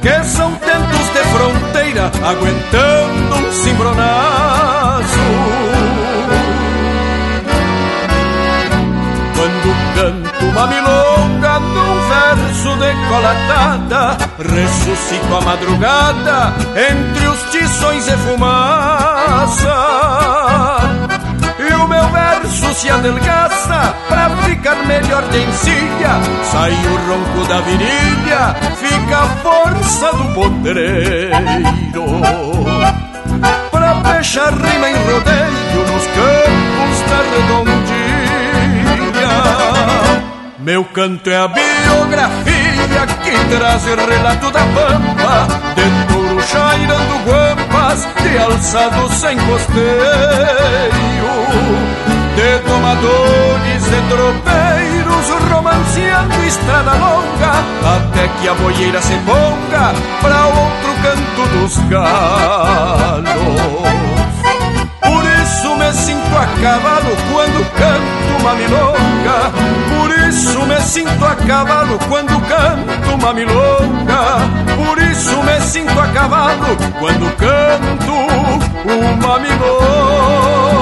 que 0.00 0.24
são 0.24 0.54
tentos 0.56 1.12
de 1.12 1.22
fronteira 1.32 1.71
aguentando 2.00 3.34
um 3.36 3.52
cimbronaço. 3.52 5.02
Quando 9.36 9.74
canto 9.94 10.44
uma 10.46 10.66
milonga 10.66 11.60
num 11.60 12.00
verso 12.08 12.76
decolatada, 12.76 14.16
ressuscito 14.38 15.36
a 15.36 15.40
madrugada 15.40 16.54
entre 16.76 17.26
os 17.26 17.40
tições 17.50 18.06
e 18.08 18.16
fumaça 18.18 20.02
meu 22.42 22.50
verso 22.50 22.74
se 22.74 22.90
adelgaça 22.90 23.94
pra 24.08 24.30
ficar 24.44 24.74
melhor 24.86 25.22
de 25.28 25.38
encilha. 25.38 26.20
Sai 26.50 26.72
o 26.72 26.96
ronco 27.08 27.46
da 27.46 27.60
virilha, 27.60 28.54
fica 28.76 29.18
a 29.18 29.28
força 29.42 30.12
do 30.16 30.24
potreiro. 30.34 31.32
Pra 33.70 34.02
fechar 34.04 34.52
rima 34.52 34.90
em 34.90 34.94
rodeio 34.94 35.86
nos 35.86 36.06
campos 36.06 37.00
da 37.08 37.18
redondilha. 37.32 38.12
Meu 40.58 40.84
canto 40.84 41.28
é 41.28 41.36
a 41.36 41.48
biografia 41.48 43.06
que 43.24 43.56
traz 43.56 43.84
o 43.84 43.96
relato 43.96 44.50
da 44.52 44.60
pampa 44.60 45.48
De 45.74 45.82
touro 46.06 46.40
chairando 46.40 47.18
guampas 47.24 48.06
De 48.22 48.38
alçado 48.38 49.12
sem 49.12 49.36
costeio 49.38 50.62
De 52.34 52.58
domadores 52.66 53.86
e 53.86 54.02
tropeiros 54.08 55.26
Romanciando 55.50 56.42
estrada 56.46 56.92
longa 56.92 57.52
Até 57.96 58.28
que 58.40 58.48
a 58.48 58.54
boieira 58.54 59.02
se 59.02 59.14
ponga 59.18 59.92
Pra 60.20 60.46
outro 60.46 60.94
canto 61.02 61.42
dos 61.58 61.76
galos 61.88 63.92
por 65.02 65.24
isso 65.24 65.74
me 65.76 65.92
sinto 65.92 66.36
a 66.36 66.46
cavalo 66.62 67.16
quando 67.30 67.64
canto 67.74 68.36
uma 68.40 68.54
milonga. 68.54 69.52
Por 69.90 70.10
isso 70.28 70.64
me 70.64 70.80
sinto 70.80 71.24
a 71.24 71.34
cavalo 71.34 71.98
quando 72.08 72.40
canto 72.48 73.14
uma 73.14 73.34
milonga. 73.34 74.38
Por 74.76 74.98
isso 75.02 75.42
me 75.42 75.60
sinto 75.60 76.00
a 76.00 76.06
cavalo 76.08 76.76
quando 76.98 77.30
canto 77.36 78.14
uma 78.84 79.38
milonga. 79.38 80.81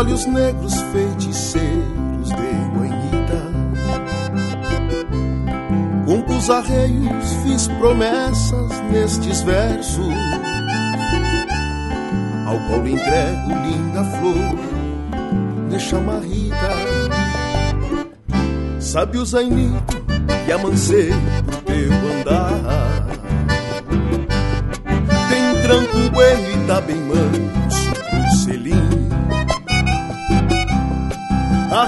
olhos 0.00 0.24
negros 0.24 0.80
feiticeiros 0.92 2.28
de 2.28 2.34
manhita 2.74 3.42
Com 6.06 6.36
os 6.36 6.48
arreios 6.48 7.32
fiz 7.42 7.68
promessas 7.68 8.80
nestes 8.90 9.42
versos. 9.42 10.14
Ao 12.46 12.58
qual 12.60 12.88
entrego 12.88 13.52
linda 13.62 14.02
flor 14.04 15.68
de 15.68 15.78
chamarrita 15.78 16.56
Sabe 18.80 19.18
o 19.18 19.26
zainito 19.26 20.02
e 20.48 20.52
amancei 20.52 21.10
pro 21.44 21.56
teu 21.58 21.92
andar. 21.92 23.06
Tem 25.28 25.62
tranco 25.62 25.98
e 25.98 26.66
tá 26.66 26.80
bem 26.80 26.96
manso 26.96 27.59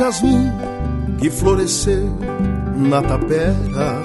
jasmim 0.00 0.50
que 1.18 1.28
floresceu 1.28 2.08
na 2.74 3.02
tapera. 3.02 4.00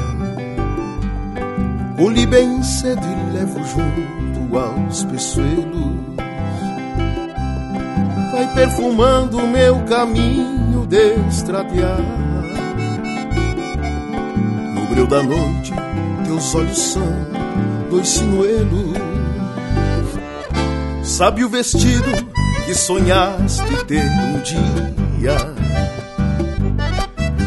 Colhi 1.96 2.26
bem 2.26 2.62
cedo 2.62 3.02
e 3.02 3.38
levo 3.38 3.60
junto 3.64 4.58
aos 4.58 5.06
peçoelos. 5.06 5.96
Vai 8.34 8.54
perfumando 8.54 9.38
o 9.38 9.48
meu 9.48 9.80
caminho 9.86 10.86
de 10.86 11.14
estradear. 11.30 12.02
No 14.76 14.86
breu 14.88 15.08
da 15.08 15.24
noite, 15.24 15.72
teus 16.26 16.54
olhos 16.56 16.78
são 16.78 17.08
dois 17.90 18.10
sinuelos. 18.10 18.98
Sabe 21.04 21.46
o 21.46 21.50
vestido 21.50 22.12
que 22.66 22.76
sonhaste 22.76 23.86
ter 23.86 24.04
um 24.04 24.42
dia? 24.42 25.65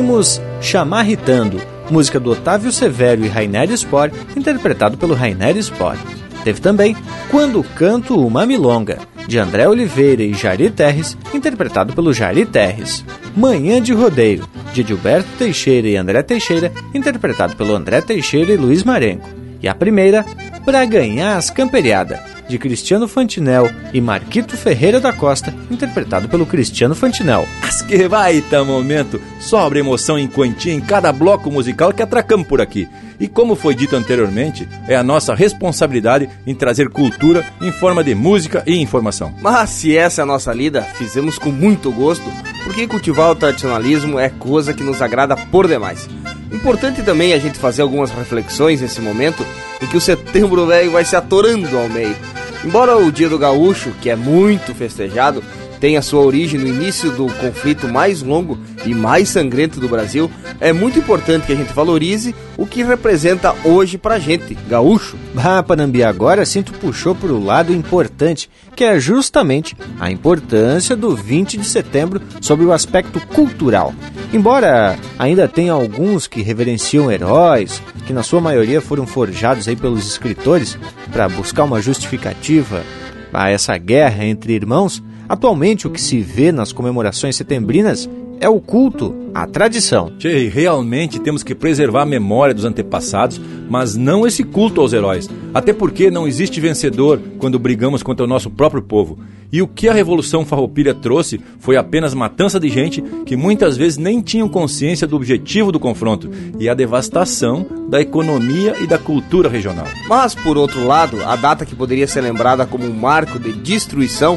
Ouvimos 0.00 0.40
Chamarritando, 0.62 1.60
música 1.90 2.18
do 2.18 2.30
Otávio 2.30 2.72
Severo 2.72 3.22
e 3.22 3.28
Rainer 3.28 3.70
Sport, 3.72 4.14
interpretado 4.34 4.96
pelo 4.96 5.12
Rainer 5.12 5.54
Sport. 5.58 6.00
Teve 6.42 6.58
também 6.58 6.96
Quando 7.30 7.62
Canto 7.62 8.18
Uma 8.18 8.46
Milonga, 8.46 8.98
de 9.28 9.38
André 9.38 9.68
Oliveira 9.68 10.22
e 10.22 10.32
Jari 10.32 10.70
Terres, 10.70 11.18
interpretado 11.34 11.92
pelo 11.92 12.14
Jari 12.14 12.46
Terres. 12.46 13.04
Manhã 13.36 13.78
de 13.78 13.92
Rodeio, 13.92 14.48
de 14.72 14.82
Gilberto 14.82 15.28
Teixeira 15.38 15.86
e 15.86 15.96
André 15.96 16.22
Teixeira, 16.22 16.72
interpretado 16.94 17.54
pelo 17.54 17.74
André 17.74 18.00
Teixeira 18.00 18.52
e 18.52 18.56
Luiz 18.56 18.82
Marenco. 18.82 19.28
E 19.62 19.68
a 19.68 19.74
primeira, 19.74 20.24
Pra 20.64 20.82
Ganhar 20.86 21.36
as 21.36 21.50
Camperiada, 21.50 22.18
de 22.50 22.58
Cristiano 22.58 23.06
Fantinel 23.06 23.70
e 23.94 24.00
Marquito 24.00 24.56
Ferreira 24.56 25.00
da 25.00 25.12
Costa, 25.12 25.54
interpretado 25.70 26.28
pelo 26.28 26.44
Cristiano 26.44 26.94
Fantinel. 26.94 27.46
As 27.62 27.80
que 27.80 28.08
vai, 28.08 28.40
tá 28.42 28.64
momento, 28.64 29.20
sobra 29.38 29.78
emoção 29.78 30.18
em 30.18 30.26
quantia 30.26 30.74
em 30.74 30.80
cada 30.80 31.12
bloco 31.12 31.50
musical 31.50 31.92
que 31.92 32.02
atracamos 32.02 32.46
por 32.46 32.60
aqui. 32.60 32.88
E 33.20 33.28
como 33.28 33.54
foi 33.54 33.74
dito 33.74 33.94
anteriormente, 33.94 34.68
é 34.88 34.96
a 34.96 35.02
nossa 35.02 35.34
responsabilidade 35.34 36.28
em 36.46 36.54
trazer 36.54 36.88
cultura 36.88 37.46
em 37.60 37.70
forma 37.70 38.02
de 38.02 38.14
música 38.14 38.62
e 38.66 38.76
informação. 38.76 39.32
Mas 39.40 39.70
se 39.70 39.96
essa 39.96 40.22
é 40.22 40.24
a 40.24 40.26
nossa 40.26 40.52
lida, 40.52 40.82
fizemos 40.82 41.38
com 41.38 41.50
muito 41.50 41.92
gosto, 41.92 42.24
porque 42.64 42.86
cultivar 42.86 43.30
o 43.30 43.36
tradicionalismo 43.36 44.18
é 44.18 44.28
coisa 44.28 44.74
que 44.74 44.82
nos 44.82 45.00
agrada 45.00 45.36
por 45.36 45.68
demais. 45.68 46.08
Importante 46.50 47.02
também 47.02 47.32
a 47.32 47.38
gente 47.38 47.58
fazer 47.58 47.82
algumas 47.82 48.10
reflexões 48.10 48.80
nesse 48.80 49.00
momento 49.00 49.46
em 49.80 49.86
que 49.86 49.96
o 49.96 50.00
setembro 50.00 50.66
velho 50.66 50.90
vai 50.90 51.04
se 51.04 51.14
atorando 51.14 51.78
ao 51.78 51.88
meio. 51.88 52.16
Embora 52.62 52.94
o 52.96 53.10
Dia 53.10 53.28
do 53.28 53.38
Gaúcho, 53.38 53.90
que 54.02 54.10
é 54.10 54.16
muito 54.16 54.74
festejado, 54.74 55.42
tem 55.80 55.96
a 55.96 56.02
sua 56.02 56.20
origem 56.20 56.60
no 56.60 56.68
início 56.68 57.10
do 57.10 57.26
conflito 57.26 57.88
mais 57.88 58.22
longo 58.22 58.58
e 58.84 58.94
mais 58.94 59.30
sangrento 59.30 59.80
do 59.80 59.88
Brasil, 59.88 60.30
é 60.60 60.72
muito 60.72 60.98
importante 60.98 61.46
que 61.46 61.52
a 61.52 61.56
gente 61.56 61.72
valorize 61.72 62.34
o 62.56 62.66
que 62.66 62.82
representa 62.82 63.54
hoje 63.64 63.96
pra 63.96 64.18
gente, 64.18 64.54
gaúcho. 64.68 65.16
Ah, 65.36 65.62
Panambi, 65.62 66.04
agora 66.04 66.44
sim 66.44 66.62
tu 66.62 66.72
puxou 66.74 67.14
pro 67.14 67.42
lado 67.42 67.72
importante, 67.72 68.50
que 68.76 68.84
é 68.84 69.00
justamente 69.00 69.74
a 69.98 70.10
importância 70.10 70.94
do 70.94 71.16
20 71.16 71.56
de 71.56 71.64
setembro 71.64 72.20
sobre 72.40 72.66
o 72.66 72.72
aspecto 72.72 73.18
cultural. 73.28 73.94
Embora 74.32 74.98
ainda 75.18 75.48
tenha 75.48 75.72
alguns 75.72 76.26
que 76.26 76.42
reverenciam 76.42 77.10
heróis, 77.10 77.82
que 78.06 78.12
na 78.12 78.22
sua 78.22 78.40
maioria 78.40 78.80
foram 78.80 79.06
forjados 79.06 79.66
aí 79.66 79.76
pelos 79.76 80.06
escritores 80.06 80.78
para 81.10 81.28
buscar 81.28 81.64
uma 81.64 81.80
justificativa 81.80 82.84
a 83.32 83.48
essa 83.48 83.76
guerra 83.78 84.24
entre 84.24 84.52
irmãos, 84.52 85.02
Atualmente, 85.30 85.86
o 85.86 85.90
que 85.90 86.00
se 86.00 86.18
vê 86.18 86.50
nas 86.50 86.72
comemorações 86.72 87.36
setembrinas 87.36 88.10
é 88.40 88.48
o 88.48 88.60
culto, 88.60 89.14
a 89.32 89.46
tradição. 89.46 90.10
Che, 90.18 90.48
realmente 90.48 91.20
temos 91.20 91.44
que 91.44 91.54
preservar 91.54 92.02
a 92.02 92.06
memória 92.06 92.52
dos 92.52 92.64
antepassados, 92.64 93.40
mas 93.70 93.94
não 93.94 94.26
esse 94.26 94.42
culto 94.42 94.80
aos 94.80 94.92
heróis. 94.92 95.30
Até 95.54 95.72
porque 95.72 96.10
não 96.10 96.26
existe 96.26 96.60
vencedor 96.60 97.20
quando 97.38 97.60
brigamos 97.60 98.02
contra 98.02 98.24
o 98.24 98.28
nosso 98.28 98.50
próprio 98.50 98.82
povo. 98.82 99.20
E 99.52 99.62
o 99.62 99.68
que 99.68 99.88
a 99.88 99.92
Revolução 99.92 100.44
Farroupilha 100.44 100.94
trouxe 100.94 101.40
foi 101.60 101.76
apenas 101.76 102.12
matança 102.12 102.58
de 102.58 102.68
gente 102.68 103.00
que 103.24 103.36
muitas 103.36 103.76
vezes 103.76 103.98
nem 103.98 104.20
tinham 104.20 104.48
consciência 104.48 105.06
do 105.06 105.14
objetivo 105.14 105.70
do 105.70 105.78
confronto 105.78 106.28
e 106.58 106.68
a 106.68 106.74
devastação 106.74 107.64
da 107.88 108.00
economia 108.00 108.74
e 108.80 108.86
da 108.86 108.98
cultura 108.98 109.48
regional. 109.48 109.86
Mas, 110.08 110.34
por 110.34 110.56
outro 110.56 110.84
lado, 110.84 111.22
a 111.24 111.36
data 111.36 111.64
que 111.64 111.76
poderia 111.76 112.08
ser 112.08 112.20
lembrada 112.20 112.66
como 112.66 112.84
um 112.84 112.94
marco 112.94 113.38
de 113.38 113.52
destruição 113.52 114.36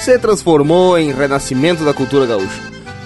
se 0.00 0.18
transformou 0.18 0.98
em 0.98 1.12
renascimento 1.12 1.84
da 1.84 1.94
cultura 1.94 2.26
gaúcha. 2.26 2.60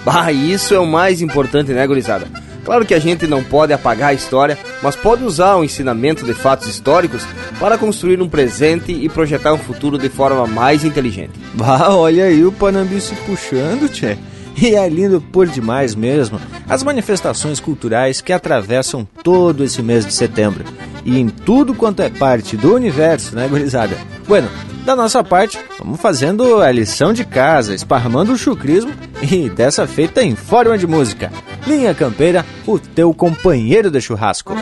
Bah, 0.05 0.31
isso 0.31 0.73
é 0.73 0.79
o 0.79 0.85
mais 0.85 1.21
importante, 1.21 1.71
né, 1.71 1.85
gurizada? 1.85 2.27
Claro 2.63 2.85
que 2.85 2.93
a 2.93 2.99
gente 2.99 3.25
não 3.27 3.43
pode 3.43 3.71
apagar 3.71 4.09
a 4.09 4.13
história, 4.13 4.57
mas 4.83 4.95
pode 4.95 5.23
usar 5.23 5.55
o 5.55 5.63
ensinamento 5.63 6.25
de 6.25 6.33
fatos 6.33 6.67
históricos 6.67 7.25
para 7.59 7.77
construir 7.77 8.21
um 8.21 8.27
presente 8.27 8.91
e 8.91 9.07
projetar 9.07 9.53
um 9.53 9.57
futuro 9.57 9.97
de 9.97 10.09
forma 10.09 10.45
mais 10.45 10.83
inteligente. 10.83 11.31
Bah, 11.53 11.95
olha 11.95 12.25
aí 12.25 12.43
o 12.43 12.51
Panambi 12.51 12.99
se 12.99 13.15
puxando, 13.15 13.89
tchê. 13.89 14.17
E 14.59 14.75
é 14.75 14.89
lindo 14.89 15.21
por 15.21 15.47
demais 15.47 15.93
mesmo 15.93 16.41
as 16.67 16.81
manifestações 16.83 17.59
culturais 17.59 18.21
que 18.21 18.33
atravessam 18.33 19.07
todo 19.23 19.63
esse 19.63 19.83
mês 19.83 20.05
de 20.05 20.13
setembro. 20.13 20.65
E 21.05 21.19
em 21.19 21.29
tudo 21.29 21.75
quanto 21.75 22.01
é 22.01 22.09
parte 22.09 22.57
do 22.57 22.73
universo, 22.73 23.35
né, 23.35 23.47
gurizada? 23.47 23.95
Bueno, 24.27 24.49
da 24.87 24.95
nossa 24.95 25.21
parte, 25.21 25.59
vamos 25.77 25.99
fazendo 25.99 26.61
a 26.61 26.71
lição 26.71 27.11
de 27.11 27.25
casa, 27.25 27.75
esparramando 27.75 28.31
o 28.31 28.37
chucrismo 28.37 28.93
e 29.21 29.49
dessa 29.49 29.85
feita 29.85 30.23
em 30.23 30.33
forma 30.33 30.77
de 30.77 30.87
música. 30.87 31.29
Linha 31.67 31.93
Campeira, 31.93 32.45
o 32.65 32.79
teu 32.79 33.13
companheiro 33.13 33.91
de 33.91 33.99
churrasco. 33.99 34.55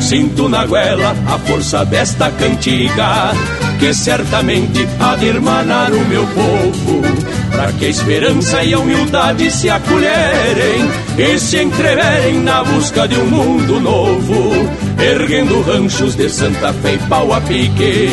Sinto 0.00 0.48
na 0.48 0.64
goela 0.64 1.10
a 1.26 1.38
força 1.40 1.84
desta 1.84 2.30
cantiga 2.30 3.65
que 3.78 3.92
certamente 3.92 4.86
há 4.98 5.16
de 5.16 5.26
irmanar 5.26 5.92
o 5.92 6.04
meu 6.06 6.26
povo, 6.28 7.02
para 7.50 7.72
que 7.72 7.86
a 7.86 7.88
esperança 7.88 8.62
e 8.62 8.74
a 8.74 8.78
humildade 8.78 9.50
se 9.50 9.68
acolherem 9.68 10.90
e 11.18 11.38
se 11.38 11.62
entreverem 11.62 12.40
na 12.40 12.64
busca 12.64 13.06
de 13.06 13.16
um 13.16 13.26
mundo 13.26 13.80
novo, 13.80 14.52
erguendo 14.98 15.62
ranchos 15.62 16.14
de 16.14 16.28
Santa 16.28 16.72
Fé 16.74 16.94
e 16.94 16.98
pau 17.08 17.32
a 17.32 17.40
pique, 17.40 18.10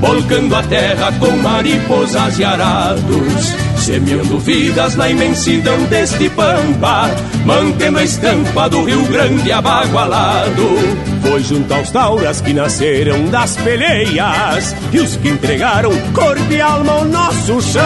volcando 0.00 0.54
a 0.54 0.62
terra 0.62 1.12
com 1.18 1.30
mariposas 1.38 2.38
e 2.38 2.44
arados, 2.44 3.54
semeando 3.88 4.38
vidas 4.38 4.96
na 4.96 5.08
imensidão 5.08 5.82
deste 5.84 6.28
pampa, 6.28 7.10
mantendo 7.46 7.98
a 7.98 8.04
estampa 8.04 8.68
do 8.68 8.84
Rio 8.84 9.02
Grande 9.06 9.50
abagualado. 9.50 11.08
Foi 11.22 11.42
junto 11.42 11.72
aos 11.72 11.90
tauras 11.90 12.42
que 12.42 12.52
nasceram 12.52 13.24
das 13.30 13.56
peleias 13.56 14.76
e 14.92 14.98
os 14.98 15.16
que 15.16 15.30
entregaram 15.30 15.90
cor 16.12 16.38
de 16.38 16.60
alma 16.60 16.92
ao 16.92 17.04
nosso 17.06 17.62
chão. 17.62 17.82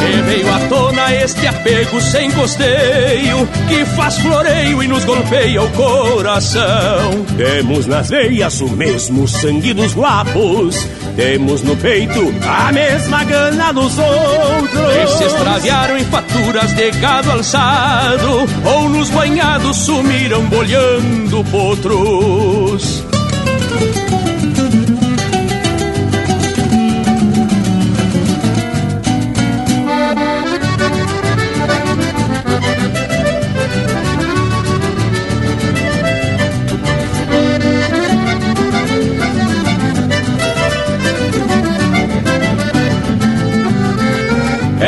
E 0.00 0.20
veio 0.20 0.54
à 0.54 0.58
tona 0.68 1.14
este 1.14 1.46
apego 1.46 1.98
sem 1.98 2.30
costeio 2.32 3.48
que 3.68 3.86
faz 3.96 4.18
floreio 4.18 4.82
e 4.82 4.86
nos 4.86 5.04
golpeia 5.06 5.62
o 5.62 5.70
coração. 5.70 7.24
Temos 7.38 7.86
nas 7.86 8.10
veias 8.10 8.60
o 8.60 8.68
mesmo 8.68 9.26
sangue 9.26 9.72
dos 9.72 9.94
guapos, 9.94 10.86
temos 11.16 11.62
no 11.62 11.74
peito 11.76 12.34
a 12.46 12.70
mesma 12.70 13.24
gana 13.24 13.72
dos 13.72 13.98
outros. 13.98 15.05
Se 15.08 15.24
extraviaram 15.24 15.96
em 15.96 16.04
faturas 16.04 16.72
de 16.74 16.90
gado 16.92 17.30
alçado 17.30 18.46
ou 18.64 18.88
nos 18.88 19.08
banhados 19.10 19.76
sumiram 19.76 20.42
bolhando 20.46 21.44
potros. 21.44 23.05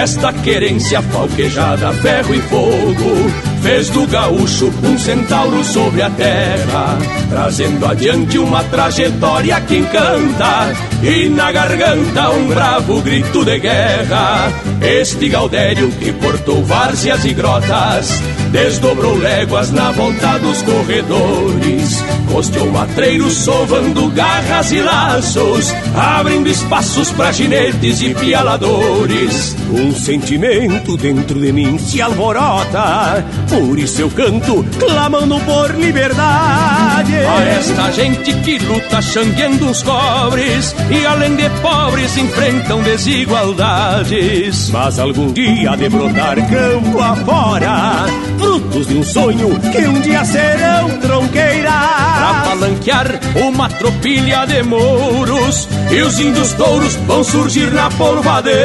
Esta 0.09 0.33
querência 0.33 1.03
falquejada, 1.03 1.93
ferro 1.93 2.35
e 2.35 2.41
fogo, 2.41 3.31
fez 3.61 3.91
do 3.91 4.07
gaúcho 4.07 4.73
um 4.83 4.99
centauro 4.99 5.63
sobre 5.63 6.01
a 6.01 6.09
terra, 6.09 6.99
trazendo 7.29 7.85
adiante 7.85 8.39
uma 8.39 8.65
trajetória 8.65 9.61
que 9.61 9.77
encanta, 9.77 10.73
e 11.03 11.29
na 11.29 11.53
garganta 11.53 12.31
um 12.31 12.47
bravo 12.47 13.03
grito 13.03 13.45
de 13.45 13.59
guerra. 13.59 14.51
Este 14.81 15.29
Gaudério 15.29 15.91
que 15.91 16.11
portou 16.11 16.65
várzeas 16.65 17.27
e 17.27 17.35
grotas, 17.35 18.09
desdobrou 18.51 19.17
léguas 19.17 19.71
na 19.71 19.91
volta 19.93 20.39
dos 20.39 20.63
corredores, 20.63 22.03
costeou 22.33 22.71
matreiros 22.71 23.35
sovando 23.35 24.09
garras 24.11 24.73
e 24.73 24.81
laços, 24.81 25.73
abrindo 25.95 26.49
espaços 26.49 27.11
para 27.13 27.33
ginetes 27.33 28.03
e 28.03 28.15
pialadores. 28.15 29.57
Um 29.71 29.93
sentimento 29.95 30.97
dentro 30.97 31.39
de 31.41 31.53
mim 31.53 31.79
se 31.79 32.01
alvorota, 32.01 33.25
por 33.49 33.79
isso 33.79 34.03
eu 34.03 34.11
canto, 34.11 34.65
clamando 34.79 35.39
por 35.41 35.75
liberdade. 35.75 37.15
A 37.15 37.45
esta 37.45 37.93
gente 37.93 38.33
que 38.41 38.59
luta 38.59 39.01
xangueando 39.03 39.71
os 39.71 39.83
cobres 39.83 40.75
e 40.91 41.05
além 41.07 41.37
de 41.37 41.49
pobres 41.61 42.17
enfrentam 42.17 42.83
desigualdades. 42.83 44.71
Mas 44.71 44.99
algum 44.99 45.33
dia 45.33 45.77
de 45.77 45.89
brotar 45.89 46.37
campo 46.49 47.01
afora, 47.01 48.07
frutos 48.39 48.87
de 48.87 48.97
um 48.97 49.03
sonho 49.03 49.61
que 49.73 49.79
um 49.87 50.01
dia 50.01 50.25
serão 50.25 50.89
tronqueiras. 51.01 51.73
Pra 51.73 52.43
palanquear 52.47 53.21
uma 53.37 53.69
tropilha 53.69 54.47
de 54.47 54.63
mouros 54.63 55.69
e 55.91 56.01
os 56.01 56.19
índios 56.19 56.53
touros 56.53 56.95
vão 57.07 57.23
surgir 57.25 57.71
na 57.73 57.91
polvadeira. 57.91 58.59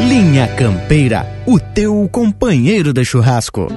Linha 0.00 0.48
Campeira, 0.48 1.26
o 1.46 1.58
teu 1.58 2.08
companheiro 2.10 2.92
de 2.92 3.04
churrasco. 3.04 3.68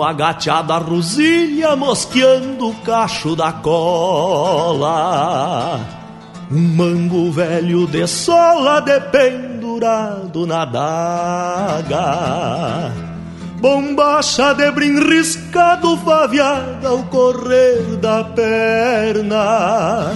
Uma 0.00 0.14
gateada 0.14 0.78
rosilha 0.78 1.76
mosqueando 1.76 2.70
o 2.70 2.74
cacho 2.76 3.36
da 3.36 3.52
cola. 3.52 4.98
Um 6.50 6.74
mango 6.74 7.30
velho 7.30 7.86
de 7.86 8.06
sola 8.06 8.80
dependurado 8.80 10.46
na 10.46 10.64
daga. 10.64 12.00
Bombacha 13.60 14.54
de 14.54 14.70
brim 14.70 15.06
riscado 15.06 15.98
faviada 15.98 16.88
ao 16.88 17.02
correr 17.02 17.98
da 17.98 18.24
perna. 18.24 20.14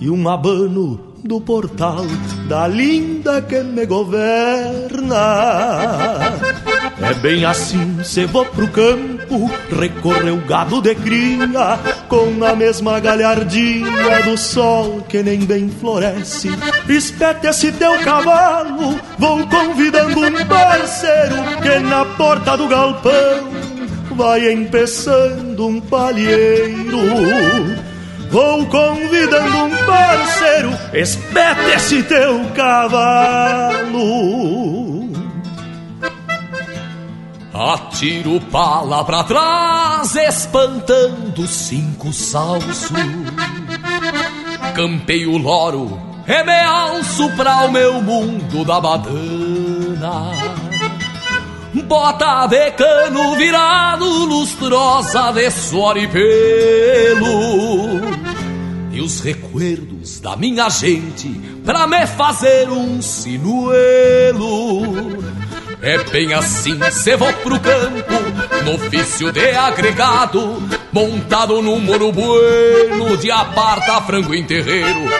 E 0.00 0.10
um 0.10 0.28
abano 0.28 0.98
do 1.22 1.40
portal 1.40 2.04
da 2.48 2.66
linda 2.66 3.40
que 3.40 3.62
me 3.62 3.86
governa. 3.86 5.16
É 7.12 7.14
bem 7.14 7.44
assim, 7.44 8.02
cê 8.02 8.24
vou 8.24 8.46
pro 8.46 8.66
campo, 8.68 9.50
recorrer 9.78 10.30
o 10.30 10.38
gado 10.46 10.80
de 10.80 10.94
cria, 10.94 11.78
com 12.08 12.42
a 12.42 12.56
mesma 12.56 12.98
galhardinha 13.00 14.22
do 14.24 14.38
sol 14.38 15.04
que 15.06 15.22
nem 15.22 15.40
bem 15.40 15.68
floresce. 15.68 16.48
Espete 16.88 17.48
esse 17.48 17.70
teu 17.72 17.98
cavalo, 17.98 18.98
vou 19.18 19.46
convidando 19.46 20.20
um 20.20 20.32
parceiro 20.46 21.36
que 21.60 21.80
na 21.80 22.06
porta 22.06 22.56
do 22.56 22.66
galpão 22.66 23.50
vai 24.16 24.50
empeçando 24.50 25.66
um 25.66 25.82
palheiro. 25.82 26.96
Vou 28.30 28.64
convidando 28.64 29.64
um 29.64 29.76
parceiro, 29.84 30.70
espete 30.94 31.76
esse 31.76 32.02
teu 32.04 32.42
cavalo. 32.54 34.02
Atiro 37.54 38.40
pala 38.50 39.04
pra 39.04 39.24
trás, 39.24 40.16
espantando 40.16 41.46
cinco 41.46 42.10
salsos. 42.10 42.90
Campeio 44.74 45.36
loro, 45.36 46.00
e 46.26 46.44
me 46.44 46.60
alço 46.60 47.28
pra 47.36 47.64
o 47.64 47.72
meu 47.72 48.00
mundo 48.00 48.64
da 48.64 48.80
badana. 48.80 50.32
Bota 51.84 52.46
de 52.46 52.70
cano 52.70 53.36
virado, 53.36 54.06
lustrosa 54.06 55.30
de 55.32 55.50
suor 55.50 55.98
e 55.98 56.08
pelo. 56.08 58.00
E 58.90 59.02
os 59.02 59.20
recuerdos 59.20 60.20
da 60.20 60.36
minha 60.36 60.70
gente 60.70 61.28
pra 61.66 61.86
me 61.86 62.06
fazer 62.06 62.70
um 62.70 63.02
sinuelo. 63.02 64.82
É 65.82 65.98
bem 66.04 66.32
assim, 66.32 66.78
cê 66.92 67.16
vou 67.16 67.32
pro 67.32 67.58
campo, 67.58 68.14
no 68.64 68.74
ofício 68.74 69.32
de 69.32 69.50
agregado, 69.50 70.62
montado 70.92 71.60
num 71.60 71.80
moro 71.80 72.12
bueno 72.12 73.16
de 73.16 73.32
aparta 73.32 74.00
frango 74.02 74.32
em 74.32 74.44
terreiro. 74.44 75.10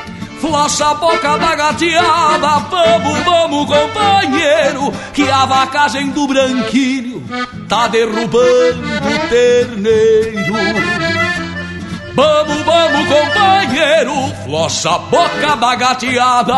Flocha 0.40 0.90
a 0.90 0.94
boca 0.94 1.36
da 1.36 1.56
gateada, 1.56 2.58
vamos, 2.70 3.18
vamos, 3.24 3.66
companheiro, 3.66 4.92
que 5.12 5.28
a 5.28 5.44
vacagem 5.46 6.10
do 6.10 6.28
branquinho 6.28 7.26
tá 7.68 7.88
derrubando 7.88 8.84
o 8.84 9.18
terneiro. 9.28 10.54
Vamos, 12.14 12.62
vamos, 12.62 13.08
companheiro, 13.08 14.14
flocha 14.44 14.90
a 14.90 14.98
boca 14.98 15.56
da 15.56 15.74
gateada. 15.74 16.52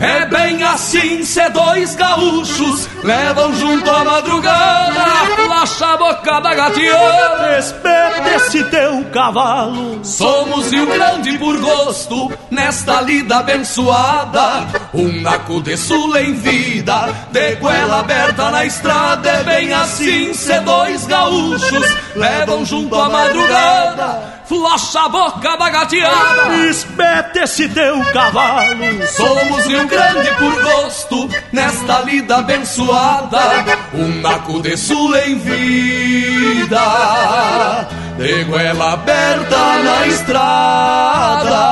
É 0.00 0.26
bem 0.26 0.62
assim, 0.62 1.22
cê 1.24 1.48
dois 1.50 1.94
gaúchos 1.94 2.88
levam 3.02 3.54
junto 3.54 3.88
à 3.90 4.04
madrugada, 4.04 5.04
laxa 5.48 5.86
a 5.86 5.96
boca 5.96 6.40
da 6.40 6.54
gateada. 6.54 7.58
Espeta 7.58 8.34
esse 8.36 8.64
teu 8.64 9.04
cavalo. 9.12 10.04
Somos 10.04 10.70
Rio 10.72 10.86
Grande 10.86 11.38
por 11.38 11.56
gosto, 11.58 12.32
nesta 12.50 13.00
lida 13.00 13.38
abençoada. 13.38 14.66
Um 14.92 15.20
naco 15.20 15.62
de 15.62 15.76
sul 15.76 16.16
em 16.16 16.34
vida, 16.34 17.14
de 17.30 17.54
goela 17.56 18.00
aberta 18.00 18.50
na 18.50 18.64
estrada. 18.64 19.30
É 19.30 19.44
bem 19.44 19.72
assim, 19.72 20.34
cê 20.34 20.60
dois 20.60 21.06
gaúchos 21.06 21.96
levam 22.16 22.64
junto 22.64 22.94
à 22.96 23.08
madrugada. 23.08 24.33
Flocha 24.46 25.00
a 25.00 25.08
boca 25.08 25.56
da 25.56 25.70
gateada 25.70 26.56
Espete 26.68 27.38
esse 27.40 27.68
teu 27.68 28.04
cavalo. 28.12 29.06
Somos 29.06 29.64
Rio 29.66 29.86
Grande 29.86 30.30
por 30.34 30.62
gosto 30.62 31.28
Nesta 31.52 32.00
lida 32.00 32.36
abençoada. 32.38 33.64
Um 33.94 34.20
naco 34.20 34.60
de 34.60 34.76
sul 34.76 35.16
em 35.16 35.36
vida 35.38 36.78
De 38.18 38.44
goela 38.44 38.92
aberta 38.92 39.78
na 39.82 40.06
estrada 40.06 41.64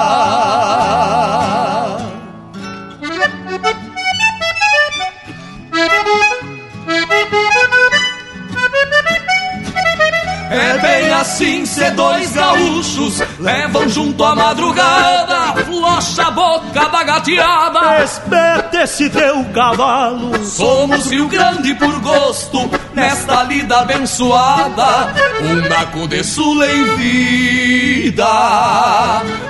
É 10.53 10.79
bem 10.79 11.11
assim 11.15 11.65
ser 11.65 11.93
dois 11.93 12.33
gaúchos, 12.33 13.23
levam 13.41 13.89
junto 13.89 14.23
à 14.23 14.37
madrugada, 14.37 15.55
flocha 15.65 16.31
boca 16.31 16.89
bagateada. 16.91 18.05
Espete-se 18.05 19.09
teu 19.09 19.43
cavalo. 19.47 20.45
Somos 20.45 21.11
Rio 21.11 21.27
Grande 21.29 21.75
por 21.77 21.99
gosto, 22.01 22.71
nesta 22.93 23.45
lida 23.45 23.81
abençoada, 23.81 25.15
um 25.41 25.69
naco 25.69 26.07
de 26.07 26.23
sul 26.23 26.63
em 26.63 26.85
vida, 26.97 28.27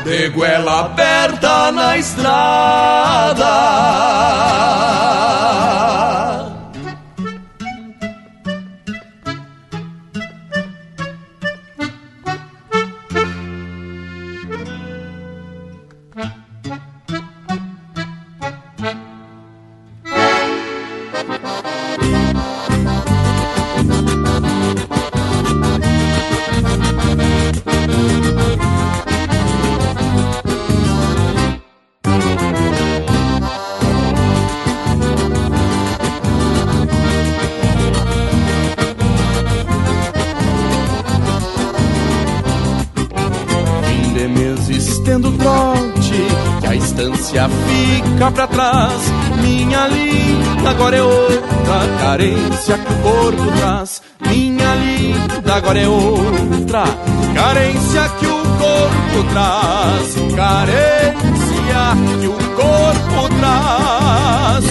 de 0.05 0.29
goela 0.29 0.81
aberta 0.81 1.73
na 1.73 1.99
estrada. 1.99 3.53
Fica 48.23 48.31
pra 48.31 48.47
trás. 48.47 49.13
Minha 49.41 49.89
linda 49.89 50.71
agora 50.71 50.97
é 50.97 51.03
outra 51.03 51.81
carência 52.01 52.79
que 52.79 52.93
o 52.93 52.97
corpo 52.99 53.53
traz. 53.59 54.03
Minha 54.21 54.75
linda 54.75 55.55
agora 55.55 55.81
é 55.81 55.89
outra 55.89 56.85
carência 57.35 58.09
que 58.21 58.27
o 58.27 58.43
corpo 58.59 59.29
traz. 59.33 60.15
Carência 60.37 61.97
que 62.21 62.29
o 62.29 62.37
corpo 62.55 63.29
traz. 63.41 64.65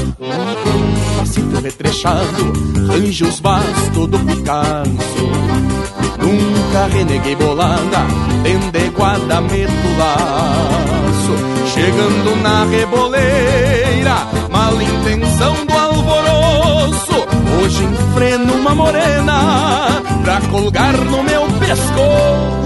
Passito 1.18 1.62
retrechado, 1.62 2.54
anjos 2.94 3.40
bastos 3.40 4.08
do 4.08 4.20
Picasso. 4.20 5.91
Nunca 6.22 6.88
reneguei 6.94 7.36
bolada, 7.36 8.06
tendeguada, 8.44 9.42
meto 9.42 9.88
laço. 9.98 11.36
Chegando 11.74 12.42
na 12.42 12.66
reboleira, 12.66 14.28
mal 14.50 14.74
intenção 14.82 15.66
do 15.66 15.74
alvoroço. 15.74 17.28
Hoje 17.62 17.84
enfreno 17.84 18.54
uma 18.54 18.76
morena 18.76 20.02
pra 20.24 20.42
colgar 20.52 20.94
no 20.94 21.24
meu 21.24 21.48
pescoço. 21.60 22.62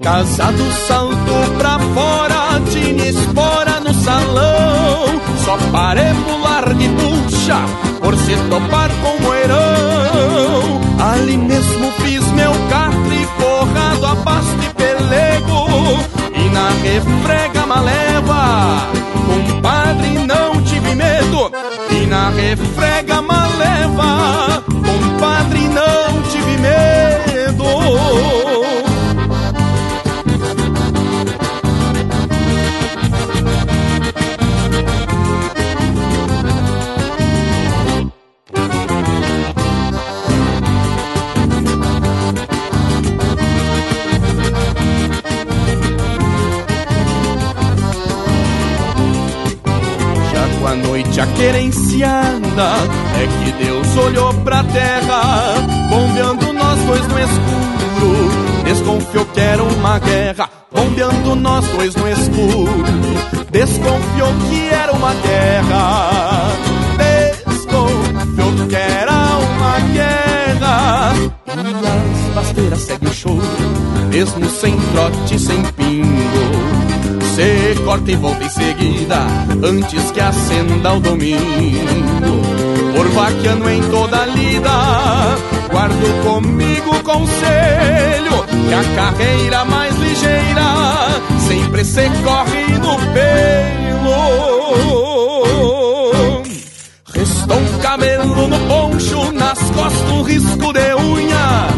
Casado 0.00 0.72
salto 0.88 1.56
pra 1.58 1.78
fora, 1.78 2.60
tinha 2.70 3.08
espora 3.08 3.80
no 3.80 3.92
salão. 3.94 5.20
Só 5.44 5.58
paremos 5.70 6.42
larga 6.42 6.82
e 6.82 6.88
puxa, 6.88 7.60
por 8.00 8.16
se 8.16 8.36
topar 8.48 8.90
com 9.02 9.22
moerão. 9.22 9.89
Ali 11.20 11.36
mesmo 11.36 11.92
fiz 12.00 12.24
meu 12.32 12.50
catre 12.70 13.28
forrado 13.38 14.06
a 14.06 14.16
pasto 14.16 14.56
e 14.64 14.72
pelego. 14.72 15.66
E 16.34 16.48
na 16.48 16.70
refrega 16.82 17.66
maleva 17.66 18.88
Compadre, 19.26 20.18
não 20.26 20.62
tive 20.62 20.94
medo. 20.94 21.52
E 21.90 22.06
na 22.06 22.30
refrega 22.30 23.20
maleva 23.20 24.49
noite 51.20 51.22
a 51.22 51.26
querenciada 51.36 52.70
É 53.14 53.44
que 53.44 53.64
Deus 53.64 53.96
olhou 53.96 54.32
pra 54.34 54.64
terra 54.64 55.54
Bombeando 55.88 56.52
nós 56.52 56.78
dois 56.80 57.06
no 57.08 57.18
escuro. 57.18 58.64
Desconfiou 58.64 59.24
que 59.26 59.40
era 59.40 59.62
uma 59.62 59.98
guerra 59.98 60.50
Bombeando 60.72 61.34
nós 61.36 61.66
dois 61.68 61.94
no 61.94 62.08
escuro. 62.08 62.84
Desconfiou 63.50 64.32
que 64.48 64.68
era 64.68 64.92
uma 64.92 65.14
guerra 65.14 66.52
Desconfiou 66.96 68.68
que 68.68 68.76
era 68.76 69.12
uma 69.12 69.80
guerra. 69.92 71.14
E 71.46 72.28
as 72.28 72.34
pasteiras 72.34 72.80
seguem 72.80 73.08
o 73.08 73.12
choro 73.12 73.42
Mesmo 74.10 74.48
sem 74.48 74.76
trote, 74.92 75.38
sem 75.38 75.62
pingo 75.72 77.19
se 77.40 77.74
corta 77.84 78.10
e 78.10 78.16
volta 78.16 78.44
em 78.44 78.50
seguida, 78.50 79.26
antes 79.62 80.10
que 80.10 80.20
acenda 80.20 80.92
o 80.92 81.00
domingo. 81.00 82.42
Por 82.94 83.08
vaquiano 83.08 83.70
em 83.70 83.82
toda 83.84 84.26
lida, 84.26 84.70
guardo 85.70 86.22
comigo 86.22 86.96
o 86.96 87.02
conselho 87.02 88.44
que 88.68 88.74
a 88.74 88.84
carreira 88.94 89.64
mais 89.64 89.96
ligeira 89.96 91.22
sempre 91.48 91.82
se 91.82 92.10
corre 92.22 92.66
no 92.78 92.96
pelo. 93.14 94.10
Restou 97.14 97.56
um 97.56 97.78
cabelo 97.78 98.48
no 98.48 98.58
poncho, 98.68 99.32
nas 99.32 99.58
costas 99.70 100.10
um 100.10 100.22
risco 100.22 100.72
de 100.74 100.94
unha, 100.94 101.68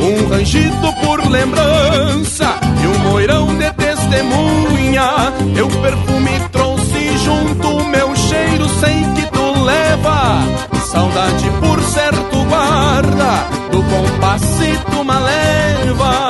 um 0.00 0.28
rangido 0.28 0.92
por 1.04 1.28
lembrança 1.28 2.54
e 2.82 2.86
um 2.86 2.98
moirão 3.10 3.52
de 3.56 3.72
testemunha. 4.06 5.32
Eu 5.56 5.68
perfume 5.68 6.40
trouxe 6.52 7.18
junto, 7.18 7.84
meu 7.88 8.14
cheiro 8.16 8.68
sei 8.80 9.04
que 9.14 9.26
tu 9.32 9.64
leva. 9.64 10.42
Saudade 10.86 11.50
por 11.60 11.82
certo 11.82 12.44
guarda, 12.44 13.48
do 13.70 13.82
compassito 13.82 15.04
maleva. 15.04 16.26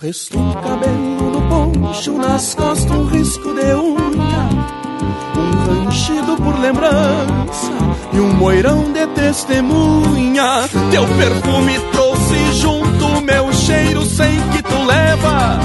Restou 0.00 0.52
cabelo 0.54 1.30
no 1.30 1.48
poncho, 1.48 2.12
nas 2.18 2.54
costas 2.54 2.90
um 2.90 3.06
risco 3.06 3.54
de 3.54 3.74
unha. 3.74 4.48
Um 5.36 5.84
ranchido 5.86 6.36
por 6.36 6.58
lembrança 6.60 7.72
e 8.12 8.20
um 8.20 8.34
moirão 8.34 8.92
de 8.92 9.06
testemunha. 9.08 10.68
Teu 10.90 11.06
perfume 11.06 11.78
trouxe 11.90 12.03
leva. 14.84 15.58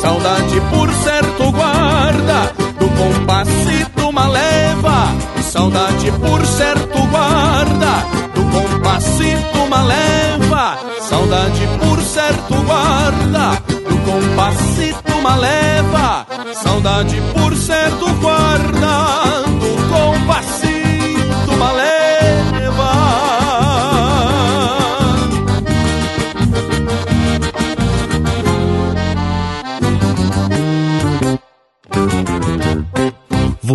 Saudade 0.00 0.60
por 0.70 0.92
certo 0.92 1.52
guarda, 1.52 2.52
do 2.78 2.88
compassito 2.90 4.12
maleva. 4.12 5.08
Saudade 5.42 6.12
por 6.12 6.44
certo 6.46 6.98
guarda, 7.10 8.04
do 8.34 8.42
compassito 8.50 9.66
maleva. 9.68 10.78
Saudade 11.00 11.66
por 11.80 12.00
certo 12.02 12.54
guarda, 12.62 13.62
do 13.88 13.96
compassito 14.10 15.22
maleva. 15.22 16.26
Saudade 16.54 17.20
por 17.34 17.56
certo 17.56 18.06
guarda, 18.20 19.07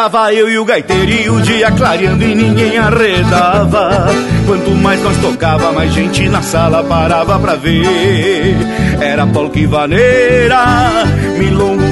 Tava 0.00 0.32
eu 0.32 0.48
e 0.48 0.58
o 0.58 0.64
gaiteiro 0.64 1.10
e 1.10 1.28
o 1.28 1.42
dia 1.42 1.70
clareando 1.72 2.24
e 2.24 2.34
ninguém 2.34 2.78
arredava. 2.78 4.06
Quanto 4.46 4.70
mais 4.70 4.98
nós 5.02 5.14
tocava, 5.18 5.72
mais 5.72 5.92
gente 5.92 6.26
na 6.26 6.40
sala 6.40 6.82
parava 6.82 7.38
pra 7.38 7.54
ver. 7.54 8.56
Era 8.98 9.26
polca 9.26 9.58
e 9.58 9.66
vaneira, 9.66 11.04
milongo 11.36 11.89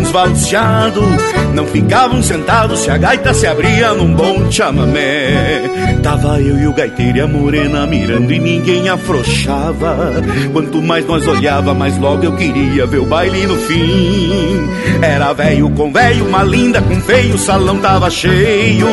Não 1.54 1.66
ficavam 1.66 2.22
sentados 2.22 2.80
se 2.80 2.90
a 2.90 2.96
gaita 2.96 3.34
se 3.34 3.46
abria 3.46 3.92
num 3.92 4.14
bom 4.14 4.50
chamamé. 4.50 5.62
Tava 6.02 6.40
eu 6.40 6.58
e 6.58 6.66
o 6.66 6.72
gaiteiro 6.72 7.18
e 7.18 7.20
a 7.20 7.26
morena 7.26 7.86
mirando 7.86 8.32
e 8.32 8.38
ninguém 8.38 8.88
afrouxava. 8.88 10.14
Quanto 10.52 10.80
mais 10.80 11.06
nós 11.06 11.26
olhava, 11.26 11.74
mais 11.74 11.98
logo 11.98 12.24
eu 12.24 12.32
queria 12.36 12.86
ver 12.86 12.98
o 12.98 13.06
baile 13.06 13.46
no 13.46 13.56
fim. 13.56 14.68
Era 15.02 15.32
velho 15.32 15.68
com 15.70 15.92
velho, 15.92 16.26
uma 16.26 16.42
linda 16.42 16.80
com 16.80 17.00
feio, 17.00 17.34
o 17.34 17.38
salão 17.38 17.78
tava 17.78 18.08
cheio. 18.10 18.88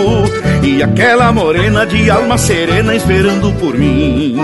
E 0.63 0.81
aquela 0.81 1.31
morena 1.31 1.85
de 1.85 2.09
alma 2.09 2.37
serena 2.37 2.95
esperando 2.95 3.53
por 3.59 3.77
mim. 3.77 4.37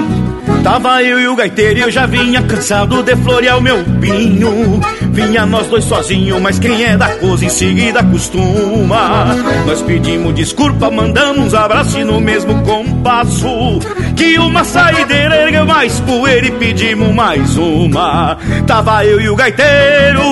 Tava 0.63 1.01
eu 1.01 1.19
e 1.19 1.27
o 1.27 1.35
gaiteiro 1.35 1.79
e 1.79 1.81
eu 1.81 1.91
já 1.91 2.05
vinha 2.05 2.41
cansado 2.43 3.01
de 3.01 3.15
florear 3.15 3.57
o 3.57 3.61
meu 3.61 3.83
pinho. 3.99 4.79
Vinha 5.11 5.45
nós 5.45 5.67
dois 5.67 5.83
sozinhos, 5.83 6.39
mas 6.39 6.57
quem 6.57 6.85
é 6.85 6.95
da 6.95 7.09
coisa 7.09 7.45
em 7.45 7.49
seguida 7.49 8.01
costuma. 8.01 9.35
Nós 9.65 9.81
pedimos 9.81 10.33
desculpa, 10.33 10.89
mandamos 10.89 11.47
uns 11.47 11.53
abraços 11.53 11.95
e 11.95 12.03
no 12.03 12.21
mesmo 12.21 12.61
compasso. 12.63 13.79
Que 14.15 14.39
uma 14.39 14.63
saideira 14.63 15.35
erga 15.35 15.65
mais 15.65 15.99
poeira 15.99 16.47
e 16.47 16.51
pedimos 16.51 17.13
mais 17.13 17.57
uma. 17.57 18.37
Tava 18.65 19.05
eu 19.05 19.19
e 19.19 19.29
o 19.29 19.35
gaiteiro, 19.35 20.23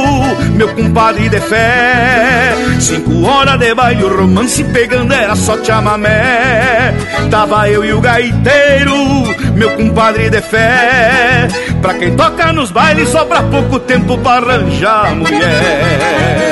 meu 0.56 0.70
compadre 0.74 1.28
de 1.28 1.42
fé. 1.42 2.54
Cinco 2.80 3.26
horas 3.26 3.60
de 3.60 3.74
baile, 3.76 4.04
o 4.04 4.16
romance 4.16 4.64
pegando 4.64 5.14
era 5.14 5.36
só 5.36 5.62
chamamé. 5.62 6.94
Tava 7.30 7.70
eu 7.70 7.84
e 7.84 7.92
o 7.92 8.00
gaiteiro, 8.00 8.96
meu 9.56 9.72
compadre 9.72 10.30
de 10.30 10.42
fé. 10.42 11.48
Pra 11.82 11.94
quem 11.94 12.16
toca 12.16 12.52
nos 12.52 12.72
bailes, 12.72 13.10
sobra 13.10 13.42
pouco 13.44 13.80
tempo 13.80 14.18
pra 14.18 14.34
arranjar 14.34 15.16
mulher. 15.16 16.50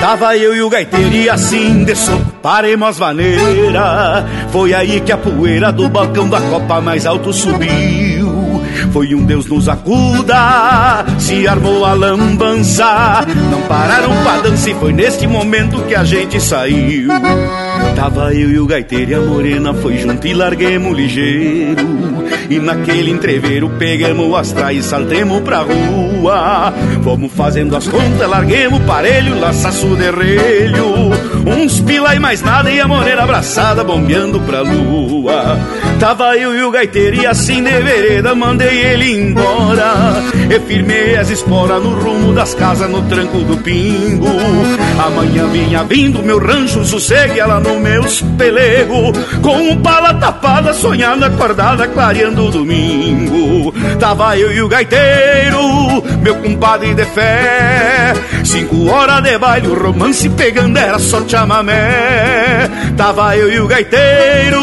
Tava 0.00 0.36
eu 0.36 0.54
e 0.54 0.62
o 0.62 0.68
gaiteiro 0.68 1.14
e 1.14 1.30
assim 1.30 1.82
de 1.84 1.94
paremos 2.44 2.90
as 2.90 2.98
maneiras. 2.98 4.24
Foi 4.52 4.74
aí 4.74 5.00
que 5.00 5.10
a 5.10 5.16
poeira 5.16 5.72
do 5.72 5.88
balcão 5.88 6.28
da 6.28 6.38
copa 6.42 6.78
mais 6.78 7.06
alto 7.06 7.32
subiu. 7.32 8.62
Foi 8.92 9.14
um 9.14 9.24
Deus 9.24 9.46
nos 9.46 9.66
acuda, 9.66 11.06
se 11.18 11.48
armou 11.48 11.86
a 11.86 11.94
lambança. 11.94 13.24
Não 13.50 13.62
pararam 13.62 14.10
pra 14.22 14.40
dança 14.42 14.70
e 14.70 14.74
foi 14.74 14.92
neste 14.92 15.26
momento 15.26 15.82
que 15.84 15.94
a 15.94 16.04
gente 16.04 16.38
saiu. 16.38 17.08
Tava 17.96 18.34
eu 18.34 18.50
e 18.50 18.58
o 18.58 18.66
gaiteiro 18.66 19.12
e 19.12 19.14
a 19.14 19.20
morena 19.20 19.72
foi 19.72 19.96
junto 19.96 20.26
e 20.26 20.34
larguemos 20.34 20.94
ligeiro. 20.94 22.23
E 22.48 22.58
naquele 22.58 23.10
entreveiro 23.10 23.70
pegamos 23.78 24.34
as 24.34 24.52
traias 24.52 24.84
e 24.84 24.88
saltemos 24.88 25.40
pra 25.42 25.60
rua. 25.60 26.72
Fomos 27.02 27.32
fazendo 27.32 27.76
as 27.76 27.88
contas, 27.88 28.28
larguemos 28.28 28.80
parelho, 28.82 29.38
laçaço 29.40 29.96
de 29.96 30.10
relho. 30.10 31.10
Uns 31.46 31.80
pila 31.80 32.14
e 32.14 32.18
mais 32.18 32.42
nada 32.42 32.70
e 32.70 32.80
a 32.80 32.88
morena 32.88 33.22
abraçada 33.22 33.82
bombeando 33.82 34.40
pra 34.40 34.60
lua. 34.60 35.58
Tava 36.04 36.36
eu 36.36 36.54
e 36.54 36.62
o 36.62 36.70
gaiteiro 36.70 37.16
e 37.22 37.26
assim 37.26 37.62
de 37.62 37.80
vereda 37.80 38.34
mandei 38.34 38.78
ele 38.78 39.10
embora. 39.10 40.22
E 40.54 40.60
firmei 40.60 41.16
as 41.16 41.30
esporas 41.30 41.82
no 41.82 41.98
rumo 41.98 42.34
das 42.34 42.52
casas 42.52 42.90
no 42.90 43.00
tranco 43.08 43.38
do 43.38 43.56
pingo. 43.56 44.28
Amanhã 45.02 45.46
vinha 45.46 45.82
vindo 45.82 46.22
meu 46.22 46.38
rancho, 46.38 46.84
sossegue 46.84 47.40
ela 47.40 47.58
no 47.58 47.80
meus 47.80 48.20
pelego. 48.36 49.14
Com 49.40 49.56
um 49.56 49.80
pala 49.80 50.12
tapada, 50.12 50.74
sonhando 50.74 51.24
acordada, 51.24 51.88
clareando 51.88 52.48
o 52.48 52.50
domingo. 52.50 53.72
Tava 53.98 54.36
eu 54.36 54.52
e 54.52 54.60
o 54.60 54.68
gaiteiro, 54.68 56.02
meu 56.20 56.34
compadre 56.34 56.92
de 56.92 57.06
fé. 57.06 58.12
Cinco 58.44 58.90
horas 58.90 59.22
de 59.22 59.38
baile, 59.38 59.68
o 59.68 59.74
romance 59.74 60.28
pegando 60.28 60.78
era 60.78 60.98
só 60.98 61.26
chamamé. 61.26 62.68
Tava 62.96 63.36
eu 63.36 63.52
e 63.52 63.58
o 63.58 63.66
gaiteiro, 63.66 64.60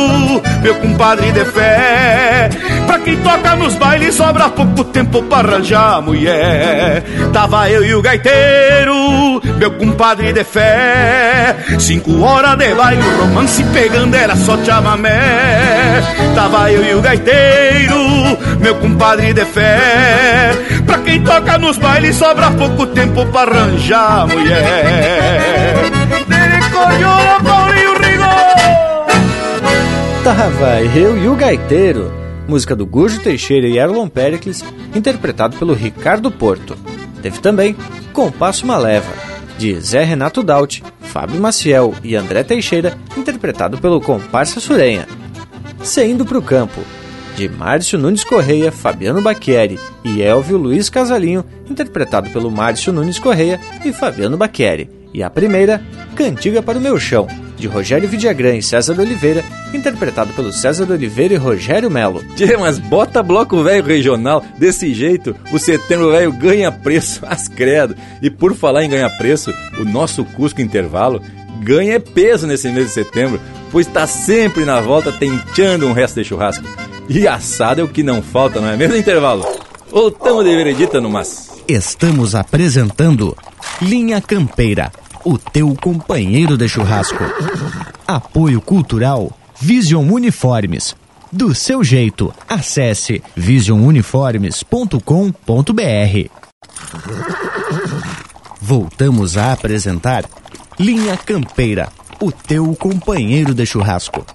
meu 0.62 0.76
compadre 0.76 1.32
de 1.34 1.44
fé. 1.46 2.50
Pra 2.88 2.98
quem 3.00 3.18
toca 3.18 3.56
nos 3.56 3.76
bailes 3.76 4.16
sobra 4.16 4.50
pouco 4.50 4.86
tempo 4.86 5.22
pra 5.24 5.40
arranjar 5.40 6.02
mulher. 6.02 7.04
Tava 7.34 7.70
eu 7.70 7.84
e 7.84 7.94
o 7.94 8.02
gaiteiro, 8.02 9.42
meu 9.58 9.72
compadre 9.72 10.32
de 10.32 10.44
fé. 10.46 11.56
Cinco 11.78 12.22
horas 12.22 12.58
de 12.58 12.74
baile, 12.74 13.02
o 13.02 13.22
romance 13.22 13.64
pegando 13.66 14.16
era 14.16 14.36
só 14.38 14.58
chamamé. 14.64 16.02
Tava 16.34 16.72
eu 16.72 16.86
e 16.86 16.96
o 16.96 17.02
gaiteiro, 17.02 18.38
meu 18.60 18.76
compadre 18.76 19.34
de 19.34 19.46
fé. 19.46 20.54
Pra 20.86 21.00
quem 21.00 21.22
toca 21.22 21.58
nos 21.58 21.78
bailes 21.78 22.16
sobra 22.16 22.50
pouco 22.52 22.88
tempo 22.88 23.26
pra 23.26 23.42
arranjar 23.42 24.28
mulher. 24.28 25.76
Tava 30.24 30.82
eu 30.82 31.18
e 31.18 31.28
o 31.28 31.36
gaiteiro 31.36 32.22
música 32.48 32.76
do 32.76 32.86
Gujo 32.86 33.22
Teixeira 33.22 33.66
e 33.66 33.78
Erlon 33.78 34.10
Pericles, 34.10 34.64
interpretado 34.94 35.56
pelo 35.58 35.74
Ricardo 35.74 36.30
Porto. 36.30 36.78
Teve 37.22 37.40
também 37.40 37.76
Compasso 38.12 38.68
Maleva, 38.68 39.12
de 39.58 39.80
Zé 39.80 40.04
Renato 40.04 40.44
Daut, 40.44 40.84
Fábio 41.00 41.40
Maciel 41.40 41.94
e 42.04 42.16
André 42.16 42.44
Teixeira, 42.44 42.98
interpretado 43.16 43.78
pelo 43.78 44.02
Comparsa 44.02 44.60
Surenha. 44.60 45.08
Saindo 45.82 46.26
para 46.26 46.38
o 46.38 46.42
Campo, 46.42 46.82
de 47.38 47.48
Márcio 47.48 47.98
Nunes 47.98 48.24
Correia, 48.24 48.72
Fabiano 48.72 49.22
Bacchieri 49.22 49.80
e 50.04 50.22
Elvio 50.22 50.58
Luiz 50.58 50.90
Casalinho, 50.90 51.46
interpretado 51.70 52.30
pelo 52.32 52.52
Márcio 52.52 52.92
Nunes 52.92 53.18
Correia 53.18 53.62
e 53.86 53.94
Fabiano 53.94 54.38
Bacchieri. 54.38 54.90
E 55.14 55.24
a 55.24 55.30
primeira, 55.30 55.82
Cantiga 56.16 56.62
para 56.62 56.78
o 56.78 56.82
Meu 56.82 57.00
Chão, 57.00 57.28
de 57.62 57.68
Rogério 57.68 58.10
Vidagrã 58.10 58.56
e 58.56 58.62
César 58.62 59.00
Oliveira, 59.00 59.46
interpretado 59.74 60.34
pelo 60.34 60.52
César 60.52 60.92
Oliveira 60.92 61.36
e 61.36 61.38
Rogério 61.38 61.90
Melo. 61.90 62.24
Tchê, 62.36 62.58
mas 62.58 62.80
bota 62.80 63.24
bloco 63.24 63.64
velho 63.64 63.86
regional, 63.86 64.44
desse 64.58 64.94
jeito 64.94 65.36
o 65.52 65.60
setembro 65.60 66.12
velho 66.12 66.34
ganha 66.34 66.72
preço, 66.72 67.22
as 67.30 67.48
credo. 67.48 67.96
E 68.22 68.30
por 68.30 68.56
falar 68.56 68.84
em 68.84 68.90
ganhar 68.90 69.10
preço, 69.18 69.54
o 69.80 69.86
nosso 69.86 70.26
Cusco 70.26 70.62
Intervalo 70.62 71.22
ganha 71.62 72.00
peso 72.00 72.48
nesse 72.48 72.70
mês 72.70 72.88
de 72.88 72.94
setembro, 72.94 73.40
pois 73.72 73.88
está 73.88 74.08
sempre 74.08 74.66
na 74.66 74.82
volta 74.82 75.12
tentando 75.12 75.88
um 75.88 75.94
resto 75.94 76.22
de 76.22 76.28
churrasco. 76.28 76.66
E 77.08 77.28
assado 77.28 77.82
é 77.82 77.84
o 77.84 77.88
que 77.88 78.04
não 78.04 78.22
falta, 78.22 78.60
não 78.60 78.70
é 78.70 78.76
mesmo, 78.76 78.96
intervalo? 78.96 79.46
Voltamos 79.92 80.44
de 80.46 80.56
veredita 80.56 81.00
no 81.00 81.10
mas. 81.10 81.52
Estamos 81.68 82.34
apresentando 82.34 83.36
Linha 83.82 84.22
Campeira, 84.22 84.92
o 85.24 85.38
teu 85.38 85.76
companheiro 85.76 86.58
de 86.58 86.68
churrasco. 86.68 87.24
Apoio 88.08 88.60
Cultural 88.62 89.32
Vision 89.60 90.10
Uniformes. 90.10 90.96
Do 91.32 91.54
seu 91.56 91.84
jeito, 91.84 92.34
acesse 92.50 93.22
visionuniformes.com.br. 93.36 96.30
Voltamos 98.60 99.38
a 99.38 99.54
apresentar 99.54 100.26
Linha 100.80 101.16
Campeira, 101.18 101.90
o 102.20 102.32
teu 102.32 102.76
companheiro 102.76 103.54
de 103.54 103.66
churrasco. 103.66 104.26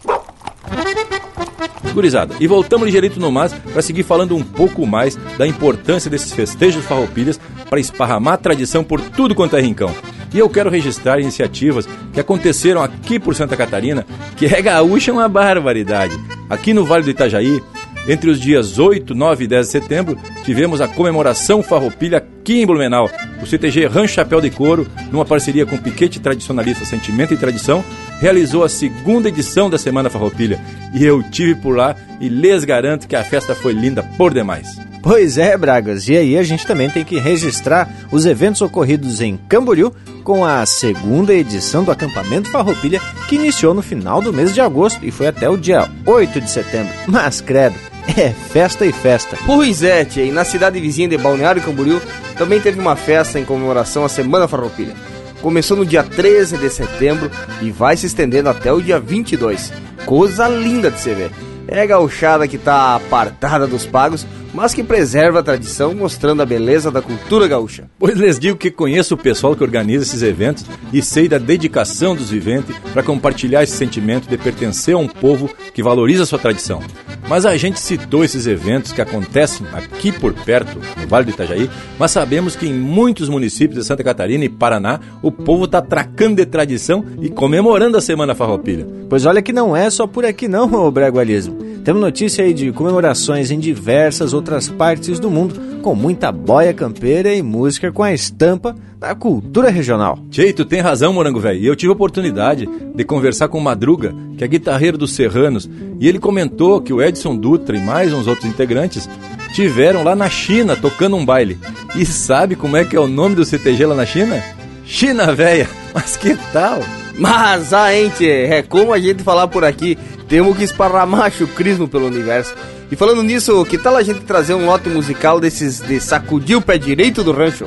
Gurizada, 1.92 2.34
e 2.40 2.46
voltamos 2.46 2.86
ligeirito 2.86 3.18
no 3.18 3.32
mas 3.32 3.52
para 3.52 3.82
seguir 3.82 4.02
falando 4.02 4.36
um 4.36 4.42
pouco 4.42 4.86
mais 4.86 5.16
da 5.38 5.46
importância 5.46 6.10
desses 6.10 6.32
festejos 6.32 6.84
farroupilhas 6.84 7.40
para 7.68 7.80
esparramar 7.80 8.34
a 8.34 8.38
tradição 8.38 8.84
por 8.84 9.00
tudo 9.00 9.34
quanto 9.34 9.56
é 9.56 9.60
rincão. 9.60 9.94
E 10.32 10.38
eu 10.38 10.48
quero 10.48 10.70
registrar 10.70 11.20
iniciativas 11.20 11.88
que 12.12 12.20
aconteceram 12.20 12.82
aqui 12.82 13.18
por 13.18 13.34
Santa 13.34 13.56
Catarina, 13.56 14.06
que 14.36 14.46
é 14.46 14.60
gaúcha 14.62 15.12
uma 15.12 15.28
barbaridade. 15.28 16.18
Aqui 16.48 16.72
no 16.72 16.84
Vale 16.84 17.04
do 17.04 17.10
Itajaí, 17.10 17.62
entre 18.08 18.30
os 18.30 18.40
dias 18.40 18.78
8, 18.78 19.14
9 19.14 19.44
e 19.44 19.48
10 19.48 19.66
de 19.66 19.72
setembro, 19.72 20.18
tivemos 20.44 20.80
a 20.80 20.86
comemoração 20.86 21.62
Farroupilha 21.62 22.18
aqui 22.18 22.60
em 22.60 22.66
Blumenau. 22.66 23.10
O 23.42 23.46
CTG 23.46 23.86
Rancho 23.86 24.14
Chapéu 24.14 24.40
de 24.40 24.48
Couro, 24.48 24.86
numa 25.10 25.24
parceria 25.24 25.66
com 25.66 25.74
o 25.74 25.82
Piquete 25.82 26.20
Tradicionalista 26.20 26.84
Sentimento 26.84 27.34
e 27.34 27.36
Tradição, 27.36 27.84
realizou 28.20 28.62
a 28.62 28.68
segunda 28.68 29.28
edição 29.28 29.68
da 29.68 29.76
Semana 29.76 30.08
Farroupilha. 30.08 30.60
E 30.94 31.04
eu 31.04 31.20
tive 31.30 31.56
por 31.56 31.76
lá 31.76 31.96
e 32.20 32.28
lhes 32.28 32.64
garanto 32.64 33.08
que 33.08 33.16
a 33.16 33.24
festa 33.24 33.56
foi 33.56 33.72
linda 33.72 34.04
por 34.16 34.32
demais. 34.32 34.85
Pois 35.08 35.38
é, 35.38 35.56
Bragas, 35.56 36.08
e 36.08 36.16
aí 36.16 36.36
a 36.36 36.42
gente 36.42 36.66
também 36.66 36.90
tem 36.90 37.04
que 37.04 37.16
registrar 37.16 37.88
os 38.10 38.26
eventos 38.26 38.60
ocorridos 38.60 39.20
em 39.20 39.36
Camboriú 39.36 39.94
com 40.24 40.44
a 40.44 40.66
segunda 40.66 41.32
edição 41.32 41.84
do 41.84 41.92
acampamento 41.92 42.50
Farroupilha 42.50 43.00
que 43.28 43.36
iniciou 43.36 43.72
no 43.72 43.82
final 43.82 44.20
do 44.20 44.32
mês 44.32 44.52
de 44.52 44.60
agosto 44.60 45.06
e 45.06 45.12
foi 45.12 45.28
até 45.28 45.48
o 45.48 45.56
dia 45.56 45.88
8 46.04 46.40
de 46.40 46.50
setembro. 46.50 46.92
Mas 47.06 47.40
credo, 47.40 47.76
é 48.18 48.30
festa 48.30 48.84
e 48.84 48.90
festa. 48.90 49.38
Pois 49.46 49.84
é, 49.84 50.04
tia, 50.04 50.24
e 50.24 50.32
na 50.32 50.44
cidade 50.44 50.80
vizinha 50.80 51.06
de 51.06 51.16
Balneário 51.16 51.62
Camboriú 51.62 52.02
também 52.36 52.60
teve 52.60 52.80
uma 52.80 52.96
festa 52.96 53.38
em 53.38 53.44
comemoração 53.44 54.04
à 54.04 54.08
Semana 54.08 54.48
Farroupilha. 54.48 54.96
Começou 55.40 55.76
no 55.76 55.86
dia 55.86 56.02
13 56.02 56.58
de 56.58 56.68
setembro 56.68 57.30
e 57.62 57.70
vai 57.70 57.96
se 57.96 58.06
estendendo 58.06 58.48
até 58.48 58.72
o 58.72 58.82
dia 58.82 58.98
22. 58.98 59.72
Coisa 60.04 60.48
linda 60.48 60.90
de 60.90 60.98
se 60.98 61.14
ver. 61.14 61.30
É 61.68 61.80
a 61.80 61.86
gauchada 61.86 62.46
que 62.46 62.58
tá 62.58 62.94
apartada 62.94 63.66
dos 63.66 63.84
pagos, 63.84 64.26
mas 64.54 64.72
que 64.72 64.82
preserva 64.82 65.40
a 65.40 65.42
tradição, 65.42 65.94
mostrando 65.94 66.40
a 66.40 66.46
beleza 66.46 66.90
da 66.90 67.02
cultura 67.02 67.46
gaúcha. 67.46 67.90
Pois 67.98 68.16
lhes 68.16 68.38
digo 68.38 68.56
que 68.56 68.70
conheço 68.70 69.14
o 69.14 69.18
pessoal 69.18 69.54
que 69.54 69.62
organiza 69.62 70.04
esses 70.04 70.22
eventos 70.22 70.64
e 70.92 71.02
sei 71.02 71.28
da 71.28 71.36
dedicação 71.36 72.16
dos 72.16 72.30
viventes 72.30 72.74
para 72.92 73.02
compartilhar 73.02 73.62
esse 73.62 73.76
sentimento 73.76 74.28
de 74.28 74.38
pertencer 74.38 74.94
a 74.94 74.98
um 74.98 75.08
povo 75.08 75.50
que 75.74 75.82
valoriza 75.82 76.22
a 76.22 76.26
sua 76.26 76.38
tradição. 76.38 76.80
Mas 77.28 77.44
a 77.44 77.56
gente 77.56 77.80
citou 77.80 78.24
esses 78.24 78.46
eventos 78.46 78.92
que 78.92 79.02
acontecem 79.02 79.66
aqui 79.72 80.12
por 80.12 80.32
perto, 80.32 80.78
no 81.00 81.08
Vale 81.08 81.26
do 81.26 81.32
Itajaí, 81.32 81.68
mas 81.98 82.12
sabemos 82.12 82.54
que 82.54 82.66
em 82.66 82.72
muitos 82.72 83.28
municípios 83.28 83.80
de 83.80 83.84
Santa 83.84 84.04
Catarina 84.04 84.44
e 84.44 84.48
Paraná 84.48 85.00
o 85.20 85.32
povo 85.32 85.64
está 85.64 85.82
tracando 85.82 86.36
de 86.36 86.46
tradição 86.46 87.04
e 87.20 87.28
comemorando 87.28 87.98
a 87.98 88.00
Semana 88.00 88.34
Farroupilha. 88.34 88.86
Pois 89.08 89.26
olha 89.26 89.42
que 89.42 89.52
não 89.52 89.76
é 89.76 89.90
só 89.90 90.06
por 90.06 90.24
aqui 90.24 90.46
não, 90.46 90.72
ô 90.72 90.90
Bragualismo. 90.90 91.55
Temos 91.84 92.02
notícia 92.02 92.44
aí 92.44 92.52
de 92.52 92.72
comemorações 92.72 93.50
em 93.50 93.60
diversas 93.60 94.32
outras 94.34 94.68
partes 94.68 95.20
do 95.20 95.30
mundo, 95.30 95.80
com 95.82 95.94
muita 95.94 96.32
boia 96.32 96.74
campeira 96.74 97.32
e 97.32 97.42
música 97.42 97.92
com 97.92 98.02
a 98.02 98.12
estampa 98.12 98.74
da 98.98 99.14
cultura 99.14 99.70
regional. 99.70 100.18
Tchê, 100.30 100.52
tu 100.52 100.64
tem 100.64 100.80
razão, 100.80 101.12
Morango 101.12 101.38
Velho. 101.38 101.64
Eu 101.64 101.76
tive 101.76 101.90
a 101.90 101.94
oportunidade 101.94 102.68
de 102.94 103.04
conversar 103.04 103.48
com 103.48 103.58
o 103.58 103.62
Madruga, 103.62 104.12
que 104.36 104.42
é 104.42 104.48
guitarreiro 104.48 104.98
dos 104.98 105.12
Serranos, 105.12 105.70
e 106.00 106.08
ele 106.08 106.18
comentou 106.18 106.80
que 106.80 106.92
o 106.92 107.00
Edson 107.00 107.36
Dutra 107.36 107.76
e 107.76 107.80
mais 107.80 108.12
uns 108.12 108.26
outros 108.26 108.50
integrantes 108.50 109.08
tiveram 109.52 110.02
lá 110.02 110.16
na 110.16 110.28
China 110.28 110.74
tocando 110.74 111.16
um 111.16 111.24
baile. 111.24 111.58
E 111.94 112.04
sabe 112.04 112.56
como 112.56 112.76
é 112.76 112.84
que 112.84 112.96
é 112.96 113.00
o 113.00 113.06
nome 113.06 113.36
do 113.36 113.44
CTG 113.44 113.86
lá 113.86 113.94
na 113.94 114.04
China? 114.04 114.42
China 114.84 115.32
Véia. 115.32 115.68
Mas 115.94 116.16
que 116.16 116.36
tal? 116.52 116.80
Mas, 117.18 117.72
ah, 117.72 117.90
gente, 117.90 118.28
é 118.28 118.62
como 118.62 118.92
a 118.92 118.98
gente 118.98 119.22
falar 119.22 119.48
por 119.48 119.64
aqui, 119.64 119.96
temos 120.28 120.56
que 120.56 120.64
esparramar 120.64 121.30
chucrismo 121.32 121.88
pelo 121.88 122.06
universo. 122.06 122.54
E 122.90 122.96
falando 122.96 123.22
nisso, 123.22 123.64
que 123.64 123.78
tal 123.78 123.96
a 123.96 124.02
gente 124.02 124.20
trazer 124.20 124.54
um 124.54 124.66
lote 124.66 124.88
musical 124.88 125.40
desses 125.40 125.80
de 125.80 126.00
sacudir 126.00 126.56
o 126.56 126.62
pé 126.62 126.78
direito 126.78 127.24
do 127.24 127.32
rancho? 127.32 127.66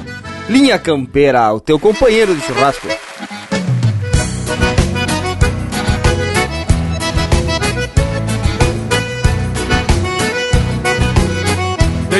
Linha 0.50 0.80
Campeira, 0.80 1.54
o 1.54 1.60
teu 1.60 1.78
companheiro 1.78 2.34
de 2.34 2.42
churrasco. 2.42 2.88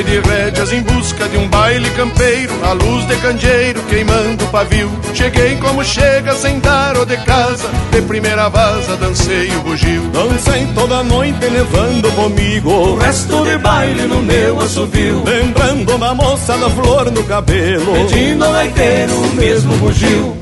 De 0.00 0.18
rédeas 0.18 0.72
em 0.72 0.80
busca 0.80 1.28
de 1.28 1.36
um 1.36 1.46
baile 1.46 1.88
campeiro, 1.90 2.52
a 2.64 2.72
luz 2.72 3.06
de 3.06 3.16
candeeiro 3.16 3.82
queimando 3.82 4.42
o 4.44 4.48
pavio. 4.48 4.90
Cheguei 5.12 5.56
como 5.56 5.84
chega 5.84 6.34
sem 6.34 6.58
dar 6.58 6.96
o 6.96 7.04
de 7.04 7.18
casa, 7.18 7.68
de 7.92 8.00
primeira 8.02 8.48
vaza 8.48 8.96
dancei 8.96 9.50
o 9.50 9.60
bugio. 9.60 10.02
Dancei 10.08 10.66
toda 10.74 11.04
noite 11.04 11.44
levando 11.46 12.10
comigo 12.16 12.70
o 12.70 12.96
resto 12.96 13.44
de 13.44 13.58
baile 13.58 14.02
no 14.06 14.22
meu 14.22 14.58
assovio. 14.60 15.22
Lembrando 15.22 15.94
uma 15.94 16.14
moça 16.14 16.56
da 16.56 16.70
flor 16.70 17.10
no 17.10 17.22
cabelo, 17.24 17.92
pedindo 17.92 18.44
ao 18.46 18.52
gaiteiro 18.52 19.12
o 19.12 19.34
mesmo 19.34 19.76
bugio. 19.76 20.34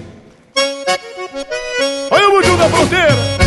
Olha 2.12 2.28
o 2.28 2.30
bugio 2.30 2.56
da 2.56 2.68
fronteira! 2.68 3.37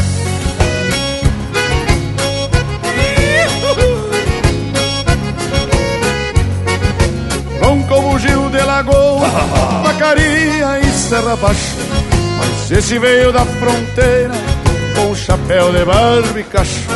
Lagoa, 8.82 9.30
Vacaria 9.84 10.80
e 10.80 10.92
Serra 10.92 11.36
Baixa. 11.36 11.78
Mas 12.38 12.72
esse 12.72 12.98
veio 12.98 13.32
da 13.32 13.46
fronteira, 13.46 14.34
com 14.96 15.16
chapéu 15.16 15.72
de 15.72 15.86
barba 15.86 16.40
e 16.40 16.44
cacho. 16.44 16.88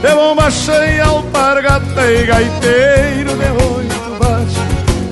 De 0.00 0.14
bomba 0.14 0.50
cheia, 0.50 1.04
alpargata 1.04 2.10
e 2.10 2.26
gaiteiro 2.26 3.36
de 3.36 3.64
oito 3.64 4.18
baixo. 4.18 4.60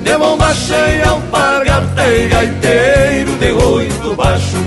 De 0.03 0.17
bomba 0.17 0.53
cheia, 0.53 1.09
alpargata 1.09 2.07
e 2.07 2.27
gaiteiro 2.27 3.31
de 3.37 3.51
oito 3.51 4.15
baixo. 4.15 4.57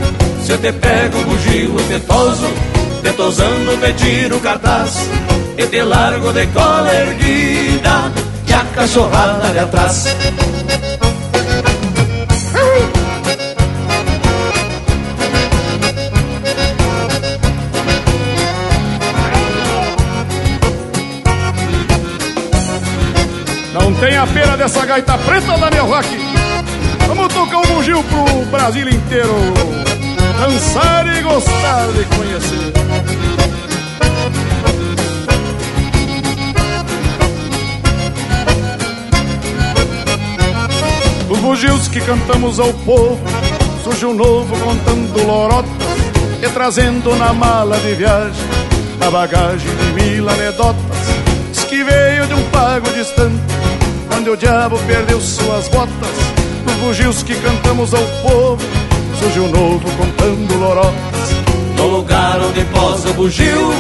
Se 0.44 0.52
eu 0.52 0.59
te 0.59 0.72
pego 0.72 1.22
bugio, 1.24 1.74
eu 1.78 1.89
te 1.89 2.06
toso, 2.06 2.47
te 3.02 3.12
tosando, 3.12 3.76
te 3.97 4.35
o 4.35 4.40
cartaz. 4.40 5.09
E 5.56 5.66
te 5.66 5.82
largo 5.82 6.32
de 6.32 6.47
cola 6.48 6.94
erguida, 6.94 8.12
que 8.47 8.55
a 8.55 8.64
cachorrada 8.74 9.48
de 9.51 9.59
atrás. 9.59 10.05
Tem 24.01 24.16
a 24.16 24.27
pena 24.27 24.57
dessa 24.57 24.85
gaita 24.87 25.19
preta, 25.19 25.59
Daniel 25.59 25.87
Rock. 25.87 26.09
Vamos 27.07 27.33
tocar 27.33 27.59
um 27.59 27.66
bugio 27.75 28.03
pro 28.05 28.45
Brasil 28.47 28.89
inteiro 28.89 29.79
dançar 30.39 31.07
e 31.16 31.20
gostar 31.23 31.87
de 31.89 32.05
conhecer. 32.16 32.73
Os 41.29 41.39
bugios 41.41 41.89
que 41.89 42.01
cantamos 42.01 42.61
ao 42.61 42.73
povo, 42.73 43.19
surge 43.83 44.07
um 44.07 44.15
novo 44.15 44.57
contando 44.61 45.27
lorotas 45.27 45.70
e 46.43 46.49
trazendo 46.49 47.15
na 47.16 47.33
mala 47.33 47.77
de 47.79 47.95
viagem 47.95 48.47
a 49.07 49.11
bagagem 49.11 49.70
de 49.77 49.93
mil 49.93 50.29
anedotas. 50.29 50.79
Diz 51.53 51.65
que 51.65 51.83
veio 51.83 52.27
de 52.27 52.35
um 52.35 52.43
pago 52.51 52.91
distante, 52.93 53.43
onde 54.29 54.31
o 54.31 54.37
diabo 54.37 54.79
perdeu 54.87 55.21
suas 55.21 55.69
botas. 55.69 56.11
Os 56.67 56.75
bugios 56.75 57.23
que 57.23 57.35
cantamos 57.37 57.95
ao 57.95 58.03
povo, 58.23 58.63
surge 59.19 59.41
um 59.41 59.49
novo 59.49 59.89
contando 59.97 60.55
lorotas. 60.59 61.31
No 61.77 61.87
lugar 61.87 62.39
onde 62.41 62.63
posa 62.67 63.09
o 63.11 63.15
bugio, 63.15 63.73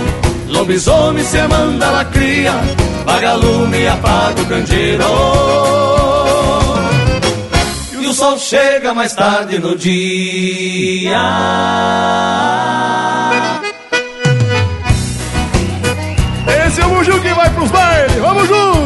lobisomem 0.48 1.24
se 1.24 1.42
manda 1.48 1.90
lacria, 1.90 2.52
vagalume 3.04 3.78
e 3.80 3.88
apaga 3.88 4.40
o 4.40 4.46
candeeiro. 4.46 5.04
E 8.00 8.06
o 8.06 8.14
sol 8.14 8.38
chega 8.38 8.94
mais 8.94 9.12
tarde 9.12 9.58
no 9.58 9.76
dia. 9.76 11.18
Esse 16.66 16.80
é 16.80 16.86
o 16.86 16.88
bugio 16.88 17.20
que 17.20 17.34
vai 17.34 17.50
pros 17.50 17.70
bailes, 17.70 18.16
vamos 18.16 18.48
junto! 18.48 18.77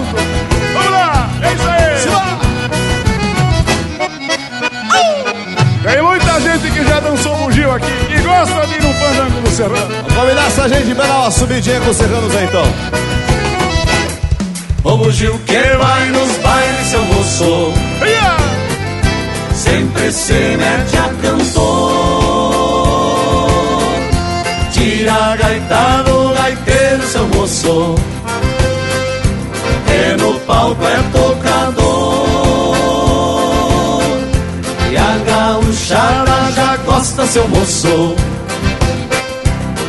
Que 6.82 6.88
já 6.88 7.00
dançou 7.00 7.36
bugio 7.36 7.70
aqui 7.70 7.92
e 8.10 8.20
gosta 8.22 8.66
de 8.66 8.74
ir 8.74 8.82
no 8.82 8.92
fandango 8.94 9.40
do 9.40 9.50
Serrano. 9.50 9.88
Vamos 9.88 10.14
convidar 10.14 10.46
essa 10.46 10.68
gente 10.68 10.94
pra 10.94 11.06
dar 11.06 11.20
uma 11.20 11.30
subidinha 11.30 11.80
com 11.80 11.90
os 11.90 11.96
serranos 11.96 12.36
aí 12.36 12.44
então. 12.44 12.64
O 14.84 14.96
bugio 14.96 15.38
que 15.46 15.76
vai 15.76 16.08
nos 16.08 16.36
bailes, 16.38 16.86
seu 16.88 17.04
moço, 17.04 17.72
sempre 19.54 20.12
se 20.12 20.32
mete 20.32 20.96
a 20.96 21.08
cantor. 21.22 21.92
Tira 24.72 25.12
a 25.12 25.36
gaita 25.36 26.02
do 26.04 26.34
gaiteiro, 26.34 27.02
seu 27.06 27.28
moço, 27.28 27.94
e 29.86 30.16
no 30.20 30.40
palco 30.40 30.84
é 30.84 31.02
tocador. 31.12 31.51
Afasta 37.02 37.26
seu 37.26 37.48
moço. 37.48 38.14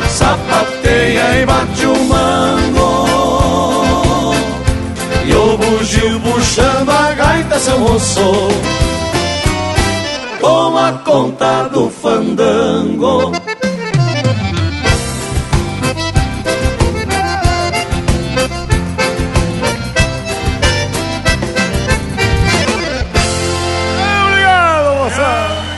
Sapateia 0.08 1.42
e 1.42 1.46
bate 1.46 1.86
o 1.86 1.96
mango. 2.06 3.04
E 5.24 5.32
o 5.32 5.56
bugio 5.56 6.18
puxando 6.18 6.90
a 6.90 7.12
gaita, 7.12 7.56
seu 7.60 7.78
moço. 7.78 8.48
Toma 10.40 11.02
conta 11.04 11.68
do 11.68 11.88
fandango. 11.88 13.30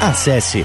Acesse 0.00 0.64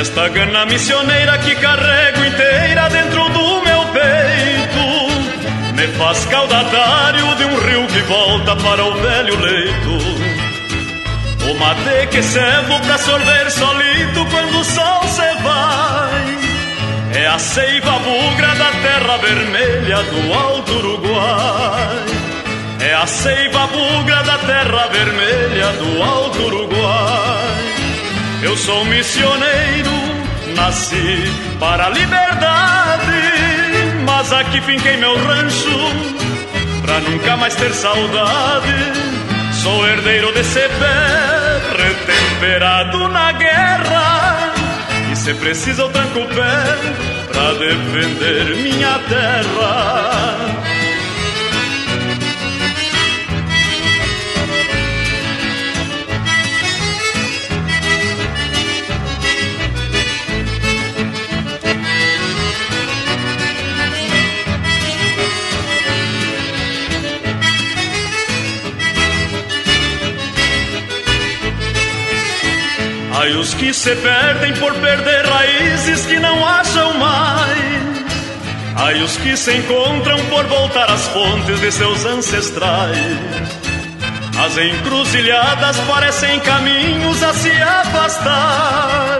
Esta 0.00 0.28
gana 0.28 0.64
missioneira 0.64 1.36
que 1.38 1.56
carrego 1.56 2.24
inteira 2.24 2.88
dentro 2.88 3.28
do 3.30 3.62
meu 3.62 3.84
peito 3.86 5.74
Me 5.74 5.88
faz 5.98 6.24
caudatário 6.26 7.34
de 7.34 7.44
um 7.44 7.58
rio 7.58 7.86
que 7.88 8.00
volta 8.02 8.54
para 8.54 8.84
o 8.84 8.94
velho 8.94 9.40
leito. 9.40 9.98
O 11.50 11.58
mate 11.58 12.06
que 12.12 12.22
servo 12.22 12.78
pra 12.78 12.96
sorver 12.96 13.50
solito 13.50 14.26
quando 14.30 14.60
o 14.60 14.64
sol 14.64 15.02
se 15.08 15.42
vai 15.42 17.20
É 17.20 17.26
a 17.26 17.38
seiva 17.40 17.98
bugra 17.98 18.54
da 18.54 18.70
terra 18.70 19.16
vermelha 19.16 20.02
do 20.04 20.32
alto 20.32 20.72
Uruguai. 20.74 22.06
É 22.80 22.94
a 22.94 23.06
seiva 23.06 23.66
bugra 23.66 24.22
da 24.22 24.38
terra 24.38 24.86
vermelha 24.92 25.72
do 25.72 26.02
alto 26.04 26.38
Uruguai 26.40 27.67
eu 28.42 28.56
sou 28.56 28.84
missioneiro, 28.84 29.90
nasci 30.54 31.32
para 31.58 31.86
a 31.86 31.90
liberdade, 31.90 33.22
mas 34.04 34.32
aqui 34.32 34.60
finquei 34.60 34.96
meu 34.96 35.16
rancho 35.16 35.78
pra 36.82 37.00
nunca 37.00 37.36
mais 37.36 37.54
ter 37.54 37.72
saudade. 37.72 39.08
Sou 39.62 39.86
herdeiro 39.86 40.32
desse 40.32 40.60
pé, 40.60 41.82
retemperado 41.82 43.08
na 43.08 43.32
guerra, 43.32 44.52
e 45.12 45.16
se 45.16 45.34
precisa 45.34 45.82
eu 45.82 45.88
tranco 45.90 46.20
o 46.20 46.28
pé 46.28 46.78
pra 47.32 47.52
defender 47.54 48.56
minha 48.56 48.98
terra. 49.08 50.67
Ai, 73.20 73.32
os 73.32 73.52
que 73.52 73.74
se 73.74 73.96
perdem 73.96 74.54
por 74.54 74.72
perder 74.74 75.26
raízes 75.26 76.06
que 76.06 76.20
não 76.20 76.46
acham 76.46 76.94
mais. 76.94 77.58
Ai, 78.76 79.02
os 79.02 79.16
que 79.16 79.36
se 79.36 79.56
encontram 79.56 80.24
por 80.26 80.44
voltar 80.44 80.88
às 80.88 81.08
fontes 81.08 81.60
de 81.60 81.72
seus 81.72 82.04
ancestrais. 82.04 83.18
As 84.38 84.56
encruzilhadas 84.56 85.80
parecem 85.80 86.38
caminhos 86.38 87.20
a 87.24 87.34
se 87.34 87.50
afastar. 87.50 89.18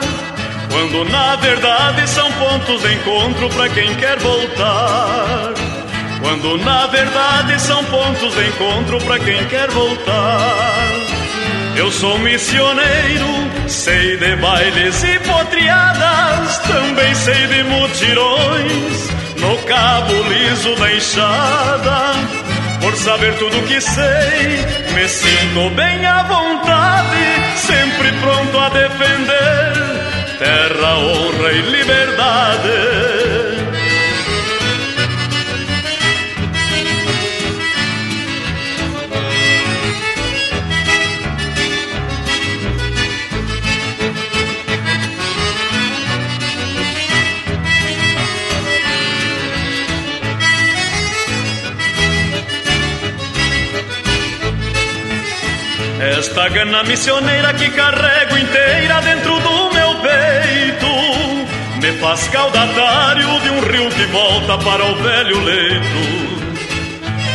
Quando 0.70 1.04
na 1.10 1.34
verdade 1.34 2.08
são 2.08 2.30
pontos 2.34 2.80
de 2.80 2.94
encontro 2.94 3.48
para 3.48 3.68
quem 3.68 3.96
quer 3.96 4.16
voltar. 4.20 5.54
Quando 6.22 6.56
na 6.58 6.86
verdade 6.86 7.60
são 7.60 7.84
pontos 7.86 8.32
de 8.32 8.46
encontro 8.46 8.98
para 8.98 9.18
quem 9.18 9.44
quer 9.46 9.68
voltar. 9.70 11.07
Eu 11.78 11.92
sou 11.92 12.18
missioneiro, 12.18 13.68
sei 13.68 14.16
de 14.16 14.34
bailes 14.34 15.05
e 15.05 15.18
potriadas, 15.20 16.59
também 16.59 17.14
sei 17.14 17.46
de 17.46 17.62
mutirões 17.62 19.10
no 19.38 19.56
cabo 19.59 20.12
liso 20.28 20.74
da 20.74 20.92
enxada. 20.92 22.14
Por 22.80 22.96
saber 22.96 23.32
tudo 23.38 23.62
que 23.68 23.80
sei, 23.80 24.66
me 24.92 25.09
sinto 25.09 25.70
bem 25.76 26.05
à 26.05 26.24
vontade, 26.24 27.56
sempre 27.59 28.10
pronto 28.22 28.59
a 28.59 28.68
defender 28.70 29.88
terra, 30.38 30.98
honra 30.98 31.52
e 31.52 31.62
liberdade. 31.62 33.18
Esta 56.39 56.51
gana 56.51 56.85
missioneira 56.85 57.52
que 57.52 57.69
carrego 57.70 58.39
inteira 58.39 59.01
dentro 59.01 59.40
do 59.40 59.74
meu 59.74 59.94
peito 59.97 60.86
me 61.82 61.93
faz 61.98 62.28
caudatário 62.28 63.40
de 63.40 63.51
um 63.51 63.60
rio 63.60 63.90
que 63.90 64.05
volta 64.05 64.56
para 64.59 64.85
o 64.85 64.94
velho 64.94 65.43
leito. 65.43 66.48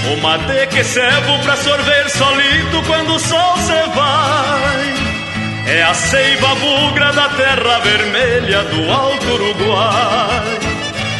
O 0.09 0.21
mate 0.21 0.67
que 0.67 0.85
servo 0.85 1.37
pra 1.39 1.57
sorver 1.57 2.09
solito 2.11 2.81
quando 2.87 3.15
o 3.15 3.19
sol 3.19 3.57
se 3.57 3.73
vai. 3.93 5.75
É 5.75 5.83
a 5.83 5.93
seiva 5.93 6.55
bugra 6.55 7.11
da 7.11 7.27
terra 7.27 7.79
vermelha 7.79 8.63
do 8.63 8.89
alto 8.89 9.33
Uruguai. 9.33 10.59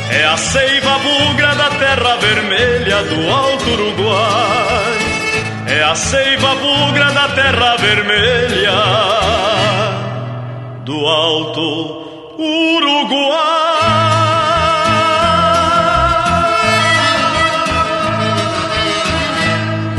É 0.10 0.24
a 0.24 0.38
seiva 0.38 1.00
bugra 1.00 1.54
da 1.54 1.70
terra 1.72 2.16
vermelha 2.16 3.04
do 3.04 3.30
alto 3.30 3.70
Uruguai. 3.72 4.93
É 5.74 5.82
a 5.82 5.96
seiva 5.96 6.54
bugra 6.54 7.12
da 7.14 7.30
terra 7.30 7.76
vermelha 7.78 8.72
do 10.86 10.94
alto 10.94 12.36
Uruguai. 12.38 13.64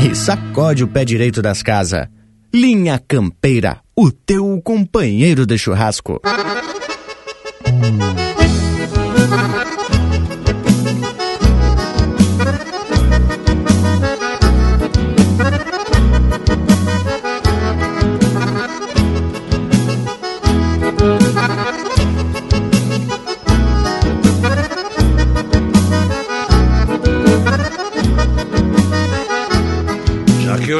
E 0.01 0.15
sacode 0.15 0.85
o 0.85 0.87
pé 0.87 1.03
direito 1.03 1.41
das 1.41 1.61
casas. 1.61 2.07
Linha 2.53 2.97
Campeira, 3.05 3.81
o 3.93 4.09
teu 4.09 4.61
companheiro 4.63 5.45
de 5.45 5.57
churrasco. 5.57 6.21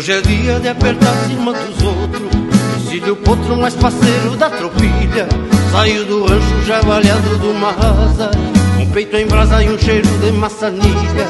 Hoje 0.05 0.11
é 0.11 0.21
dia 0.21 0.59
de 0.59 0.69
apertar 0.69 1.15
cima 1.25 1.51
dos 1.51 1.81
outros. 1.81 2.29
Exílio 2.77 3.13
o 3.13 3.15
potro 3.15 3.57
mais 3.57 3.73
parceiro 3.73 4.37
da 4.37 4.51
tropilha. 4.51 5.27
Saiu 5.71 6.05
do 6.05 6.25
rancho 6.25 6.61
já 6.63 6.79
valhado 6.81 7.39
de 7.39 7.47
uma 7.47 7.69
asa 7.69 8.29
Um 8.79 8.85
peito 8.91 9.17
em 9.17 9.25
brasa 9.25 9.63
e 9.63 9.69
um 9.69 9.79
cheiro 9.79 10.07
de 10.19 10.31
maçanilha. 10.33 11.27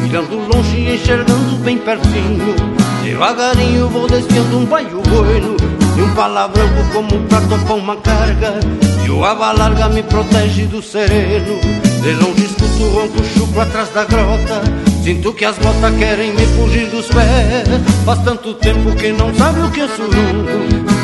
Mirando 0.00 0.38
longe 0.52 0.76
e 0.76 0.96
enxergando 0.96 1.56
bem 1.58 1.78
pertinho. 1.78 2.56
Devagarinho 3.04 3.88
vou 3.90 4.08
desviando 4.08 4.58
um 4.58 4.64
baio 4.64 5.00
bueno. 5.02 5.56
E 5.96 6.02
um 6.02 6.14
palavrão 6.14 6.68
como 6.92 7.20
pra 7.28 7.40
topar 7.42 7.76
uma 7.76 7.96
carga. 7.96 8.54
E 9.06 9.08
o 9.08 9.24
aba 9.24 9.52
larga 9.52 9.88
me 9.88 10.02
protege 10.02 10.66
do 10.66 10.82
sereno. 10.82 11.60
De 12.02 12.12
longe 12.14 12.44
escuto 12.44 12.82
o 12.82 12.92
ronco 12.92 13.24
chucro 13.36 13.60
atrás 13.60 13.88
da 13.90 14.04
grota 14.04 14.85
Sinto 15.06 15.32
que 15.34 15.44
as 15.44 15.56
botas 15.58 15.96
querem 15.98 16.32
me 16.34 16.44
fugir 16.46 16.90
dos 16.90 17.06
pés. 17.06 17.68
Faz 18.04 18.18
tanto 18.24 18.54
tempo 18.54 18.92
que 18.96 19.12
não 19.12 19.32
sabe 19.32 19.60
o 19.60 19.70
que 19.70 19.82
é 19.82 19.86
surungo 19.86 20.50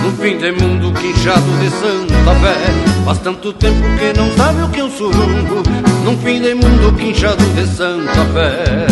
No 0.02 0.10
fim 0.20 0.36
de 0.38 0.50
mundo 0.50 0.92
quinchado 0.92 1.46
de 1.60 1.70
Santa 1.70 2.34
Fé. 2.40 2.56
Faz 3.04 3.18
tanto 3.18 3.52
tempo 3.52 3.80
que 4.00 4.12
não 4.18 4.28
sabe 4.36 4.62
o 4.62 4.68
que 4.70 4.80
é 4.80 4.84
um 4.84 4.88
Num 6.04 6.18
fim 6.18 6.40
de 6.40 6.52
mundo 6.52 6.92
quinchado 6.98 7.44
de 7.54 7.64
Santa 7.64 8.24
Fé 8.34 8.86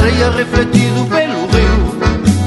ladreia 0.00 0.30
refletido 0.30 1.06
pelo 1.06 1.46
rio 1.46 2.00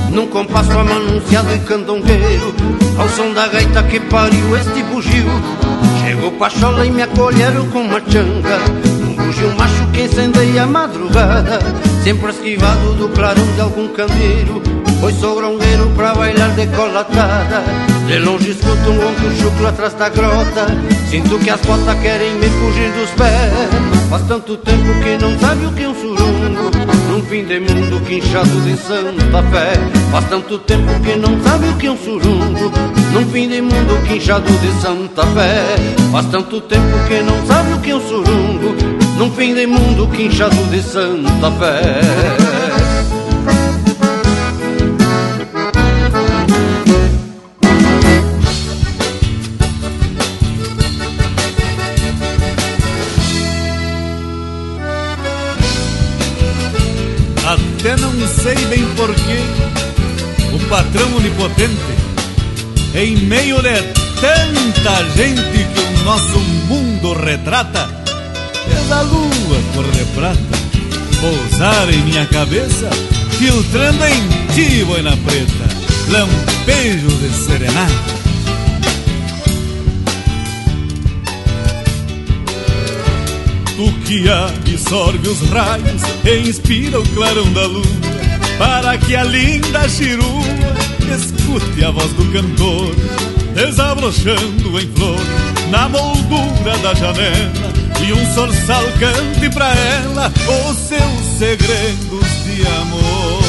Num 0.09 0.27
compasso 0.27 0.71
amanunciado 0.71 1.53
e 1.53 1.59
candongueiro 1.59 2.53
Ao 2.97 3.07
som 3.09 3.33
da 3.33 3.47
gaita 3.47 3.83
que 3.83 3.99
pariu 3.99 4.57
este 4.57 4.83
bugio. 4.83 5.29
Chegou 6.01 6.31
Pachola 6.33 6.85
e 6.85 6.91
me 6.91 7.03
acolheram 7.03 7.67
com 7.69 7.81
uma 7.81 7.99
changa 7.99 8.59
Um 9.01 9.15
bugio 9.15 9.55
macho 9.55 9.87
que 9.91 10.03
incendeia 10.03 10.63
a 10.63 10.67
madrugada 10.67 11.59
Sempre 12.03 12.31
esquivado 12.31 12.93
do 12.93 13.09
clarão 13.09 13.45
de 13.53 13.61
algum 13.61 13.87
candeeiro 13.89 14.61
Pois 14.99 15.15
sou 15.19 15.35
grongueiro 15.35 15.91
pra 15.95 16.15
bailar 16.15 16.49
decolatada 16.51 17.92
De 18.07 18.19
longe 18.19 18.51
escuto 18.51 18.89
um 18.89 18.99
ronco 18.99 19.41
chucro 19.41 19.67
atrás 19.67 19.93
da 19.93 20.09
grota. 20.09 20.67
Sinto 21.09 21.39
que 21.39 21.49
as 21.49 21.61
botas 21.61 21.99
querem 22.01 22.35
me 22.35 22.47
fugir 22.49 22.91
dos 22.91 23.09
pés. 23.11 23.93
Faz 24.09 24.27
tanto 24.27 24.57
tempo 24.57 24.93
que 25.01 25.17
não 25.17 25.39
sabe 25.39 25.65
o 25.65 25.71
que 25.71 25.83
é 25.83 25.89
um 25.89 25.95
surungo 25.95 26.69
Num 27.09 27.23
fim 27.23 27.45
de 27.45 27.59
mundo 27.59 27.99
quinchado 28.05 28.61
de 28.61 28.77
santa 28.77 29.41
fé. 29.51 29.73
Faz 30.11 30.25
tanto 30.29 30.59
tempo 30.59 30.99
que 30.99 31.15
não 31.15 31.41
sabe 31.41 31.67
o 31.69 31.77
que 31.77 31.87
é 31.87 31.91
um 31.91 31.97
surungo 31.97 32.71
Num 33.11 33.25
fim 33.31 33.47
de 33.47 33.61
mundo 33.61 34.07
quinchado 34.07 34.51
de 34.51 34.81
santa 34.81 35.25
fé. 35.27 35.63
Faz 36.11 36.25
tanto 36.27 36.61
tempo 36.61 37.07
que 37.07 37.21
não 37.23 37.47
sabe 37.47 37.73
o 37.73 37.79
que 37.79 37.89
é 37.89 37.95
um 37.95 38.07
surungo 38.07 38.75
Num 39.17 39.31
fim 39.31 39.55
de 39.55 39.65
mundo 39.65 40.07
quinchado 40.09 40.63
de 40.69 40.83
santa 40.83 41.51
fé 41.51 42.52
Até 57.83 57.97
não 57.97 58.13
sei 58.29 58.55
bem 58.67 58.85
porquê, 58.95 59.41
o 60.53 60.69
patrão 60.69 61.17
onipotente, 61.17 61.75
em 62.95 63.17
meio 63.17 63.61
de 63.61 63.73
tanta 64.21 65.03
gente 65.17 65.41
que 65.41 65.99
o 65.99 66.03
nosso 66.05 66.39
mundo 66.69 67.11
retrata, 67.11 67.89
fez 68.69 68.89
a 68.89 69.01
lua 69.01 69.61
cor 69.73 69.85
de 69.91 70.05
prata 70.15 70.39
pousar 71.19 71.93
em 71.93 72.01
minha 72.03 72.25
cabeça, 72.27 72.89
filtrando 73.37 74.05
em 74.05 74.29
ti, 74.53 74.85
boina 74.85 75.17
preta, 75.17 75.67
lampejos 76.07 77.19
de 77.19 77.33
serenata. 77.33 78.22
Tu 83.75 83.91
que 84.05 84.29
absorve 84.29 85.27
os 85.27 85.49
raios 85.49 86.03
e 86.23 86.47
inspira 86.47 86.99
o 86.99 87.09
clarão 87.09 87.51
da 87.53 87.65
lua 87.65 87.83
Para 88.59 88.95
que 88.99 89.15
a 89.15 89.23
linda 89.23 89.89
chirua 89.89 90.43
escute 91.15 91.83
a 91.83 91.89
voz 91.89 92.11
do 92.13 92.31
cantor 92.31 92.95
Desabrochando 93.55 94.79
em 94.79 94.87
flor 94.91 95.19
na 95.71 95.89
moldura 95.89 96.77
da 96.83 96.93
janela 96.93 97.73
E 98.05 98.13
um 98.13 98.33
sorçal 98.35 98.83
cante 98.99 99.49
pra 99.49 99.73
ela 99.73 100.31
os 100.47 100.77
seus 100.77 101.37
segredos 101.39 102.43
de 102.43 102.67
amor. 102.67 103.43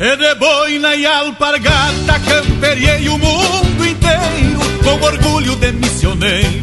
E 0.00 0.16
de 0.16 0.34
boina 0.36 0.94
e 0.94 1.04
alpargata 1.04 2.18
camperiei 2.24 3.08
o 3.10 3.18
mundo 3.18 3.86
inteiro 3.86 4.60
Com 4.82 5.04
orgulho 5.04 5.54
de 5.56 5.72
missioneiro 5.72 6.57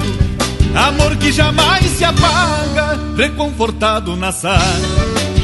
Amor 0.75 1.15
que 1.15 1.31
jamais 1.31 1.85
se 1.85 2.03
apaga, 2.03 2.99
reconfortado 3.15 4.15
na 4.15 4.31
saga 4.31 4.59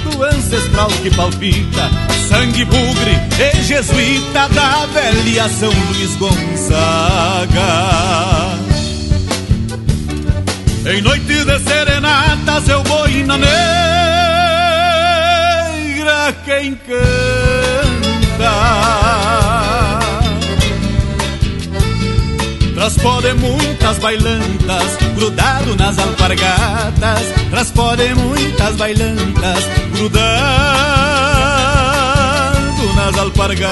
do 0.04 0.24
ancestral 0.24 0.90
que 1.02 1.10
palpita, 1.10 1.90
sangue 2.28 2.66
bugre 2.66 3.18
e 3.40 3.64
jesuíta 3.64 4.50
da 4.50 4.86
velha 4.88 5.48
São 5.50 5.70
Luís 5.70 6.16
Gonzaga. 6.18 7.62
Em 10.86 11.02
noite 11.02 11.46
de 11.46 11.60
serenatas 11.60 12.68
eu 12.68 12.84
vou 12.84 13.08
na 13.26 13.38
negra 13.38 13.52
quem 16.44 16.76
canta 16.76 17.72
Transpode 22.82 23.34
muitas 23.36 24.00
bailantas, 24.00 24.98
grudado 25.22 25.76
nas 25.76 26.00
alpargatas. 26.00 27.22
Transpode 27.52 28.16
muitas 28.16 28.76
bailantas, 28.76 29.64
grudado 29.94 30.24
nas 32.96 33.18
alpargatas. 33.20 33.72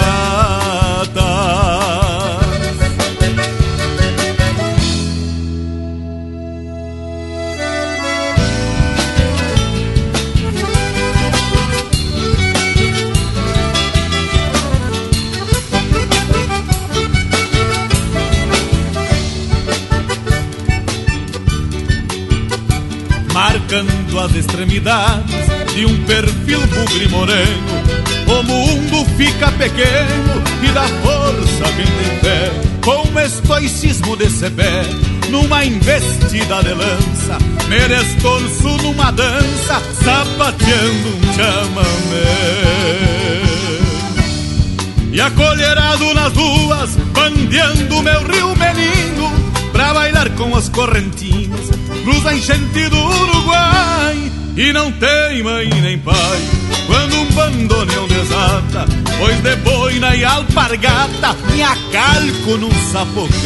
Marcando 23.70 24.20
as 24.20 24.36
extremidades 24.36 25.76
de 25.76 25.86
um 25.86 26.04
perfil 26.06 26.60
bugre 26.62 27.08
moreno. 27.08 27.80
O 28.26 28.44
mundo 28.44 29.06
fica 29.16 29.52
pequeno 29.52 30.44
e 30.64 30.72
dá 30.72 30.88
força 30.88 31.74
quem 31.76 31.86
tem 31.86 32.20
fé, 32.20 32.52
com 32.84 33.20
estoicismo 33.20 34.16
desse 34.16 34.50
pé, 34.50 34.82
numa 35.30 35.64
investida 35.64 36.64
de 36.64 36.74
lança, 36.74 37.38
merestorço 37.68 38.70
numa 38.82 39.12
dança, 39.12 39.82
sapateando 40.04 41.10
um 41.10 41.34
chamamé. 41.34 42.70
E 45.12 45.22
acolherado 45.22 46.14
nas 46.16 46.34
ruas, 46.34 46.96
bandeando 47.14 48.02
meu 48.02 48.24
rio 48.24 48.56
menino, 48.56 49.09
pra 49.90 49.94
bailar 49.94 50.30
com 50.32 50.56
as 50.56 50.70
correntinas, 50.70 51.70
cruza 52.04 52.34
enchente 52.34 52.88
do 52.90 52.98
Uruguai 52.98 54.32
e 54.56 54.72
não 54.72 54.92
tem 54.92 55.42
mãe 55.44 55.68
nem 55.82 55.98
pai. 55.98 56.40
Quando 56.86 57.16
um 57.16 57.26
bandoneão 57.32 58.08
desata, 58.08 58.86
pois 59.18 59.42
de 59.42 59.56
boina 59.58 60.16
e 60.16 60.24
alpargata 60.24 61.36
me 61.52 61.64
acalco 61.64 62.58
num 62.58 62.72
sapocar. 62.92 63.40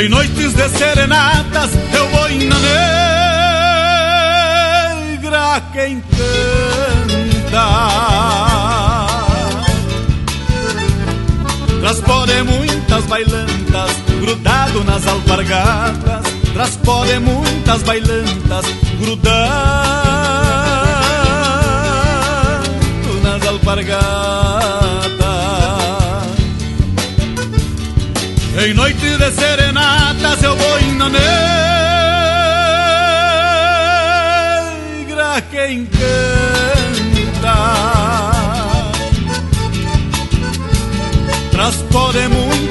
Em 0.00 0.08
noites 0.08 0.54
de 0.54 0.68
serenatas 0.70 1.70
eu 1.92 2.08
vou 2.08 2.28
na 2.48 2.58
negra 5.10 5.62
quem 5.72 6.00
canta. 7.50 7.60
Transpode 11.90 12.44
muitas 12.44 13.04
bailantas, 13.06 13.90
grudado 14.20 14.84
nas 14.84 15.04
alpargatas. 15.08 16.22
Transpode 16.52 17.18
muitas 17.18 17.82
bailantas, 17.82 18.64
grudado 19.00 19.40
nas 23.24 23.44
alpargatas. 23.44 23.98
Em 28.64 28.72
noite 28.72 29.16
de 29.16 29.30
serenatas 29.32 30.42
eu 30.44 30.56
vou 30.56 30.80
na 30.96 31.08
negra 31.08 31.40
quem 35.50 35.86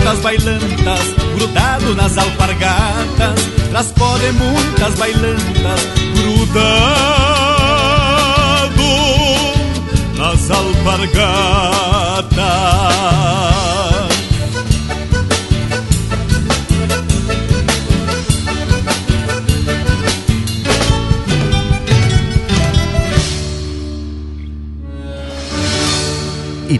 muitas 0.10 0.23
bailantas, 0.23 1.15
grudado 1.36 1.95
nas 1.95 2.18
alpargatas. 2.18 3.48
Transpode 3.69 4.31
muitas 4.31 4.95
bailantas, 4.95 5.81
grudado 6.15 6.80
nas 10.18 10.49
alpargatas. 10.49 11.49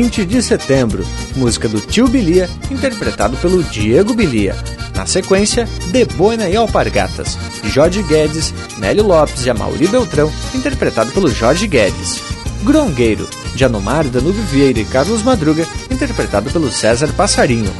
20 0.00 0.26
de 0.26 0.40
setembro, 0.40 1.04
música 1.34 1.66
do 1.66 1.80
Tio 1.80 2.06
Bilia, 2.06 2.48
interpretado 2.70 3.36
pelo 3.38 3.64
Diego 3.64 4.14
Bilia. 4.14 4.54
Na 4.94 5.04
sequência, 5.06 5.68
De 5.90 6.04
Boina 6.04 6.48
e 6.48 6.54
Alpargatas, 6.54 7.36
Jorge 7.64 8.00
Guedes, 8.04 8.54
Nélio 8.78 9.02
Lopes 9.02 9.44
e 9.44 9.50
Amauri 9.50 9.88
Beltrão, 9.88 10.32
interpretado 10.54 11.10
pelo 11.10 11.28
Jorge 11.28 11.66
Guedes. 11.66 12.22
Grongueiro, 12.62 13.28
de 13.56 13.64
Anomar, 13.64 14.04
Danube 14.04 14.40
Vieira 14.52 14.78
e 14.78 14.84
Carlos 14.84 15.24
Madruga, 15.24 15.66
interpretado 15.90 16.48
pelo 16.48 16.70
César 16.70 17.08
Passarinho. 17.14 17.72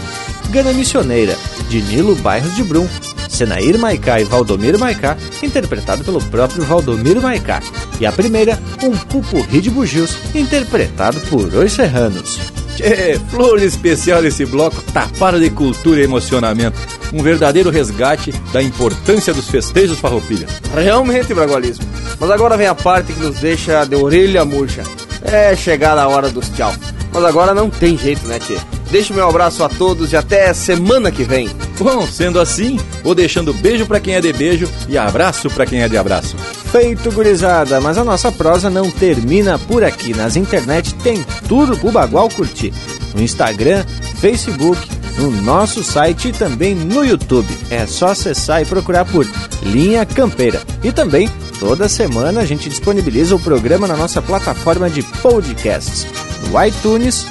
Gana 0.50 0.72
Missioneira, 0.72 1.36
de 1.68 1.80
Nilo 1.82 2.16
Bairros 2.16 2.56
de 2.56 2.64
Brum, 2.64 2.88
Senair 3.28 3.78
Maicá 3.78 4.20
e 4.20 4.24
Valdomiro 4.24 4.80
Maicá, 4.80 5.16
interpretado 5.40 6.02
pelo 6.02 6.20
próprio 6.20 6.64
Valdomiro 6.64 7.22
Maicá. 7.22 7.62
E 8.00 8.06
a 8.06 8.10
primeira, 8.10 8.58
um 8.82 8.90
pupurri 8.96 9.60
de 9.60 9.70
bugios, 9.70 10.16
interpretado 10.38 11.20
por 11.22 11.52
Os 11.54 11.72
Serranos. 11.72 12.38
Tchê, 12.76 13.20
flor 13.30 13.60
especial 13.62 14.24
esse 14.24 14.46
bloco, 14.46 14.80
tapado 14.92 15.40
de 15.40 15.50
cultura 15.50 16.00
e 16.00 16.04
emocionamento. 16.04 16.78
Um 17.12 17.22
verdadeiro 17.22 17.70
resgate 17.70 18.32
da 18.52 18.62
importância 18.62 19.34
dos 19.34 19.48
festejos 19.48 19.98
farroupilha. 19.98 20.46
Realmente, 20.74 21.34
Bragualismo. 21.34 21.84
Mas 22.20 22.30
agora 22.30 22.56
vem 22.56 22.66
a 22.66 22.74
parte 22.74 23.12
que 23.12 23.20
nos 23.20 23.38
deixa 23.38 23.84
de 23.84 23.96
orelha 23.96 24.44
murcha. 24.44 24.82
É 25.22 25.56
chegar 25.56 25.98
a 25.98 26.08
hora 26.08 26.28
dos 26.28 26.48
tchau. 26.50 26.72
Mas 27.12 27.24
agora 27.24 27.54
não 27.54 27.68
tem 27.68 27.98
jeito, 27.98 28.26
né, 28.28 28.38
Tchê? 28.38 28.58
Deixo 28.90 29.12
meu 29.12 29.28
abraço 29.28 29.64
a 29.64 29.68
todos 29.68 30.12
e 30.12 30.16
até 30.16 30.52
semana 30.54 31.10
que 31.10 31.24
vem. 31.24 31.50
Bom, 31.78 32.06
sendo 32.06 32.40
assim, 32.40 32.78
vou 33.02 33.14
deixando 33.14 33.52
beijo 33.52 33.86
para 33.86 34.00
quem 34.00 34.14
é 34.14 34.20
de 34.20 34.32
beijo 34.32 34.68
e 34.88 34.96
abraço 34.96 35.50
para 35.50 35.66
quem 35.66 35.82
é 35.82 35.88
de 35.88 35.96
abraço. 35.96 36.36
Feito, 36.70 37.10
gurizada, 37.10 37.80
mas 37.80 37.96
a 37.96 38.04
nossa 38.04 38.30
prosa 38.30 38.68
não 38.68 38.90
termina 38.90 39.58
por 39.58 39.82
aqui. 39.82 40.14
Nas 40.14 40.36
internet 40.36 40.94
tem 40.96 41.24
tudo 41.48 41.78
pro 41.78 41.90
Bagual 41.90 42.28
curtir. 42.28 42.74
No 43.14 43.22
Instagram, 43.22 43.84
Facebook, 44.20 44.78
no 45.16 45.30
nosso 45.30 45.82
site 45.82 46.28
e 46.28 46.32
também 46.32 46.74
no 46.74 47.02
YouTube. 47.02 47.48
É 47.70 47.86
só 47.86 48.08
acessar 48.08 48.60
e 48.60 48.66
procurar 48.66 49.06
por 49.06 49.26
Linha 49.62 50.04
Campeira. 50.04 50.60
E 50.84 50.92
também, 50.92 51.30
toda 51.58 51.88
semana 51.88 52.40
a 52.40 52.44
gente 52.44 52.68
disponibiliza 52.68 53.34
o 53.34 53.40
programa 53.40 53.86
na 53.86 53.96
nossa 53.96 54.20
plataforma 54.20 54.90
de 54.90 55.02
podcasts, 55.02 56.06
no 56.46 56.64
iTunes, 56.64 57.26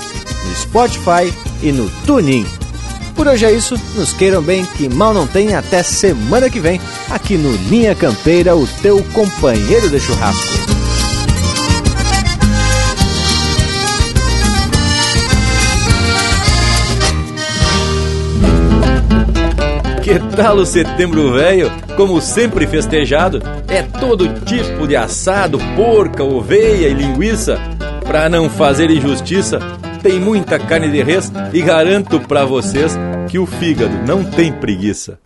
no 0.46 0.56
Spotify 0.56 1.32
e 1.62 1.72
no 1.72 1.88
TuneIn. 2.08 2.57
Por 3.18 3.27
hoje 3.27 3.45
é 3.45 3.52
isso, 3.52 3.76
nos 3.95 4.14
queiram 4.14 4.44
bem, 4.44 4.64
que 4.64 4.88
mal 4.88 5.11
não 5.11 5.26
tem, 5.26 5.56
até 5.56 5.81
semana 5.81 6.52
que 6.52 6.60
vem, 6.60 6.80
aqui 7.10 7.35
no 7.35 7.52
Linha 7.68 7.95
Campeira, 7.95 8.56
o 8.56 8.68
teu 8.68 9.03
companheiro 9.11 9.89
de 9.89 9.99
churrasco. 9.99 10.77
Que 20.03 20.19
tal 20.38 20.57
o 20.57 20.65
setembro 20.65 21.34
velho? 21.34 21.72
Como 21.98 22.22
sempre 22.22 22.68
festejado, 22.68 23.41
é 23.68 23.81
todo 23.81 24.30
tipo 24.45 24.88
de 24.88 24.95
assado, 24.95 25.57
porca, 25.76 26.23
oveia 26.23 26.88
e 26.88 26.94
linguiça. 26.94 27.60
Pra 28.06 28.30
não 28.30 28.49
fazer 28.49 28.89
injustiça, 28.89 29.60
tem 30.08 30.22
muita 30.22 30.58
carne 30.58 30.90
de 30.90 31.04
res 31.04 31.30
e 31.54 31.62
garanto 31.62 32.18
pra 32.22 32.46
vocês 32.46 32.98
que 33.28 33.38
o 33.38 33.46
fígado 33.46 33.94
não 34.08 34.24
tem 34.24 34.54
preguiça. 34.54 35.20